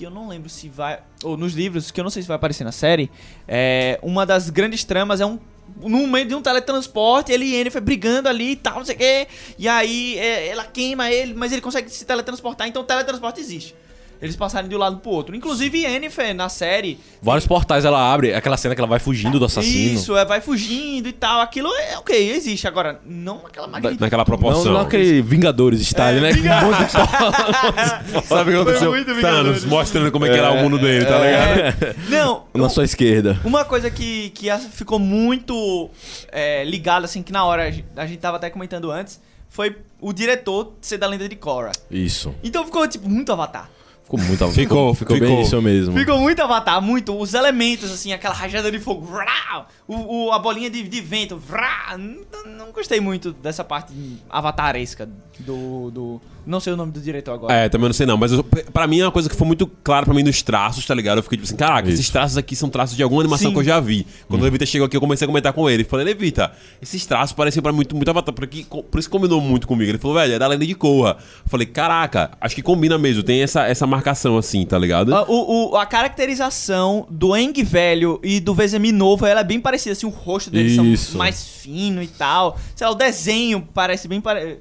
que 0.00 0.06
eu 0.06 0.10
não 0.10 0.26
lembro 0.26 0.48
se 0.48 0.66
vai. 0.66 0.98
Ou 1.22 1.36
nos 1.36 1.52
livros, 1.52 1.90
que 1.90 2.00
eu 2.00 2.02
não 2.02 2.10
sei 2.10 2.22
se 2.22 2.28
vai 2.28 2.36
aparecer 2.36 2.64
na 2.64 2.72
série. 2.72 3.10
É, 3.46 3.98
uma 4.02 4.24
das 4.24 4.48
grandes 4.48 4.82
tramas 4.82 5.20
é 5.20 5.26
um. 5.26 5.38
No 5.76 6.06
meio 6.06 6.26
de 6.26 6.34
um 6.34 6.40
teletransporte, 6.40 7.30
ele 7.30 7.44
e 7.44 7.54
Yennefer 7.54 7.82
brigando 7.82 8.26
ali 8.26 8.52
e 8.52 8.56
tal, 8.56 8.78
não 8.78 8.84
sei 8.86 8.94
o 8.94 8.98
quê. 8.98 9.28
E 9.58 9.68
aí 9.68 10.18
é, 10.18 10.48
ela 10.48 10.64
queima 10.64 11.10
ele, 11.10 11.34
mas 11.34 11.52
ele 11.52 11.60
consegue 11.60 11.90
se 11.90 12.06
teletransportar, 12.06 12.66
então 12.66 12.80
o 12.80 12.84
teletransporte 12.84 13.40
existe. 13.40 13.74
Eles 14.22 14.36
passarem 14.36 14.68
de 14.68 14.74
um 14.76 14.78
lado 14.78 14.98
pro 14.98 15.10
outro. 15.10 15.34
Inclusive, 15.34 15.78
Yennefer, 15.82 16.34
na 16.34 16.48
série. 16.48 16.98
Vários 17.22 17.46
portais 17.46 17.84
ela 17.84 18.12
abre, 18.12 18.34
aquela 18.34 18.56
cena 18.56 18.74
que 18.74 18.80
ela 18.80 18.88
vai 18.88 18.98
fugindo 18.98 19.38
do 19.38 19.44
assassino. 19.46 19.94
Isso, 19.94 20.16
é, 20.16 20.24
vai 20.24 20.40
fugindo 20.40 21.08
e 21.08 21.12
tal. 21.12 21.40
Aquilo 21.40 21.68
é 21.74 21.96
ok, 21.98 22.32
existe. 22.32 22.68
Agora, 22.68 23.00
não 23.06 23.42
naquela 23.42 23.66
magnitude. 23.66 24.00
Naquela 24.00 24.20
Não, 24.20 24.26
proporção. 24.26 24.72
não 24.72 24.80
aquele 24.82 25.22
Vingadores 25.22 25.80
style, 25.80 26.18
É, 26.18 26.20
né? 26.20 26.32
Vinga- 26.32 26.60
monte 26.60 26.84
de 26.84 26.92
pau 26.92 28.22
Sabe 28.24 28.50
o 28.50 28.54
que 28.54 28.60
aconteceu? 28.60 28.90
muito 28.90 29.06
Thanos 29.06 29.16
Vingadores. 29.22 29.64
mostrando 29.64 30.12
como 30.12 30.26
é 30.26 30.30
que 30.30 30.36
era 30.36 30.50
o 30.52 30.56
mundo 30.62 30.78
dele, 30.78 31.04
tá 31.06 31.18
ligado? 31.18 31.60
É. 31.60 31.94
Não, 32.10 32.44
na 32.54 32.68
sua 32.68 32.84
esquerda. 32.84 33.40
Uma 33.44 33.64
coisa 33.64 33.90
que, 33.90 34.30
que 34.30 34.50
ficou 34.72 34.98
muito 34.98 35.88
é, 36.30 36.64
ligada, 36.64 37.06
assim, 37.06 37.22
que 37.22 37.32
na 37.32 37.44
hora 37.44 37.64
a 37.64 37.70
gente, 37.70 37.86
a 37.96 38.06
gente 38.06 38.18
tava 38.18 38.36
até 38.36 38.50
comentando 38.50 38.90
antes, 38.90 39.20
foi 39.48 39.76
o 40.00 40.12
diretor 40.12 40.72
ser 40.80 40.98
da 40.98 41.06
lenda 41.06 41.28
de 41.28 41.36
Korra. 41.36 41.72
Isso. 41.90 42.34
Então 42.42 42.64
ficou, 42.64 42.86
tipo, 42.86 43.08
muito 43.08 43.32
avatar. 43.32 43.68
Ficou 44.10 44.18
muito 44.26 44.48
Ficou, 44.50 44.94
ficou, 44.94 45.18
bem 45.20 45.28
ficou. 45.28 45.42
isso 45.42 45.62
mesmo. 45.62 45.96
Ficou 45.96 46.18
muito 46.18 46.42
avatar, 46.42 46.82
muito. 46.82 47.16
Os 47.16 47.32
elementos, 47.34 47.90
assim, 47.92 48.12
aquela 48.12 48.34
rajada 48.34 48.70
de 48.70 48.78
fogo, 48.80 49.04
vrá, 49.06 49.66
o, 49.86 50.26
o- 50.26 50.32
a 50.32 50.38
bolinha 50.38 50.68
de, 50.68 50.82
de 50.82 51.00
vento, 51.00 51.36
vrá, 51.36 51.96
não, 51.96 52.46
não 52.66 52.72
gostei 52.72 52.98
muito 53.00 53.32
dessa 53.32 53.62
parte 53.62 53.92
avataresca 54.28 55.08
do, 55.38 55.90
do... 55.90 56.20
Não 56.50 56.60
sei 56.60 56.72
o 56.72 56.76
nome 56.76 56.92
do 56.92 57.00
diretor 57.00 57.32
agora. 57.32 57.54
É, 57.54 57.68
também 57.68 57.88
não 57.88 57.94
sei 57.94 58.04
não, 58.06 58.16
mas 58.16 58.32
eu, 58.32 58.42
pra 58.44 58.86
mim 58.86 59.00
é 59.00 59.04
uma 59.04 59.12
coisa 59.12 59.28
que 59.30 59.36
foi 59.36 59.46
muito 59.46 59.66
clara 59.66 60.04
pra 60.04 60.12
mim 60.14 60.22
nos 60.22 60.42
traços, 60.42 60.84
tá 60.84 60.94
ligado? 60.94 61.18
Eu 61.18 61.22
fiquei 61.22 61.38
tipo 61.38 61.46
assim, 61.46 61.56
caraca, 61.56 61.88
Isso. 61.88 61.94
esses 62.00 62.10
traços 62.10 62.36
aqui 62.36 62.54
são 62.56 62.68
traços 62.68 62.96
de 62.96 63.02
alguma 63.02 63.22
animação 63.22 63.48
Sim. 63.48 63.54
que 63.54 63.60
eu 63.60 63.64
já 63.64 63.78
vi. 63.80 64.06
Quando 64.28 64.40
o 64.42 64.44
Levita 64.44 64.66
chegou 64.66 64.86
aqui, 64.86 64.96
eu 64.96 65.00
comecei 65.00 65.24
a 65.24 65.28
comentar 65.28 65.52
com 65.52 65.70
ele. 65.70 65.84
Falei, 65.84 66.04
Levita, 66.04 66.52
esses 66.82 67.06
traços 67.06 67.32
parecem 67.32 67.62
pra 67.62 67.70
mim 67.72 67.76
muito, 67.76 67.94
muito 67.96 68.08
avatar, 68.08 68.34
porque, 68.34 68.64
por 68.68 68.98
isso 68.98 69.08
combinou 69.08 69.40
muito 69.40 69.66
comigo. 69.66 69.90
Ele 69.90 69.98
falou, 69.98 70.16
velho, 70.16 70.34
é 70.34 70.38
da 70.38 70.46
lenda 70.46 70.66
de 70.66 70.74
Korra. 70.74 71.16
Falei, 71.46 71.66
caraca, 71.66 72.32
acho 72.40 72.54
que 72.54 72.62
combina 72.62 72.98
mesmo, 72.98 73.22
tem 73.22 73.42
essa, 73.42 73.66
essa 73.66 73.86
marcação 73.86 74.36
assim, 74.36 74.64
tá 74.66 74.78
ligado? 74.78 75.14
A, 75.14 75.22
o, 75.30 75.70
o- 75.72 75.76
a 75.76 75.86
caracterização 75.86 77.06
do 77.10 77.36
Eng 77.36 77.52
velho 77.62 78.20
e 78.22 78.40
do 78.40 78.54
Vezemi 78.54 78.92
novo, 78.92 79.26
ela 79.26 79.40
é 79.40 79.44
bem 79.44 79.60
parecida, 79.60 79.92
assim, 79.92 80.06
o 80.06 80.10
rosto 80.10 80.50
deles 80.50 80.72
Isso. 80.72 81.12
são 81.12 81.18
mais 81.18 81.44
fino 81.44 82.02
e 82.02 82.06
tal. 82.06 82.58
Sei 82.74 82.86
lá, 82.86 82.92
o 82.92 82.96
desenho 82.96 83.66
parece 83.72 84.08
bem 84.08 84.20
pare... 84.20 84.58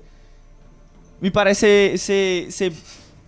Me 1.22 1.32
parece 1.32 1.98
ser, 1.98 2.50
ser, 2.50 2.72
ser 2.72 2.74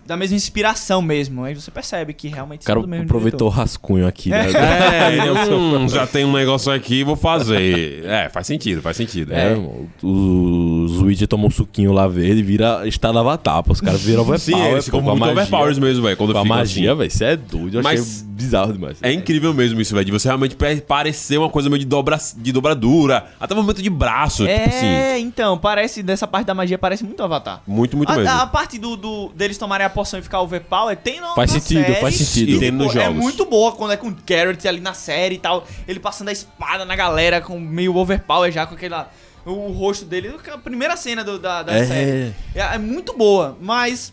da 0.06 0.18
mesma 0.18 0.36
inspiração 0.36 1.02
mesmo. 1.02 1.44
Aí 1.44 1.54
você 1.56 1.70
percebe 1.72 2.14
que 2.14 2.28
realmente 2.28 2.62
O 2.62 2.66
cara 2.66 2.80
são 2.80 2.82
do 2.84 2.90
mesmo 2.90 3.06
aproveitou 3.06 3.48
o 3.48 3.52
rascunho 3.52 4.08
aqui. 4.08 4.30
Né? 4.30 4.52
É, 4.52 5.32
hum, 5.54 5.88
já 5.88 6.06
tem 6.08 6.26
um 6.26 6.32
negócio 6.34 6.72
aqui, 6.72 7.04
vou 7.04 7.16
fazer. 7.16 8.04
É, 8.06 8.30
faz 8.30 8.48
sentido, 8.48 8.82
faz 8.82 8.98
sentido. 8.98 9.34
É, 9.34 9.56
o 10.04 10.88
Zuid 10.88 11.26
tomou 11.28 11.48
um 11.48 11.52
suquinho 11.52 11.92
lá 11.92 12.08
verde 12.08 12.40
e 12.40 12.44
vira 12.44 12.88
estado 12.88 13.18
avatar. 13.20 13.64
Os 13.68 13.82
caras 13.82 14.02
viram 14.02 14.22
overpower. 14.24 14.40
Sim, 14.64 14.72
eles 14.72 14.86
ficam 14.86 15.02
muito 15.02 15.20
magia. 15.20 15.34
overpowers 15.34 15.80
mesmo, 15.80 16.04
velho. 16.04 16.18
Quando 16.18 16.34
Com 16.34 16.40
a 16.40 16.46
magia, 16.46 16.92
assim. 16.92 16.98
velho. 16.98 17.08
Isso 17.08 17.24
é 17.24 17.36
doido. 17.36 17.78
Eu 17.80 17.84
Mas- 17.84 18.02
achei 18.02 18.32
bizarro 18.32 18.74
demais. 18.74 18.98
É 19.02 19.12
incrível 19.14 19.54
mesmo 19.54 19.80
isso, 19.80 19.94
velho. 19.94 20.06
De 20.06 20.12
você 20.12 20.28
realmente 20.28 20.56
parecer 20.88 21.38
uma 21.38 21.50
coisa 21.50 21.70
meio 21.70 21.80
de, 21.80 21.86
dobra, 21.86 22.18
de 22.38 22.52
dobradura. 22.52 23.26
Até 23.40 23.54
o 23.54 23.58
momento 23.58 23.82
de 23.82 23.90
braço, 23.90 24.46
tipo 24.48 24.70
assim. 24.70 24.86
É, 24.86 25.20
então, 25.20 25.58
parece, 25.58 26.02
dessa 26.02 26.26
parte 26.28 26.48
da 26.48 26.54
magia 26.54 26.78
parece 26.78 27.04
muito 27.04 27.22
Avatar. 27.22 27.62
Muito, 27.68 27.96
muito 27.96 28.12
mesmo. 28.12 28.28
A, 28.30 28.42
a 28.42 28.48
parte 28.48 28.80
do, 28.80 28.96
do- 28.98 29.30
deles 29.36 29.58
tomarem 29.58 29.86
a 29.86 29.90
poção 29.92 30.20
e 30.20 30.24
ficar 30.24 30.42
overpower 30.42 30.96
tem 30.98 31.20
no, 31.22 31.36
Faz 31.36 31.54
na 31.54 31.60
sentido, 31.60 31.86
série, 31.86 32.02
faz 32.02 32.16
sentido. 32.16 32.50
E 32.50 32.60
tem 32.60 32.72
tipo, 32.72 32.84
nos 32.84 32.96
É 32.96 33.10
muito 33.10 33.46
boa 33.46 33.72
quando 33.74 33.92
é 33.92 33.98
com 33.98 34.08
o 34.08 34.16
Garrett 34.26 34.68
ali 34.68 34.80
na 34.80 34.94
série 34.94 35.36
e 35.36 35.40
tal. 35.40 35.66
Ele 35.88 36.00
passando 36.00 36.30
a 36.30 36.32
espada 36.32 36.84
na 36.86 36.96
galera 36.96 37.40
com 37.42 37.60
meio 37.60 37.96
overpower 37.96 38.52
já, 38.52 38.66
com 38.66 38.74
aquela... 38.76 39.12
O, 39.46 39.52
o 39.52 39.72
rosto 39.72 40.06
dele, 40.06 40.34
a 40.54 40.58
primeira 40.58 40.96
cena 40.96 41.24
do- 41.24 41.40
da, 41.40 41.64
da 41.64 41.74
É. 41.74 41.86
série. 41.86 42.36
É, 42.56 42.76
é 42.76 42.78
muito 42.78 43.16
boa, 43.18 43.58
mas... 43.62 44.12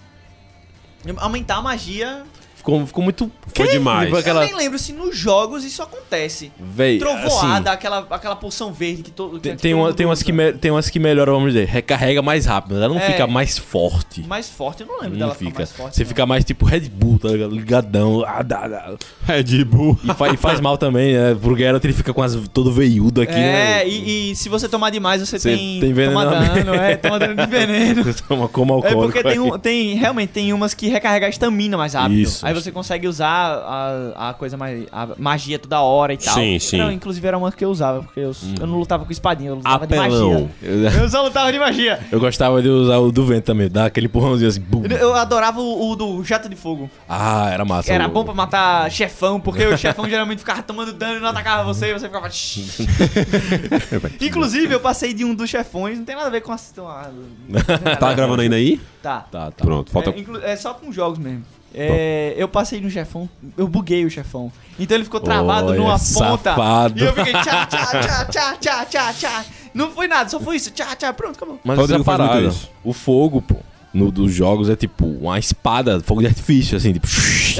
Aumentar 1.18 1.56
a 1.56 1.62
magia... 1.62 2.24
Ficou, 2.68 2.86
ficou 2.86 3.02
muito. 3.04 3.30
Foi 3.54 3.66
demais. 3.68 4.06
Tipo 4.08 4.18
aquela. 4.18 4.42
Eu 4.42 4.48
nem 4.48 4.56
lembro 4.56 4.78
se 4.78 4.92
nos 4.92 5.16
jogos 5.16 5.64
isso 5.64 5.82
acontece. 5.82 6.52
Véi, 6.60 6.98
Trovoada, 6.98 7.70
assim, 7.70 7.74
aquela, 7.78 8.06
aquela 8.10 8.36
poção 8.36 8.72
verde 8.74 9.02
que 9.04 9.10
todo. 9.10 9.38
tem, 9.40 9.56
que 9.56 9.62
tem, 9.62 9.72
uma, 9.72 9.92
tem, 9.94 10.04
umas 10.04 10.22
que 10.22 10.30
me- 10.30 10.52
tem 10.52 10.70
umas 10.70 10.90
que 10.90 10.98
melhoram, 10.98 11.32
vamos 11.32 11.54
dizer, 11.54 11.66
recarrega 11.66 12.20
mais 12.20 12.44
rápido. 12.44 12.76
Ela 12.76 12.88
não 12.88 12.98
É. 12.98 13.00
fica 13.00 13.26
mais 13.26 13.56
forte. 13.56 14.22
Mais 14.26 14.50
forte, 14.50 14.82
eu 14.82 14.86
não 14.86 15.00
lembro 15.00 15.18
Não 15.18 15.34
fica. 15.34 15.60
mais 15.60 15.72
forte. 15.72 15.96
Você 15.96 16.02
não. 16.02 16.08
fica 16.08 16.26
mais 16.26 16.44
tipo 16.44 16.66
Red 16.66 16.80
Bull, 16.90 17.18
tá 17.18 17.28
ligado? 17.28 17.54
Ligadão. 17.54 18.22
Ah, 18.26 18.42
dá, 18.42 18.68
dá. 18.68 18.94
Red 19.24 19.64
Bull. 19.64 19.98
E, 20.04 20.12
fa- 20.14 20.28
e 20.28 20.36
faz 20.36 20.60
mal 20.60 20.76
também, 20.76 21.14
né? 21.14 21.34
Pro 21.40 21.56
Geralt 21.56 21.82
ele 21.82 21.94
fica 21.94 22.12
com 22.12 22.22
as, 22.22 22.36
todo 22.52 22.70
veiudo 22.70 23.22
aqui, 23.22 23.32
né? 23.32 23.80
É, 23.82 23.88
e, 23.88 24.32
e 24.32 24.36
se 24.36 24.50
você 24.50 24.68
tomar 24.68 24.90
demais, 24.90 25.22
você, 25.26 25.38
Você 25.38 25.56
tem, 25.56 25.80
tem 25.80 25.92
veneno 25.94 26.12
toma 26.20 26.26
dano, 26.26 26.74
é, 26.74 26.96
toma 26.96 27.18
dano 27.18 27.34
de 27.34 27.46
veneno. 27.50 28.04
Você 28.04 28.22
toma 28.28 28.46
como 28.46 28.74
É 28.74 28.76
alcoólico. 28.76 29.04
porque 29.14 29.22
tem, 29.22 29.38
um, 29.38 29.58
tem 29.58 29.94
realmente 29.94 30.28
tem 30.30 30.52
umas 30.52 30.74
que 30.74 30.88
recarrega 30.88 31.24
a 31.26 31.30
estamina 31.30 31.78
mais 31.78 31.94
rápido. 31.94 32.18
Isso. 32.20 32.44
Aí 32.46 32.57
você 32.60 32.72
consegue 32.72 33.06
usar 33.08 33.26
a, 34.16 34.30
a 34.30 34.34
coisa 34.34 34.56
mais. 34.56 34.86
a 34.92 35.08
magia 35.18 35.58
toda 35.58 35.80
hora 35.80 36.12
e 36.12 36.16
tal. 36.16 36.34
Sim, 36.34 36.58
sim. 36.58 36.76
Não, 36.78 36.90
inclusive 36.92 37.26
era 37.26 37.36
uma 37.38 37.50
que 37.52 37.64
eu 37.64 37.70
usava, 37.70 38.02
porque 38.02 38.20
eu, 38.20 38.32
eu 38.60 38.66
não 38.66 38.78
lutava 38.78 39.04
com 39.04 39.12
espadinha, 39.12 39.50
eu 39.50 39.56
lutava 39.56 39.84
Apelão. 39.84 40.08
de 40.08 40.14
magia. 40.62 40.98
Eu 41.02 41.08
só 41.08 41.22
lutava 41.22 41.52
de 41.52 41.58
magia. 41.58 42.00
Eu 42.10 42.18
gostava 42.20 42.60
de 42.62 42.68
usar 42.68 42.98
o 42.98 43.10
do 43.12 43.24
vento 43.24 43.44
também, 43.44 43.68
dar 43.68 43.86
aquele 43.86 44.06
empurrãozinho 44.06 44.48
assim. 44.48 44.60
bum. 44.60 44.84
Eu, 44.86 45.14
adorava 45.14 45.60
o, 45.60 45.90
o 45.90 45.96
do 45.96 46.22
jato 46.24 46.48
de 46.48 46.56
fogo. 46.56 46.90
Ah, 47.08 47.48
era 47.52 47.64
massa. 47.64 47.92
Era 47.92 48.06
o- 48.06 48.10
bom 48.10 48.24
pra 48.24 48.34
matar 48.34 48.90
chefão, 48.90 49.40
porque 49.40 49.64
o 49.66 49.76
chefão 49.76 50.06
geralmente 50.10 50.38
ficava 50.40 50.62
tomando 50.62 50.92
dano 50.92 51.16
e 51.16 51.20
não 51.20 51.28
atacava 51.28 51.64
você 51.64 51.86
e 51.90 51.92
você 51.92 52.06
ficava. 52.06 52.28
Inclusive, 54.20 54.74
eu 54.74 54.80
passei 54.80 55.12
de 55.14 55.24
um 55.24 55.34
dos 55.34 55.48
chefões, 55.50 55.98
não 55.98 56.04
tem 56.04 56.14
nada 56.16 56.28
a 56.28 56.30
ver 56.30 56.40
com 56.40 56.52
a. 56.52 56.56
com 56.74 56.86
a- 56.88 57.08
Tá 57.98 58.12
gravando 58.12 58.42
ainda 58.42 58.56
aí? 58.56 58.80
Tá. 59.02 59.20
Tá, 59.30 59.50
tá. 59.50 59.64
Pronto, 59.64 59.90
falta. 59.90 60.10
É, 60.10 60.18
inclu- 60.18 60.40
é 60.42 60.56
só 60.56 60.74
com 60.74 60.92
jogos 60.92 61.18
mesmo. 61.18 61.44
É, 61.74 62.34
eu 62.36 62.48
passei 62.48 62.80
no 62.80 62.90
chefão, 62.90 63.28
eu 63.56 63.68
buguei 63.68 64.04
o 64.04 64.10
chefão. 64.10 64.50
Então 64.78 64.96
ele 64.96 65.04
ficou 65.04 65.20
travado 65.20 65.68
Olha, 65.68 65.78
numa 65.78 65.98
ponta. 65.98 66.50
safado. 66.54 66.98
E 66.98 67.04
eu 67.04 67.12
fiquei 67.14 67.32
tchá, 67.32 67.66
tchá, 67.66 67.86
tchá, 67.86 68.24
tchá, 68.24 68.56
tchá, 68.58 68.84
tchá, 68.86 69.12
tchá. 69.12 69.44
Não 69.74 69.90
foi 69.90 70.08
nada, 70.08 70.28
só 70.30 70.40
foi 70.40 70.56
isso. 70.56 70.70
Tchá, 70.70 70.96
tchá, 70.96 71.12
pronto, 71.12 71.36
acabou. 71.36 71.60
Mas 71.62 71.78
Rodrigo 71.78 72.00
essa 72.02 72.16
faz 72.16 72.30
muito 72.32 72.48
isso. 72.54 72.70
o 72.82 72.92
fogo, 72.92 73.42
pô, 73.42 73.56
no, 73.92 74.10
dos 74.10 74.32
jogos 74.32 74.70
é 74.70 74.76
tipo 74.76 75.04
uma 75.06 75.38
espada, 75.38 76.00
fogo 76.00 76.20
de 76.22 76.26
artifício, 76.28 76.76
assim, 76.76 76.92
tipo. 76.94 77.06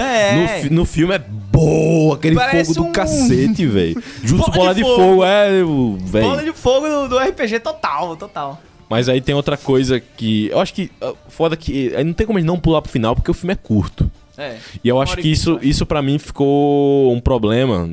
É. 0.00 0.64
No, 0.64 0.76
no 0.76 0.84
filme 0.84 1.14
é 1.14 1.18
boa, 1.18 2.14
aquele 2.16 2.34
Parece 2.36 2.72
fogo 2.74 2.84
do 2.86 2.88
um- 2.90 2.92
cacete, 2.92 3.66
velho. 3.66 4.02
Justo 4.24 4.50
Bola 4.50 4.56
bola 4.56 4.74
de 4.74 4.82
de 4.82 4.88
fogo. 4.88 5.02
fogo, 5.02 5.24
é, 5.24 5.62
Bola 5.62 5.98
velho. 6.36 6.44
de 6.52 6.58
fogo 6.58 6.88
do, 6.88 7.08
do 7.08 7.18
RPG 7.18 7.60
total, 7.60 8.16
total. 8.16 8.60
Mas 8.88 9.08
aí 9.08 9.20
tem 9.20 9.34
outra 9.34 9.56
coisa 9.56 10.00
que. 10.00 10.48
Eu 10.48 10.60
acho 10.60 10.72
que. 10.74 10.90
Foda 11.28 11.56
que. 11.56 11.94
Aí 11.94 12.04
não 12.04 12.12
tem 12.12 12.26
como 12.26 12.38
a 12.38 12.40
gente 12.40 12.48
não 12.48 12.58
pular 12.58 12.80
pro 12.82 12.90
final, 12.90 13.14
porque 13.14 13.30
o 13.30 13.34
filme 13.34 13.52
é 13.52 13.56
curto. 13.56 14.10
É. 14.36 14.56
E 14.82 14.88
eu 14.88 15.00
acho 15.00 15.16
que 15.16 15.28
isso, 15.30 15.58
isso 15.62 15.84
para 15.84 16.00
mim 16.00 16.16
ficou 16.18 17.12
um 17.12 17.20
problema, 17.20 17.90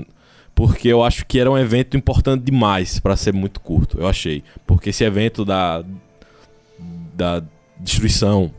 porque 0.54 0.88
eu 0.88 1.04
acho 1.04 1.26
que 1.26 1.40
era 1.40 1.50
um 1.52 1.58
evento 1.58 1.98
importante 1.98 2.44
demais 2.44 3.00
pra 3.00 3.16
ser 3.16 3.34
muito 3.34 3.60
curto, 3.60 4.00
eu 4.00 4.08
achei. 4.08 4.44
Porque 4.66 4.90
esse 4.92 5.04
evento 5.04 5.44
da 5.44 5.84
da 7.14 7.42
destruição, 7.80 8.52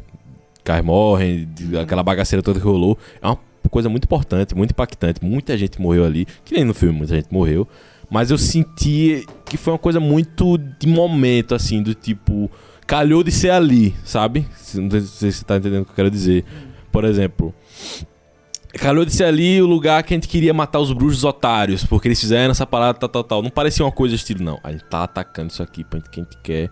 caras 0.65 0.85
morrem, 0.85 1.47
de- 1.55 1.79
aquela 1.79 2.03
bagaceira 2.03 2.43
toda 2.43 2.59
que 2.59 2.65
rolou, 2.67 2.99
é 3.21 3.27
uma 3.27 3.39
coisa 3.71 3.89
muito 3.89 4.05
importante, 4.05 4.55
muito 4.55 4.71
impactante. 4.71 5.25
Muita 5.25 5.57
gente 5.59 5.81
morreu 5.81 6.05
ali, 6.05 6.27
que 6.45 6.55
nem 6.55 6.65
no 6.65 6.73
filme 6.75 6.97
muita 6.99 7.15
gente 7.15 7.29
morreu, 7.31 7.69
mas 8.11 8.31
eu 8.31 8.39
senti 8.39 9.27
que 9.45 9.57
foi 9.57 9.73
uma 9.73 9.79
coisa 9.79 10.01
muito 10.01 10.59
de 10.59 10.87
momento 10.87 11.55
assim, 11.55 11.83
do 11.83 11.95
tipo, 11.95 12.51
calhou 12.87 13.23
de 13.23 13.33
ser 13.33 13.51
ali, 13.51 13.95
sabe? 14.05 14.47
Não 14.75 14.91
sei 14.91 15.01
se 15.01 15.33
você 15.33 15.45
tá 15.45 15.57
entendendo 15.57 15.83
o 15.83 15.85
que 15.85 15.93
eu 15.93 15.97
quero 15.97 16.11
dizer. 16.11 16.45
Por 16.93 17.05
exemplo, 17.05 17.55
calhou 18.79 19.05
de 19.05 19.13
ser 19.13 19.25
ali 19.25 19.61
o 19.61 19.67
lugar 19.67 20.03
que 20.03 20.15
a 20.15 20.17
gente 20.17 20.29
queria 20.29 20.55
matar 20.55 20.79
os 20.79 20.93
bruxos 20.93 21.25
otários, 21.25 21.85
porque 21.85 22.09
eles 22.09 22.21
fizeram 22.21 22.53
essa 22.53 22.67
parada, 22.67 22.99
tal, 22.99 23.09
tal, 23.09 23.25
tal. 23.25 23.43
Não 23.43 23.51
parecia 23.51 23.85
uma 23.85 23.93
coisa 23.93 24.15
estilo, 24.15 24.43
não. 24.43 24.59
A 24.63 24.73
gente 24.73 24.85
tá 24.85 25.03
atacando 25.03 25.51
isso 25.51 25.63
aqui 25.63 25.85
pra 25.85 25.99
gente, 25.99 26.11
que 26.11 26.21
a 26.21 26.23
gente 26.23 26.39
quer 26.43 26.71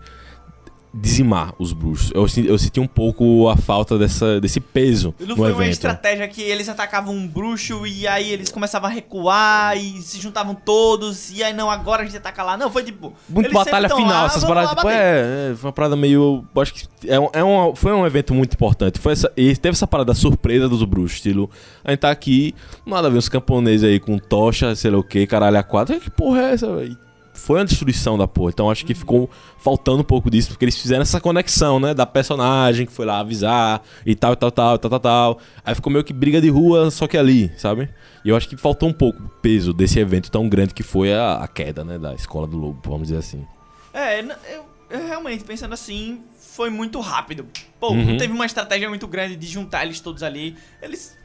dizimar 0.97 1.53
os 1.59 1.73
bruxos. 1.73 2.11
Eu, 2.13 2.27
senti- 2.27 2.47
eu 2.47 2.57
senti 2.57 2.79
um 2.79 2.87
pouco 2.87 3.49
a 3.49 3.57
falta 3.57 3.97
dessa, 3.97 4.39
desse 4.39 4.59
peso 4.61 5.13
Não 5.19 5.27
no 5.27 5.35
foi 5.35 5.51
uma 5.51 5.61
evento. 5.61 5.73
estratégia 5.73 6.27
que 6.27 6.41
eles 6.41 6.69
atacavam 6.69 7.13
um 7.13 7.27
bruxo 7.27 7.85
e 7.85 8.07
aí 8.07 8.31
eles 8.31 8.49
começavam 8.49 8.89
a 8.89 8.93
recuar 8.93 9.77
e 9.77 10.01
se 10.01 10.19
juntavam 10.21 10.55
todos 10.55 11.31
e 11.31 11.43
aí 11.43 11.53
não, 11.53 11.69
agora 11.69 12.01
a 12.03 12.05
gente 12.05 12.15
ataca 12.17 12.41
lá. 12.43 12.55
Não, 12.57 12.71
foi 12.71 12.83
tipo. 12.83 13.13
Muito 13.27 13.51
batalha 13.51 13.89
final, 13.89 14.07
lá, 14.21 14.25
essas 14.25 14.43
paradas. 14.43 14.69
Tipo, 14.75 14.87
é, 14.89 15.51
é, 15.51 15.55
foi 15.55 15.67
uma 15.67 15.73
parada 15.73 15.95
meio. 15.95 16.45
Acho 16.57 16.73
que 16.73 16.87
é, 17.07 17.19
um- 17.19 17.29
é 17.33 17.43
uma- 17.43 17.75
foi 17.75 17.91
um 17.93 18.05
evento 18.05 18.33
muito 18.33 18.53
importante. 18.53 18.97
Foi 18.99 19.11
essa, 19.13 19.31
e 19.35 19.55
teve 19.57 19.73
essa 19.75 19.85
parada 19.87 20.13
surpresa 20.13 20.69
dos 20.69 20.83
bruxos. 20.83 21.15
Estilo, 21.17 21.49
a 21.83 21.91
gente 21.91 21.99
tá 21.99 22.11
aqui, 22.11 22.53
nada 22.85 23.07
a 23.07 23.11
ver, 23.11 23.17
uns 23.17 23.27
camponeses 23.29 23.83
aí 23.83 23.99
com 23.99 24.17
tocha, 24.17 24.75
sei 24.75 24.91
lá 24.91 24.97
o 24.97 25.03
que, 25.03 25.25
caralho, 25.27 25.57
a 25.57 25.63
quatro. 25.63 25.99
Que 25.99 26.09
porra 26.09 26.41
é 26.41 26.53
essa, 26.53 26.73
velho? 26.75 26.97
Foi 27.35 27.59
uma 27.59 27.65
destruição 27.65 28.17
da 28.17 28.27
porra. 28.27 28.49
Então 28.51 28.71
acho 28.71 28.85
que 28.85 28.93
ficou 28.95 29.29
faltando 29.57 29.99
um 30.01 30.03
pouco 30.03 30.31
disso, 30.31 30.49
porque 30.49 30.65
eles 30.65 30.77
fizeram 30.79 31.01
essa 31.03 31.19
conexão, 31.21 31.79
né? 31.79 31.93
Da 31.93 32.05
personagem 32.05 32.85
que 32.85 32.91
foi 32.91 33.05
lá 33.05 33.19
avisar 33.19 33.81
e 34.05 34.15
tal, 34.15 34.33
e 34.33 34.35
tal, 34.35 34.51
tal, 34.51 34.77
tal, 34.79 34.89
tal, 34.89 34.99
tal. 34.99 35.39
Aí 35.63 35.75
ficou 35.75 35.91
meio 35.91 36.03
que 36.03 36.13
briga 36.13 36.41
de 36.41 36.49
rua, 36.49 36.89
só 36.89 37.07
que 37.07 37.17
ali, 37.17 37.51
sabe? 37.57 37.89
E 38.23 38.29
eu 38.29 38.35
acho 38.35 38.47
que 38.49 38.57
faltou 38.57 38.89
um 38.89 38.93
pouco 38.93 39.21
o 39.21 39.29
peso 39.41 39.73
desse 39.73 39.99
evento 39.99 40.31
tão 40.31 40.47
grande 40.49 40.73
que 40.73 40.81
foi 40.81 41.13
a, 41.13 41.35
a 41.43 41.47
queda, 41.47 41.83
né? 41.83 41.99
Da 41.99 42.15
escola 42.15 42.47
do 42.47 42.57
lobo, 42.57 42.79
vamos 42.85 43.09
dizer 43.09 43.19
assim. 43.19 43.45
É, 43.93 44.19
eu, 44.21 44.65
eu 44.89 45.05
realmente, 45.07 45.43
pensando 45.43 45.73
assim, 45.73 46.23
foi 46.39 46.69
muito 46.69 46.99
rápido. 46.99 47.45
Pô, 47.79 47.89
Uhum. 47.91 48.05
não 48.05 48.17
teve 48.17 48.33
uma 48.33 48.45
estratégia 48.45 48.89
muito 48.89 49.07
grande 49.07 49.35
de 49.35 49.45
juntar 49.45 49.85
eles 49.85 49.99
todos 49.99 50.23
ali. 50.23 50.55
Eles 50.81 51.15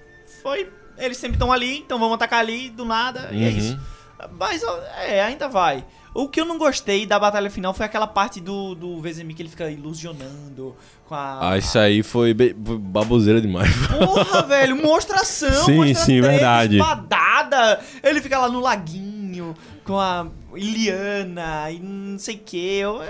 foi. 0.42 0.68
Eles 0.98 1.16
sempre 1.16 1.36
estão 1.36 1.50
ali, 1.50 1.78
então 1.78 1.98
vamos 1.98 2.14
atacar 2.16 2.40
ali 2.40 2.68
do 2.68 2.84
nada, 2.84 3.28
e 3.32 3.44
é 3.44 3.48
Uhum. 3.48 3.56
isso. 3.56 3.80
Mas, 4.38 4.62
é, 5.06 5.22
ainda 5.22 5.48
vai. 5.48 5.82
O 6.12 6.28
que 6.28 6.40
eu 6.40 6.44
não 6.44 6.58
gostei 6.58 7.06
da 7.06 7.18
batalha 7.18 7.48
final 7.50 7.72
foi 7.72 7.86
aquela 7.86 8.06
parte 8.06 8.40
do, 8.40 8.74
do 8.74 9.00
Vezemir 9.00 9.36
que 9.36 9.42
ele 9.42 9.48
fica 9.48 9.70
ilusionando 9.70 10.74
com 11.06 11.14
a. 11.14 11.52
Ah, 11.52 11.58
isso 11.58 11.78
aí 11.78 12.02
foi, 12.02 12.34
foi 12.34 12.78
baboseira 12.78 13.40
demais. 13.40 13.70
Porra, 13.86 14.42
velho, 14.42 14.76
mostração, 14.76 15.64
Sim, 15.64 15.76
mostra 15.76 16.04
sim, 16.04 16.20
verdade. 16.20 16.78
Espadada. 16.78 17.80
Ele 18.02 18.20
fica 18.20 18.38
lá 18.38 18.48
no 18.48 18.60
laguinho 18.60 19.54
com 19.84 19.98
a 19.98 20.26
Iliana 20.54 21.70
e 21.70 21.78
não 21.78 22.18
sei 22.18 22.34
o 22.34 22.38
que. 22.38 22.78
Eu, 22.78 23.00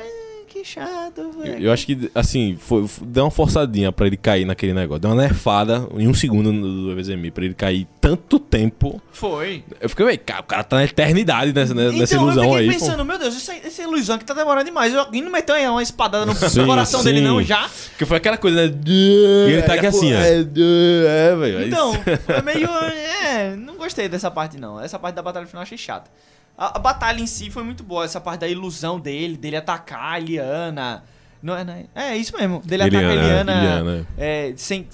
é, 0.60 0.62
que 0.62 0.68
chato, 0.68 1.18
Eu, 1.20 1.32
velho. 1.32 1.64
eu 1.64 1.72
acho 1.72 1.86
que, 1.86 2.10
assim, 2.14 2.56
foi, 2.60 2.86
foi- 2.86 3.06
deu 3.06 3.24
uma 3.24 3.30
forçadinha 3.30 3.90
pra 3.90 4.06
ele 4.06 4.16
cair 4.16 4.44
naquele 4.44 4.72
negócio. 4.72 5.00
Deu 5.00 5.10
uma 5.10 5.20
nerfada 5.22 5.88
em 5.96 6.06
um 6.06 6.14
segundo 6.14 6.52
no 6.52 6.88
do 6.88 6.94
Vezemir 6.94 7.32
pra 7.32 7.44
ele 7.44 7.54
cair 7.54 7.86
tanto 8.00 8.38
tempo. 8.38 9.00
Foi. 9.12 9.64
Eu 9.80 9.88
fiquei, 9.88 10.16
cara, 10.18 10.40
o 10.40 10.44
cara 10.44 10.62
tá 10.64 10.76
na 10.76 10.84
eternidade 10.84 11.52
nessa, 11.52 11.74
nessa 11.74 12.14
então 12.14 12.22
ilusão 12.26 12.44
eu 12.44 12.50
fiquei 12.50 12.60
aí. 12.60 12.66
pô. 12.66 12.72
pensando, 12.84 13.04
meu 13.04 13.18
Deus, 13.18 13.36
essa, 13.36 13.54
essa 13.54 13.82
ilusão 13.82 14.18
que 14.18 14.24
tá 14.24 14.34
demorando 14.34 14.64
demais. 14.66 14.94
Alguém 14.94 15.22
não 15.22 15.30
meteu 15.30 15.54
aí 15.54 15.66
uma 15.68 15.82
espadada 15.82 16.26
no 16.26 16.34
Sim, 16.34 16.66
coração 16.66 17.02
dele, 17.02 17.18
sim. 17.18 17.24
não, 17.24 17.42
já? 17.42 17.68
Porque 17.90 18.04
foi 18.06 18.16
aquela 18.18 18.36
coisa, 18.36 18.66
né? 18.68 18.74
E 18.86 19.46
ele 19.52 19.62
tá 19.62 19.74
aqui 19.74 19.86
assim, 19.86 20.12
ó. 20.12 20.16
É, 20.18 20.40
é, 20.40 21.36
velho. 21.36 21.58
aí- 21.58 21.68
Então, 21.68 21.92
foi 21.94 22.42
meio. 22.42 22.68
É, 22.70 23.56
não 23.56 23.76
gostei 23.76 24.08
dessa 24.08 24.30
parte, 24.30 24.58
não. 24.58 24.80
Essa 24.80 24.98
parte 24.98 25.14
da 25.14 25.22
batalha 25.22 25.46
final 25.46 25.60
eu 25.60 25.64
achei 25.64 25.78
chata. 25.78 26.10
A, 26.60 26.76
a 26.76 26.78
batalha 26.78 27.20
em 27.22 27.26
si 27.26 27.50
foi 27.50 27.62
muito 27.62 27.82
boa, 27.82 28.04
essa 28.04 28.20
parte 28.20 28.40
da 28.40 28.48
ilusão 28.48 29.00
dele, 29.00 29.36
dele 29.36 29.56
atacar 29.56 30.12
a 30.12 30.20
Eliana. 30.20 31.02
Não 31.42 31.56
é, 31.56 31.64
não 31.64 31.72
é, 31.72 31.86
é 32.12 32.16
isso 32.18 32.36
mesmo. 32.36 32.60
Dele 32.62 32.82
atacar 32.82 33.02
a 33.02 33.14
Eliana, 33.14 33.52
Eliana. 33.52 33.80
Eliana. 33.90 34.06
É, 34.18 34.52
sem. 34.56 34.86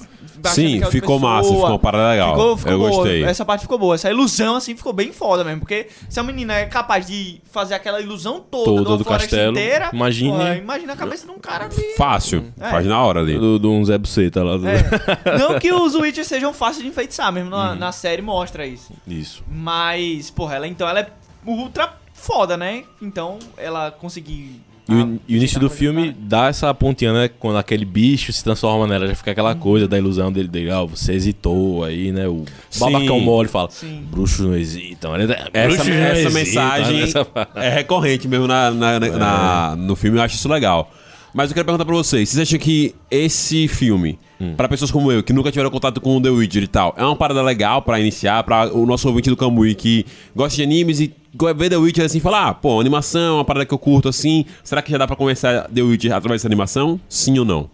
Sim, 0.45 0.83
é 0.83 0.87
ficou 0.91 1.19
massa, 1.19 1.49
ficou 1.51 1.67
uma 1.67 1.79
parada 1.79 2.11
legal. 2.11 2.35
Ficou, 2.37 2.57
ficou 2.57 2.73
eu 2.73 2.79
boa. 2.79 2.91
gostei. 2.91 3.25
Essa 3.25 3.45
parte 3.45 3.63
ficou 3.63 3.79
boa. 3.79 3.95
Essa 3.97 4.11
ilusão, 4.11 4.55
assim, 4.55 4.77
ficou 4.77 4.93
bem 4.93 5.13
foda 5.13 5.43
mesmo. 5.43 5.61
Porque 5.61 5.89
se 6.09 6.21
a 6.21 6.23
menina 6.23 6.55
é 6.55 6.67
capaz 6.67 7.07
de 7.07 7.41
fazer 7.51 7.75
aquela 7.75 8.01
ilusão 8.01 8.39
toda, 8.41 8.85
Toda 8.85 8.97
do 8.99 9.05
castelo, 9.05 9.53
inteira, 9.53 9.91
imagine- 9.93 10.59
imagina 10.59 10.93
a 10.93 10.97
cabeça 10.97 11.25
de 11.27 11.33
um 11.33 11.39
cara 11.39 11.65
ali. 11.65 11.95
Fácil, 11.97 12.45
É. 12.61 12.71
faz 12.71 12.87
na 12.87 13.03
hora 13.03 13.21
ali. 13.21 13.37
Do, 13.39 13.59
do 13.59 13.73
um 13.73 13.85
Zé 13.85 13.97
Buceta 13.99 14.45
lá. 14.45 14.57
do- 14.57 14.69
É. 14.69 15.39
Não 15.39 15.59
que 15.59 15.73
os 15.73 15.95
Witches 15.97 16.27
sejam 16.29 16.53
fáceis 16.53 16.83
de 16.85 16.89
enfeitiçar, 16.89 17.33
mesmo 17.33 17.51
na, 17.51 17.71
Uhum. 17.71 17.77
na 17.77 17.91
série 17.91 18.23
mostra 18.23 18.65
isso. 18.67 18.93
Isso. 19.07 19.43
Mas, 19.51 20.31
porra, 20.31 20.57
ela 20.57 20.69
então 20.69 20.89
ela 20.89 21.01
é 21.01 21.09
ultra 21.47 21.95
foda, 22.15 22.57
né? 22.57 22.85
Então 23.01 23.39
ela 23.57 23.91
conseguir. 23.91 24.61
E 24.89 24.95
o, 24.95 25.21
e 25.27 25.35
o 25.35 25.37
início 25.39 25.59
do 25.59 25.69
filme 25.69 26.15
dá 26.17 26.47
essa 26.47 26.73
pontinha, 26.73 27.13
né? 27.13 27.29
Quando 27.41 27.59
aquele 27.59 27.85
bicho 27.85 28.33
se 28.33 28.45
transforma 28.45 28.87
nela, 28.87 29.09
já 29.09 29.17
fica 29.17 29.33
aquela 29.33 29.53
coisa 29.57 29.89
da 29.89 29.99
ilusão 29.99 30.31
dele, 30.31 30.47
dele 30.47 30.71
ah, 30.71 30.85
você 30.85 31.13
hesitou 31.13 31.83
aí, 31.83 32.13
né? 32.13 32.29
O 32.29 32.45
Sim. 32.71 32.81
babacão 32.81 33.19
mole 33.19 33.49
fala, 33.49 33.69
Sim. 33.71 34.05
bruxos 34.09 34.47
não 34.47 34.55
hesitam. 34.57 35.13
Ele- 35.17 35.33
Essa, 35.53 35.67
bruxos 35.83 35.89
essa 35.89 36.13
hesitam", 36.21 36.33
mensagem 36.33 37.01
essa- 37.03 37.27
é 37.57 37.69
recorrente 37.71 38.29
mesmo 38.29 38.47
na, 38.47 38.71
na- 38.71 39.01
na- 39.01 39.09
na- 39.11 39.77
no 39.77 39.97
filme, 39.97 40.19
eu 40.19 40.23
acho 40.23 40.37
isso 40.37 40.49
legal. 40.49 40.89
Mas 41.37 41.51
eu 41.51 41.55
quero 41.55 41.67
perguntar 41.67 41.85
pra 41.85 41.95
vocês, 41.95 42.31
vocês 42.31 42.49
acham 42.49 42.59
que 42.59 42.95
esse 43.11 43.69
filme, 43.69 44.19
pra 44.57 44.67
pessoas 44.67 44.91
como 44.91 45.13
eu, 45.13 45.23
que 45.23 45.35
nunca 45.35 45.53
tiveram 45.53 45.71
contato 45.71 46.01
com 46.01 46.17
o 46.17 46.23
The 46.23 46.31
Witcher 46.31 46.63
e 46.63 46.67
tal, 46.67 46.95
é 46.97 47.05
uma 47.05 47.15
parada 47.15 47.43
legal 47.43 47.83
pra 47.83 48.01
iniciar, 48.01 48.43
pra 48.43 48.73
o 48.73 48.87
nosso 48.87 49.07
ouvinte 49.07 49.29
do 49.29 49.37
Cambuí 49.37 49.75
que 49.75 50.07
gosta 50.35 50.57
de 50.57 50.63
animes 50.63 50.99
e 50.99 51.15
vê 51.55 51.69
The 51.69 51.77
Witcher 51.77 52.07
assim, 52.07 52.21
falar, 52.21 52.49
ah, 52.49 52.55
pô, 52.55 52.81
animação, 52.81 53.35
é 53.35 53.39
uma 53.41 53.45
parada 53.45 53.67
que 53.67 53.75
eu 53.75 53.79
curto 53.79 54.09
assim, 54.09 54.47
será 54.65 54.81
que 54.81 54.91
já 54.91 54.97
dá 54.97 55.07
pra 55.07 55.15
começar 55.15 55.69
The 55.69 55.83
Witcher 55.83 56.11
através 56.15 56.41
dessa 56.41 56.49
animação? 56.49 56.99
Sim 57.07 57.39
ou 57.39 57.45
não? 57.45 57.69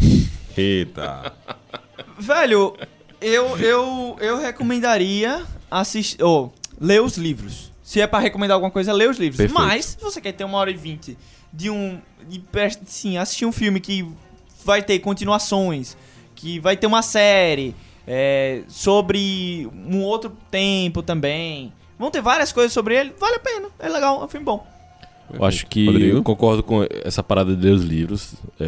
Eita. 0.58 1.32
Velho, 2.18 2.74
eu, 3.20 3.56
eu, 3.58 4.16
eu 4.20 4.40
recomendaria 4.40 5.44
assistir. 5.70 6.20
Ou, 6.20 6.52
ler 6.80 7.00
os 7.00 7.16
livros. 7.16 7.70
Se 7.80 8.00
é 8.00 8.08
pra 8.08 8.18
recomendar 8.18 8.56
alguma 8.56 8.72
coisa, 8.72 8.92
lê 8.92 9.06
os 9.06 9.18
livros. 9.18 9.36
Perfeito. 9.36 9.56
Mas, 9.56 9.84
se 9.84 10.02
você 10.02 10.20
quer 10.20 10.32
ter 10.32 10.42
uma 10.42 10.58
hora 10.58 10.72
e 10.72 10.76
vinte 10.76 11.16
de 11.52 11.70
um. 11.70 12.00
De, 12.28 12.42
sim, 12.86 13.16
assistir 13.16 13.46
um 13.46 13.52
filme 13.52 13.80
que 13.80 14.06
vai 14.64 14.82
ter 14.82 14.98
continuações, 14.98 15.96
que 16.34 16.58
vai 16.60 16.76
ter 16.76 16.86
uma 16.86 17.02
série 17.02 17.74
é, 18.06 18.62
sobre 18.68 19.68
um 19.72 20.02
outro 20.02 20.32
tempo 20.50 21.02
também. 21.02 21.72
Vão 21.98 22.10
ter 22.10 22.22
várias 22.22 22.52
coisas 22.52 22.72
sobre 22.72 22.96
ele, 22.96 23.12
vale 23.18 23.36
a 23.36 23.40
pena. 23.40 23.68
É 23.78 23.88
legal, 23.88 24.20
é 24.22 24.24
um 24.24 24.28
filme 24.28 24.44
bom. 24.44 24.66
Eu 25.32 25.44
acho 25.44 25.66
que 25.66 25.84
Rodrigo? 25.86 26.16
eu 26.18 26.22
concordo 26.22 26.62
com 26.62 26.86
essa 27.04 27.22
parada 27.22 27.54
de 27.54 27.62
ler 27.62 27.72
os 27.72 27.82
livros. 27.82 28.34
É, 28.58 28.64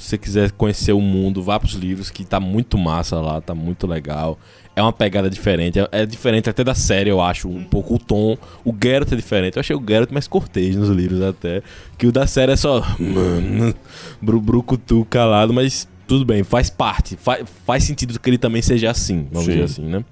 se 0.00 0.08
você 0.08 0.18
quiser 0.18 0.50
conhecer 0.52 0.92
o 0.92 1.00
mundo, 1.00 1.42
vá 1.42 1.60
pros 1.60 1.74
livros, 1.74 2.08
que 2.08 2.24
tá 2.24 2.40
muito 2.40 2.78
massa 2.78 3.20
lá, 3.20 3.38
tá 3.38 3.54
muito 3.54 3.86
legal. 3.86 4.38
É 4.74 4.80
uma 4.80 4.94
pegada 4.94 5.28
diferente, 5.28 5.78
é, 5.78 5.88
é 5.92 6.06
diferente 6.06 6.48
até 6.48 6.64
da 6.64 6.74
série, 6.74 7.10
eu 7.10 7.20
acho, 7.20 7.48
um 7.48 7.64
pouco 7.64 7.96
o 7.96 7.98
tom. 7.98 8.38
O 8.64 8.74
Geralt 8.82 9.12
é 9.12 9.16
diferente, 9.16 9.56
eu 9.56 9.60
achei 9.60 9.76
o 9.76 9.84
Geralt 9.86 10.10
mais 10.10 10.26
cortês 10.26 10.74
nos 10.74 10.88
livros 10.88 11.20
até. 11.20 11.62
Que 11.98 12.06
o 12.06 12.12
da 12.12 12.26
série 12.26 12.52
é 12.52 12.56
só, 12.56 12.80
mano, 12.98 13.74
bru 14.22 14.40
brucutu 14.40 15.06
calado, 15.10 15.52
mas 15.52 15.86
tudo 16.08 16.24
bem, 16.24 16.42
faz 16.42 16.70
parte. 16.70 17.16
Fa 17.16 17.38
faz 17.66 17.84
sentido 17.84 18.18
que 18.18 18.30
ele 18.30 18.38
também 18.38 18.62
seja 18.62 18.90
assim, 18.90 19.28
vamos 19.30 19.44
Sim. 19.44 19.52
dizer 19.52 19.64
assim, 19.64 19.82
né? 19.82 20.04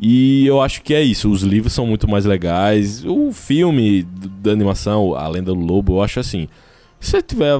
E 0.00 0.44
eu 0.48 0.60
acho 0.60 0.82
que 0.82 0.92
é 0.94 1.00
isso. 1.00 1.30
Os 1.30 1.42
livros 1.42 1.72
são 1.72 1.86
muito 1.86 2.08
mais 2.08 2.24
legais. 2.24 3.04
O 3.04 3.30
filme 3.32 4.02
da 4.42 4.50
animação, 4.50 5.14
A 5.14 5.28
Lenda 5.28 5.54
do 5.54 5.60
Lobo, 5.60 5.94
eu 5.94 6.02
acho 6.02 6.18
assim. 6.18 6.48
Se 6.98 7.12
você 7.12 7.22
tiver, 7.22 7.56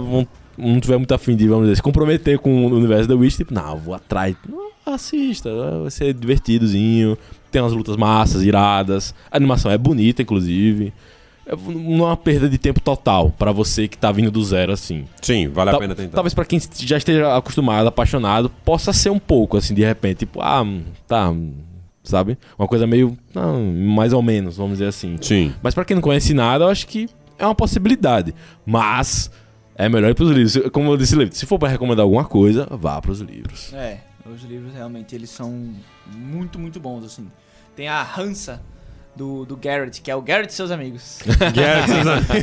não 0.56 0.80
tiver 0.80 0.96
muito 0.98 1.12
afim 1.14 1.34
de, 1.36 1.46
vamos 1.48 1.64
dizer, 1.64 1.76
se 1.76 1.82
comprometer 1.82 2.38
com 2.38 2.66
o 2.66 2.74
universo 2.74 3.08
da 3.08 3.14
Witch, 3.14 3.36
tipo, 3.36 3.52
não, 3.54 3.76
vou 3.78 3.94
atrás. 3.94 4.34
Não, 4.48 4.70
assista, 4.94 5.50
vai 5.80 5.90
ser 5.90 6.12
divertidozinho. 6.14 7.16
Tem 7.50 7.60
umas 7.60 7.72
lutas 7.72 7.96
massas, 7.96 8.42
iradas. 8.42 9.14
A 9.30 9.36
animação 9.36 9.70
é 9.70 9.76
bonita, 9.78 10.22
inclusive. 10.22 10.92
É, 11.46 11.54
não 11.56 12.04
é 12.04 12.08
uma 12.08 12.16
perda 12.16 12.48
de 12.48 12.56
tempo 12.56 12.80
total 12.80 13.30
pra 13.38 13.52
você 13.52 13.86
que 13.88 13.98
tá 13.98 14.10
vindo 14.12 14.30
do 14.30 14.42
zero, 14.44 14.72
assim. 14.72 15.04
Sim, 15.20 15.48
vale 15.48 15.70
a 15.70 15.72
Tal- 15.72 15.80
pena 15.80 15.94
tentar. 15.94 16.14
Talvez 16.14 16.32
pra 16.34 16.44
quem 16.44 16.60
já 16.78 16.96
esteja 16.96 17.36
acostumado, 17.36 17.86
apaixonado, 17.88 18.48
possa 18.64 18.92
ser 18.92 19.10
um 19.10 19.18
pouco, 19.18 19.56
assim, 19.56 19.74
de 19.74 19.84
repente, 19.84 20.18
tipo, 20.20 20.40
ah, 20.40 20.62
hum, 20.62 20.82
tá, 21.06 21.28
hum, 21.30 21.52
sabe? 22.02 22.38
Uma 22.58 22.68
coisa 22.68 22.86
meio, 22.86 23.18
não, 23.34 23.60
mais 23.72 24.12
ou 24.12 24.22
menos, 24.22 24.56
vamos 24.56 24.74
dizer 24.74 24.86
assim. 24.86 25.16
Sim. 25.20 25.52
Mas 25.62 25.74
pra 25.74 25.84
quem 25.84 25.94
não 25.96 26.00
conhece 26.02 26.32
nada, 26.32 26.64
eu 26.64 26.68
acho 26.68 26.86
que 26.86 27.08
é 27.38 27.44
uma 27.44 27.54
possibilidade. 27.56 28.32
Mas 28.64 29.30
é 29.76 29.88
melhor 29.88 30.10
ir 30.10 30.14
pros 30.14 30.30
livros. 30.30 30.70
Como 30.70 30.90
eu 30.90 30.96
disse, 30.96 31.16
se 31.32 31.46
for 31.46 31.58
pra 31.58 31.68
recomendar 31.68 32.02
alguma 32.02 32.24
coisa, 32.24 32.66
vá 32.70 33.00
pros 33.00 33.20
livros. 33.20 33.72
É, 33.72 33.98
os 34.26 34.42
livros 34.42 34.72
realmente 34.72 35.14
eles 35.14 35.30
são 35.30 35.74
muito, 36.14 36.58
muito 36.58 36.78
bons, 36.78 37.04
assim. 37.04 37.30
Tem 37.74 37.88
a 37.88 38.02
Hansa 38.02 38.60
do, 39.14 39.44
do 39.44 39.56
Garrett, 39.56 40.00
que 40.00 40.10
é 40.10 40.16
o 40.16 40.22
Garrett 40.22 40.52
e 40.52 40.56
seus 40.56 40.70
amigos. 40.70 41.20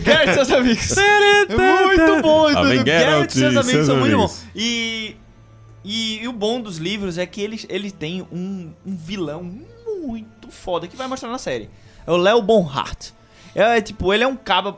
Garrett 0.04 0.32
e 0.32 0.34
seus 0.34 0.52
amigos. 0.52 0.98
é 0.98 1.56
muito 1.56 2.22
bom. 2.22 2.48
Ah, 2.48 2.64
vem 2.64 2.80
do 2.80 2.86
Geralt 2.86 2.86
Garrett 2.86 3.38
e 3.38 3.40
seus 3.40 3.54
e 3.54 3.58
amigos 3.58 3.72
seus 3.72 3.86
são 3.86 3.98
muito 3.98 4.14
amigos. 4.14 4.32
bons. 4.32 4.48
E, 4.56 5.16
e, 5.84 6.24
e 6.24 6.28
o 6.28 6.34
bom 6.34 6.62
dos 6.62 6.78
livros 6.78 7.18
é 7.18 7.26
que 7.26 7.42
eles, 7.42 7.66
eles 7.70 7.92
têm 7.92 8.26
um, 8.32 8.72
um 8.86 8.96
vilão 8.96 9.44
muito 10.06 10.52
foda 10.52 10.88
que 10.88 10.96
vai 10.96 11.08
mostrar 11.08 11.30
na 11.30 11.38
série. 11.38 11.70
É 12.06 12.12
o 12.12 12.18
Léo 12.18 12.42
Bonhart. 12.42 13.12
É, 13.56 13.78
é, 13.78 13.82
tipo, 13.82 14.14
ele 14.14 14.24
é 14.24 14.28
um 14.28 14.36
caba 14.36 14.78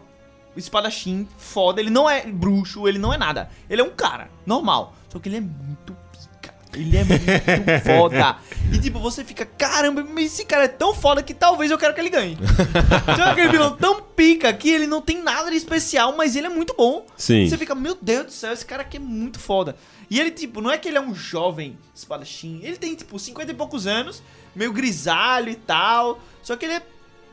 espadachim 0.56 1.28
foda. 1.38 1.80
Ele 1.80 1.89
não 1.89 2.10
é 2.10 2.26
bruxo, 2.26 2.88
ele 2.88 2.99
não 2.99 3.14
é 3.14 3.18
nada. 3.18 3.49
Ele 3.70 3.82
é 3.82 3.84
um 3.84 3.89
cara 3.89 4.30
normal. 4.45 4.95
Só 5.10 5.20
que 5.20 5.30
ele 5.30 5.38
é 5.38 5.41
muito 5.41 5.95
pica. 6.12 6.54
Ele 6.74 6.97
é 6.97 7.04
muito 7.04 7.22
foda. 7.86 8.38
E 8.72 8.80
tipo, 8.80 8.99
você 8.99 9.24
fica, 9.24 9.45
caramba, 9.45 10.06
esse 10.22 10.45
cara 10.45 10.66
é 10.66 10.68
tão 10.68 10.93
foda 10.93 11.22
que 11.22 11.34
talvez 11.34 11.70
eu 11.72 11.78
quero 11.78 11.93
que 11.93 11.99
ele 11.99 12.10
ganhe. 12.10 12.38
Sabe 13.06 13.32
aquele 13.32 13.49
vilão 13.49 13.76
tão 13.76 14.02
pica 14.02 14.54
que 14.54 14.70
ele 14.70 14.88
não 14.88 15.02
tem 15.02 15.22
nada 15.22 15.49
de 15.49 15.58
especial, 15.58 16.16
mas 16.16 16.36
ele 16.36 16.47
é 16.47 16.49
muito 16.49 16.74
bom. 16.78 17.06
Sim. 17.18 17.47
Você 17.47 17.58
fica, 17.58 17.76
meu 17.76 17.97
Deus 18.02 18.26
do 18.28 18.32
céu, 18.32 18.54
esse 18.54 18.66
cara 18.66 18.82
aqui 18.82 18.97
é 18.97 18.99
muito 18.99 19.39
foda. 19.39 19.76
E 20.10 20.20
ele, 20.20 20.32
tipo, 20.32 20.60
não 20.62 20.70
é 20.70 20.78
que 20.78 20.89
ele 20.89 20.97
é 20.97 21.02
um 21.02 21.16
jovem 21.16 21.78
espadachim. 21.95 22.60
Ele 22.64 22.76
tem, 22.76 22.93
tipo, 22.95 23.18
50 23.18 23.52
e 23.52 23.56
poucos 23.56 23.88
anos, 23.88 24.22
meio 24.54 24.74
grisalho 24.74 25.49
e 25.49 25.56
tal. 25.56 26.20
Só 26.43 26.58
que 26.58 26.66
ele 26.66 26.74
é 26.74 26.82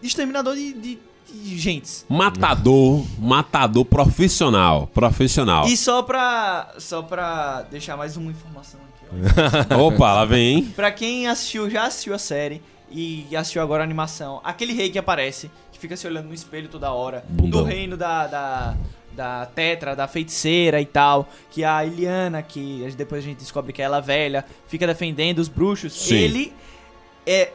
exterminador 0.01 0.55
de, 0.55 0.73
de 0.75 0.99
gentes. 1.45 2.05
Matador, 2.09 3.05
matador 3.19 3.85
profissional. 3.85 4.87
Profissional. 4.89 5.67
E 5.67 5.77
só 5.77 6.03
pra, 6.03 6.75
só 6.79 7.03
pra 7.03 7.63
deixar 7.71 7.97
mais 7.97 8.17
uma 8.17 8.31
informação 8.31 8.81
aqui, 8.81 9.73
ó. 9.73 9.79
Opa, 9.87 10.13
lá 10.13 10.25
vem, 10.25 10.59
hein? 10.59 10.73
pra 10.75 10.91
quem 10.91 11.27
assistiu, 11.27 11.71
já 11.71 11.85
assistiu 11.85 12.15
a 12.15 12.19
série 12.19 12.63
e 12.91 13.27
assistiu 13.37 13.63
agora 13.63 13.83
a 13.83 13.85
animação, 13.85 14.41
aquele 14.43 14.73
rei 14.73 14.91
que 14.91 14.99
aparece, 14.99 15.51
que 15.73 15.79
fica 15.79 15.97
se 15.97 16.07
olhando 16.07 16.29
no 16.29 16.35
espelho 16.35 16.69
toda 16.69 16.91
hora, 16.91 17.25
Bundão. 17.29 17.63
do 17.63 17.67
reino 17.67 17.97
da, 17.97 18.27
da, 18.27 18.77
da 19.13 19.47
Tetra, 19.47 19.95
da 19.95 20.09
feiticeira 20.09 20.81
e 20.81 20.87
tal, 20.87 21.29
que 21.51 21.65
a 21.65 21.85
Iliana, 21.85 22.43
que 22.43 22.89
depois 22.97 23.23
a 23.23 23.27
gente 23.27 23.39
descobre 23.39 23.73
que 23.73 23.83
é 23.83 23.85
ela 23.85 24.01
velha, 24.01 24.45
fica 24.67 24.87
defendendo 24.87 25.39
os 25.39 25.49
bruxos, 25.49 25.93
Sim. 25.93 26.17
ele 26.17 26.53
é... 27.27 27.53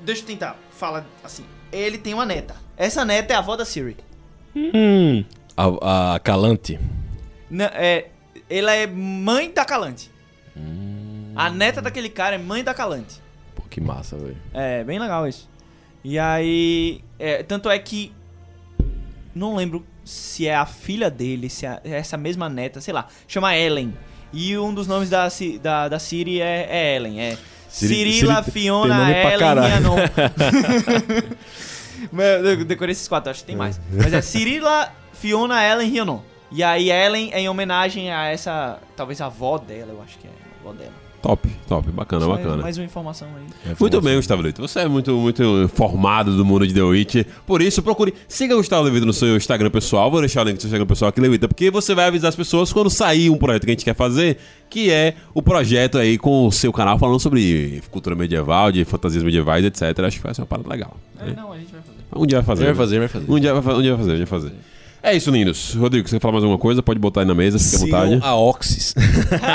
Deixa 0.00 0.22
eu 0.22 0.26
tentar, 0.26 0.58
fala 0.72 1.06
assim, 1.24 1.44
ele 1.72 1.96
tem 1.96 2.12
uma 2.12 2.26
neta. 2.26 2.65
Essa 2.76 3.04
neta 3.04 3.32
é 3.32 3.36
a 3.36 3.38
avó 3.40 3.56
da 3.56 3.64
Siri. 3.64 3.96
Hum. 4.54 5.24
A, 5.56 6.14
a 6.14 6.18
Calante. 6.20 6.78
Na- 7.50 7.70
é, 7.74 8.08
ela 8.50 8.72
é 8.74 8.86
mãe 8.86 9.50
da 9.50 9.64
Calante. 9.64 10.10
A 11.34 11.50
neta 11.50 11.82
daquele 11.82 12.08
cara 12.08 12.34
é 12.36 12.38
mãe 12.38 12.64
da 12.64 12.72
Calante. 12.72 13.20
Pô, 13.54 13.62
que 13.68 13.80
massa, 13.80 14.16
velho. 14.16 14.36
É, 14.54 14.82
bem 14.84 14.98
legal 14.98 15.26
isso. 15.28 15.48
E 16.04 16.18
aí. 16.18 17.00
é, 17.18 17.42
tanto 17.42 17.68
é 17.70 17.78
que. 17.78 18.12
Não 19.34 19.54
lembro 19.56 19.84
se 20.04 20.46
é 20.46 20.54
a 20.56 20.64
filha 20.64 21.10
dele, 21.10 21.50
se 21.50 21.66
é 21.66 21.78
essa 21.84 22.16
mesma 22.16 22.48
neta, 22.48 22.80
sei 22.80 22.94
lá. 22.94 23.06
Chama 23.28 23.54
Ellen. 23.56 23.92
E 24.32 24.56
um 24.56 24.72
dos 24.72 24.86
nomes 24.86 25.10
da, 25.10 25.28
da, 25.62 25.88
da 25.88 25.98
Siri 25.98 26.40
é, 26.40 26.66
é 26.70 26.96
Ellen. 26.96 27.20
É 27.20 27.36
Siri- 27.68 28.12
Cirila, 28.14 28.34
Siri 28.42 28.44
tem 28.44 28.62
Fiona, 28.62 29.10
Ellen 29.12 29.68
e 29.68 29.72
Anon. 29.72 29.96
Mas 32.12 32.44
eu 32.44 32.64
decorei 32.64 32.92
esses 32.92 33.08
quatro, 33.08 33.30
acho 33.30 33.40
que 33.40 33.46
tem 33.46 33.56
mais. 33.56 33.80
Mas 33.92 34.12
é 34.12 34.20
Cirila, 34.20 34.92
Fiona, 35.12 35.62
Ellen 35.64 35.92
e 35.94 35.98
Anon. 35.98 36.20
E 36.50 36.62
aí 36.62 36.90
Ellen 36.90 37.30
é 37.32 37.40
em 37.40 37.48
homenagem 37.48 38.10
a 38.12 38.26
essa. 38.26 38.78
Talvez 38.96 39.20
a 39.20 39.26
avó 39.26 39.58
dela, 39.58 39.92
eu 39.92 40.02
acho 40.02 40.18
que 40.18 40.26
é. 40.26 40.30
A 40.30 40.60
avó 40.68 40.72
dela. 40.76 40.92
Top, 41.22 41.48
top, 41.66 41.90
bacana, 41.90 42.24
Só 42.24 42.30
bacana. 42.36 42.62
Mais 42.62 42.78
uma 42.78 42.84
informação 42.84 43.26
aí. 43.36 43.74
Muito 43.80 44.00
bem, 44.00 44.14
Gustavo 44.14 44.42
Lito. 44.42 44.62
Você 44.62 44.80
é 44.80 44.86
muito, 44.86 45.12
muito 45.16 45.42
informado 45.64 46.36
do 46.36 46.44
mundo 46.44 46.64
de 46.64 46.72
The 46.72 46.82
Witch. 46.82 47.26
Por 47.44 47.60
isso, 47.60 47.82
procure. 47.82 48.14
Siga 48.28 48.54
o 48.54 48.58
Gustavo 48.58 48.84
Levita 48.84 49.04
no 49.04 49.12
seu 49.12 49.36
Instagram 49.36 49.70
pessoal. 49.70 50.08
Vou 50.08 50.20
deixar 50.20 50.42
o 50.42 50.44
link 50.48 50.56
do 50.56 50.60
seu 50.60 50.68
Instagram 50.68 50.86
pessoal 50.86 51.08
aqui, 51.08 51.20
Levita, 51.20 51.48
porque 51.48 51.68
você 51.68 51.96
vai 51.96 52.04
avisar 52.06 52.28
as 52.28 52.36
pessoas 52.36 52.72
quando 52.72 52.88
sair 52.90 53.28
um 53.28 53.36
projeto 53.38 53.64
que 53.64 53.70
a 53.70 53.72
gente 53.72 53.84
quer 53.84 53.96
fazer, 53.96 54.38
que 54.70 54.88
é 54.88 55.14
o 55.34 55.42
projeto 55.42 55.98
aí 55.98 56.16
com 56.16 56.46
o 56.46 56.52
seu 56.52 56.72
canal 56.72 56.96
falando 56.96 57.18
sobre 57.18 57.82
cultura 57.90 58.14
medieval, 58.14 58.70
de 58.70 58.84
fantasias 58.84 59.24
medievais, 59.24 59.64
etc. 59.64 59.82
Acho 60.04 60.18
que 60.18 60.22
vai 60.22 60.32
ser 60.34 60.42
uma 60.42 60.46
parada 60.46 60.68
legal. 60.68 60.96
né? 61.16 61.34
Não, 61.36 61.50
a 61.52 61.58
gente 61.58 61.72
vai 61.72 61.80
fazer. 61.80 61.98
Um 62.14 62.26
dia 62.26 62.38
vai 62.40 62.46
fazer. 62.46 62.64
Vai 62.66 62.74
fazer, 62.74 62.98
vai 63.00 63.08
fazer. 63.08 63.26
Um 63.32 63.40
dia 63.40 63.52
vai, 63.52 63.62
fa- 63.62 63.74
um 63.74 63.82
dia 63.82 63.96
vai 63.96 63.98
fazer, 63.98 64.12
um 64.12 64.16
dia 64.16 64.26
vai 64.26 64.40
fazer. 64.40 64.52
É 65.02 65.14
isso, 65.14 65.30
lindos. 65.30 65.74
Rodrigo, 65.74 66.08
você 66.08 66.16
quer 66.16 66.20
falar 66.20 66.32
mais 66.32 66.44
alguma 66.44 66.58
coisa? 66.58 66.82
Pode 66.82 66.98
botar 66.98 67.20
aí 67.20 67.26
na 67.26 67.34
mesa, 67.34 67.58
fique 67.58 67.76
à 67.76 67.78
vontade. 67.78 68.14
Sigam 68.14 68.28
a 68.28 68.34
Oxys. 68.34 68.94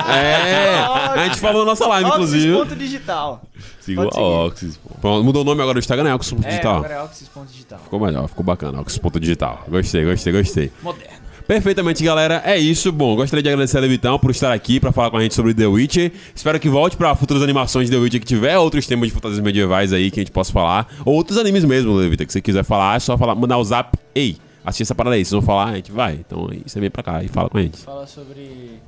É, 0.07 1.19
a 1.19 1.27
gente 1.27 1.39
falou 1.39 1.65
na 1.65 1.71
nossa 1.71 1.87
live, 1.87 2.09
inclusive. 2.09 2.53
Oxys 2.53 2.69
ponto 2.69 2.75
digital. 2.79 3.41
Sigam 3.79 4.09
a. 4.13 4.19
Oxys, 4.19 4.77
pô. 4.77 4.89
Pronto, 5.01 5.23
mudou 5.23 5.41
o 5.41 5.45
nome 5.45 5.61
agora 5.61 5.75
do 5.75 5.79
Instagram, 5.79 6.09
é 6.09 6.15
Oxus 6.15 6.37
É, 6.43 6.59
agora 6.59 6.93
é 6.93 7.03
Oxys 7.03 7.27
ponto 7.27 7.51
digital. 7.51 7.79
Ficou 7.83 7.99
melhor, 7.99 8.27
ficou 8.27 8.43
bacana. 8.43 8.79
Oxus.digital. 8.81 9.65
Gostei, 9.67 10.05
gostei, 10.05 10.33
gostei. 10.33 10.71
Moderno. 10.81 11.21
Perfeitamente, 11.47 12.01
galera. 12.03 12.41
É 12.45 12.57
isso. 12.57 12.91
Bom, 12.91 13.15
gostaria 13.15 13.43
de 13.43 13.49
agradecer 13.49 13.77
a 13.77 13.81
Levitão 13.81 14.17
por 14.17 14.31
estar 14.31 14.53
aqui 14.53 14.79
para 14.79 14.91
falar 14.93 15.11
com 15.11 15.17
a 15.17 15.21
gente 15.21 15.35
sobre 15.35 15.53
The 15.53 15.67
Witcher. 15.67 16.11
Espero 16.33 16.57
que 16.59 16.69
volte 16.69 16.95
para 16.95 17.13
futuras 17.15 17.43
animações 17.43 17.89
de 17.89 17.95
The 17.95 18.01
Witcher 18.01 18.21
que 18.21 18.25
tiver 18.25 18.57
outros 18.57 18.87
temas 18.87 19.09
de 19.09 19.13
fantasias 19.13 19.41
medievais 19.41 19.91
aí 19.91 20.09
que 20.09 20.19
a 20.19 20.23
gente 20.23 20.31
possa 20.31 20.53
falar. 20.53 20.87
Ou 21.03 21.13
outros 21.13 21.37
animes 21.37 21.65
mesmo, 21.65 21.93
Levita, 21.93 22.25
que 22.25 22.31
você 22.31 22.39
quiser 22.39 22.63
falar, 22.63 22.95
é 22.95 22.99
só 22.99 23.17
falar, 23.17 23.35
mandar 23.35 23.57
o 23.57 23.63
zap. 23.65 23.97
Ei, 24.15 24.37
assiste 24.65 24.83
essa 24.83 24.95
parada 24.95 25.15
aí. 25.15 25.23
Vocês 25.25 25.31
vão 25.31 25.41
falar, 25.41 25.69
a 25.69 25.75
gente 25.75 25.91
vai. 25.91 26.13
Então 26.15 26.47
aí 26.51 26.61
você 26.65 26.79
vem 26.79 26.89
pra 26.89 27.03
cá 27.03 27.23
e 27.23 27.27
fala 27.27 27.49
com 27.49 27.57
a 27.57 27.61
gente. 27.61 27.77
Fala 27.77 28.07
sobre. 28.07 28.79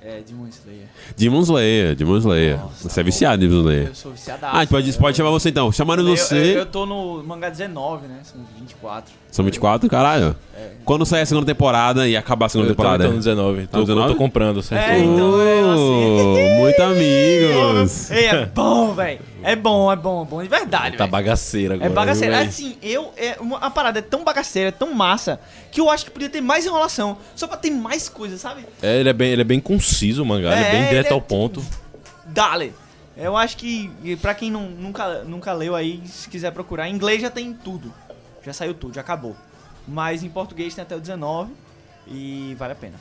É, 0.00 0.22
Demon 0.26 0.46
Slayer. 0.46 0.86
Demon 1.16 1.40
Slayer, 1.40 1.94
Demon 1.94 2.16
Slayer. 2.18 2.58
Nossa, 2.58 2.88
você 2.88 3.00
é 3.00 3.02
viciado 3.02 3.44
em 3.44 3.48
Demon 3.48 3.60
Slayer. 3.60 3.86
Eu 3.88 3.94
sou 3.94 4.12
viciado. 4.12 4.46
Ah, 4.46 4.56
a 4.56 4.60
gente 4.60 4.70
pode, 4.70 4.92
pode 4.98 5.16
chamar 5.16 5.30
você 5.30 5.48
então. 5.50 5.70
Chamando 5.72 6.00
eu, 6.08 6.16
você. 6.16 6.36
Eu, 6.36 6.58
eu 6.60 6.66
tô 6.66 6.86
no 6.86 7.22
mangá 7.24 7.50
19, 7.50 8.06
né? 8.06 8.20
São 8.22 8.40
24. 8.58 9.12
São 9.30 9.44
24, 9.44 9.88
caralho. 9.88 10.34
É. 10.56 10.70
Quando 10.84 11.04
sair 11.04 11.22
a 11.22 11.26
segunda 11.26 11.46
temporada 11.46 12.08
e 12.08 12.16
acabar 12.16 12.46
a 12.46 12.48
segunda 12.48 12.70
Eu 12.70 12.74
temporada. 12.74 13.04
tô 13.04 13.10
no 13.10 13.16
19. 13.18 13.66
Tô, 13.66 13.78
no 13.78 13.84
19? 13.84 14.12
tô 14.12 14.18
comprando, 14.18 14.62
certo? 14.62 14.88
É, 14.88 14.98
então 15.00 15.42
é 15.42 15.60
assim. 15.60 16.58
Muito 16.58 16.82
amigos. 16.82 18.10
Ei, 18.12 18.26
é 18.26 18.46
bom, 18.46 18.94
velho. 18.94 19.20
É 19.50 19.56
bom, 19.56 19.90
é 19.90 19.96
bom, 19.96 20.22
é 20.22 20.26
bom. 20.26 20.42
De 20.42 20.48
verdade, 20.48 20.96
Tá 20.96 21.06
bagaceira 21.06 21.74
agora. 21.74 21.90
É 21.90 21.94
bagaceira. 21.94 22.38
viu? 22.40 22.48
Assim, 22.48 22.76
eu. 22.82 23.12
É 23.16 23.36
uma, 23.40 23.56
a 23.58 23.70
parada 23.70 23.98
é 23.98 24.02
tão 24.02 24.22
bagaceira, 24.22 24.68
é 24.68 24.72
tão 24.72 24.92
massa, 24.92 25.40
que 25.70 25.80
eu 25.80 25.88
acho 25.88 26.04
que 26.04 26.10
podia 26.10 26.28
ter 26.28 26.40
mais 26.42 26.66
enrolação. 26.66 27.16
Só 27.34 27.46
pra 27.46 27.56
ter 27.56 27.70
mais 27.70 28.08
coisa, 28.10 28.36
sabe? 28.36 28.66
É, 28.82 29.00
ele 29.00 29.08
é 29.08 29.12
bem, 29.12 29.30
ele 29.30 29.40
é 29.40 29.44
bem 29.44 29.58
conciso 29.58 30.22
o 30.22 30.26
mangá, 30.26 30.52
ele 30.52 30.64
é 30.64 30.70
bem 30.70 30.82
É, 30.82 30.88
direto 30.88 31.10
é 31.10 31.14
ao 31.14 31.20
ponto. 31.22 31.64
Dale. 32.26 32.74
Eu 33.16 33.36
acho 33.36 33.56
que, 33.56 33.90
pra 34.20 34.34
quem 34.34 34.50
não, 34.50 34.68
nunca, 34.68 35.24
nunca 35.24 35.52
leu 35.52 35.74
aí, 35.74 36.02
se 36.06 36.28
quiser 36.28 36.52
procurar, 36.52 36.88
em 36.88 36.94
inglês 36.94 37.20
já 37.22 37.30
tem 37.30 37.52
tudo. 37.54 37.92
Já 38.44 38.52
saiu 38.52 38.74
tudo, 38.74 38.94
já 38.94 39.00
acabou. 39.00 39.34
Mas 39.88 40.22
em 40.22 40.28
português 40.28 40.74
tem 40.74 40.82
até 40.82 40.94
o 40.94 41.00
19 41.00 41.50
e 42.06 42.54
vale 42.58 42.72
a 42.74 42.76
pena. 42.76 42.94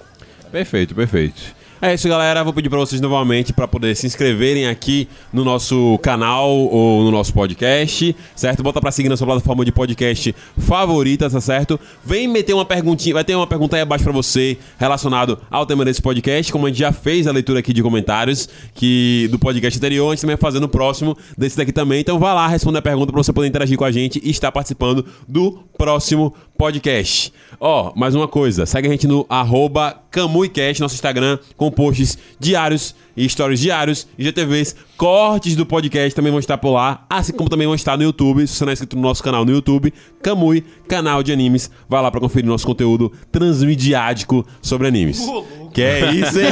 Perfeito, 0.51 0.95
perfeito. 0.95 1.57
É 1.79 1.93
isso, 1.93 2.09
galera. 2.09 2.43
Vou 2.43 2.51
pedir 2.53 2.69
pra 2.69 2.79
vocês 2.79 2.99
novamente 2.99 3.53
para 3.53 3.67
poder 3.67 3.95
se 3.95 4.07
inscreverem 4.07 4.67
aqui 4.67 5.07
no 5.31 5.45
nosso 5.45 5.99
canal 6.01 6.49
ou 6.49 7.03
no 7.03 7.11
nosso 7.11 7.31
podcast, 7.31 8.15
certo? 8.35 8.63
Bota 8.63 8.81
pra 8.81 8.89
seguir 8.89 9.09
na 9.09 9.15
sua 9.15 9.27
plataforma 9.27 9.63
de 9.63 9.71
podcast 9.71 10.33
favorita, 10.57 11.29
tá 11.29 11.39
certo? 11.39 11.79
Vem 12.03 12.27
meter 12.27 12.53
uma 12.53 12.65
perguntinha, 12.65 13.13
vai 13.13 13.23
ter 13.23 13.35
uma 13.35 13.45
pergunta 13.45 13.75
aí 13.75 13.83
abaixo 13.83 14.03
pra 14.03 14.11
você 14.11 14.57
relacionado 14.79 15.37
ao 15.51 15.67
tema 15.67 15.85
desse 15.85 16.01
podcast, 16.01 16.51
como 16.51 16.65
a 16.65 16.69
gente 16.69 16.79
já 16.79 16.91
fez 16.91 17.27
a 17.27 17.31
leitura 17.31 17.59
aqui 17.59 17.71
de 17.71 17.83
comentários 17.83 18.49
que 18.73 19.27
do 19.29 19.37
podcast 19.37 19.77
anterior, 19.77 20.07
a 20.07 20.15
gente 20.15 20.21
também 20.21 20.35
vai 20.35 20.41
fazer 20.41 20.59
no 20.59 20.67
próximo 20.67 21.15
desse 21.37 21.57
daqui 21.57 21.71
também. 21.71 21.99
Então 21.99 22.17
vá 22.17 22.33
lá, 22.33 22.47
responda 22.47 22.79
a 22.79 22.81
pergunta 22.81 23.11
pra 23.11 23.21
você 23.21 23.31
poder 23.31 23.49
interagir 23.49 23.77
com 23.77 23.85
a 23.85 23.91
gente 23.91 24.19
e 24.23 24.31
estar 24.31 24.51
participando 24.51 25.05
do 25.27 25.59
próximo 25.77 26.33
podcast. 26.57 27.31
Ó, 27.59 27.93
mais 27.95 28.15
uma 28.15 28.27
coisa, 28.27 28.65
segue 28.65 28.87
a 28.87 28.91
gente 28.91 29.07
no 29.07 29.27
arroba 29.29 29.95
CamuiCast, 30.37 30.81
nosso 30.81 30.95
Instagram, 30.95 31.39
com 31.55 31.71
posts 31.71 32.17
diários 32.39 32.95
e 33.15 33.27
stories 33.27 33.59
diários, 33.59 34.07
IGTVs, 34.17 34.75
cortes 34.95 35.55
do 35.55 35.65
podcast 35.65 36.15
também 36.15 36.31
vão 36.31 36.39
estar 36.39 36.57
por 36.57 36.71
lá, 36.71 37.05
assim 37.09 37.33
como 37.33 37.49
também 37.49 37.65
vão 37.65 37.75
estar 37.75 37.97
no 37.97 38.03
YouTube, 38.03 38.45
se 38.45 38.55
você 38.55 38.65
não 38.65 38.69
é 38.69 38.73
inscrito 38.73 38.95
no 38.95 39.01
nosso 39.01 39.23
canal 39.23 39.43
no 39.43 39.51
YouTube, 39.51 39.93
Camui, 40.21 40.63
canal 40.87 41.23
de 41.23 41.31
animes, 41.33 41.71
vai 41.89 42.01
lá 42.01 42.11
pra 42.11 42.21
conferir 42.21 42.47
nosso 42.47 42.65
conteúdo 42.65 43.11
transmediático 43.31 44.45
sobre 44.61 44.87
animes. 44.87 45.25
Que 45.73 45.81
é 45.81 46.11
isso, 46.11 46.39
hein? 46.39 46.47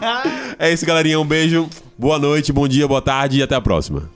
é 0.58 0.72
isso, 0.72 0.84
galerinha, 0.84 1.18
um 1.18 1.26
beijo, 1.26 1.68
boa 1.98 2.18
noite, 2.18 2.52
bom 2.52 2.68
dia, 2.68 2.86
boa 2.86 3.02
tarde 3.02 3.38
e 3.38 3.42
até 3.42 3.54
a 3.54 3.60
próxima. 3.60 4.10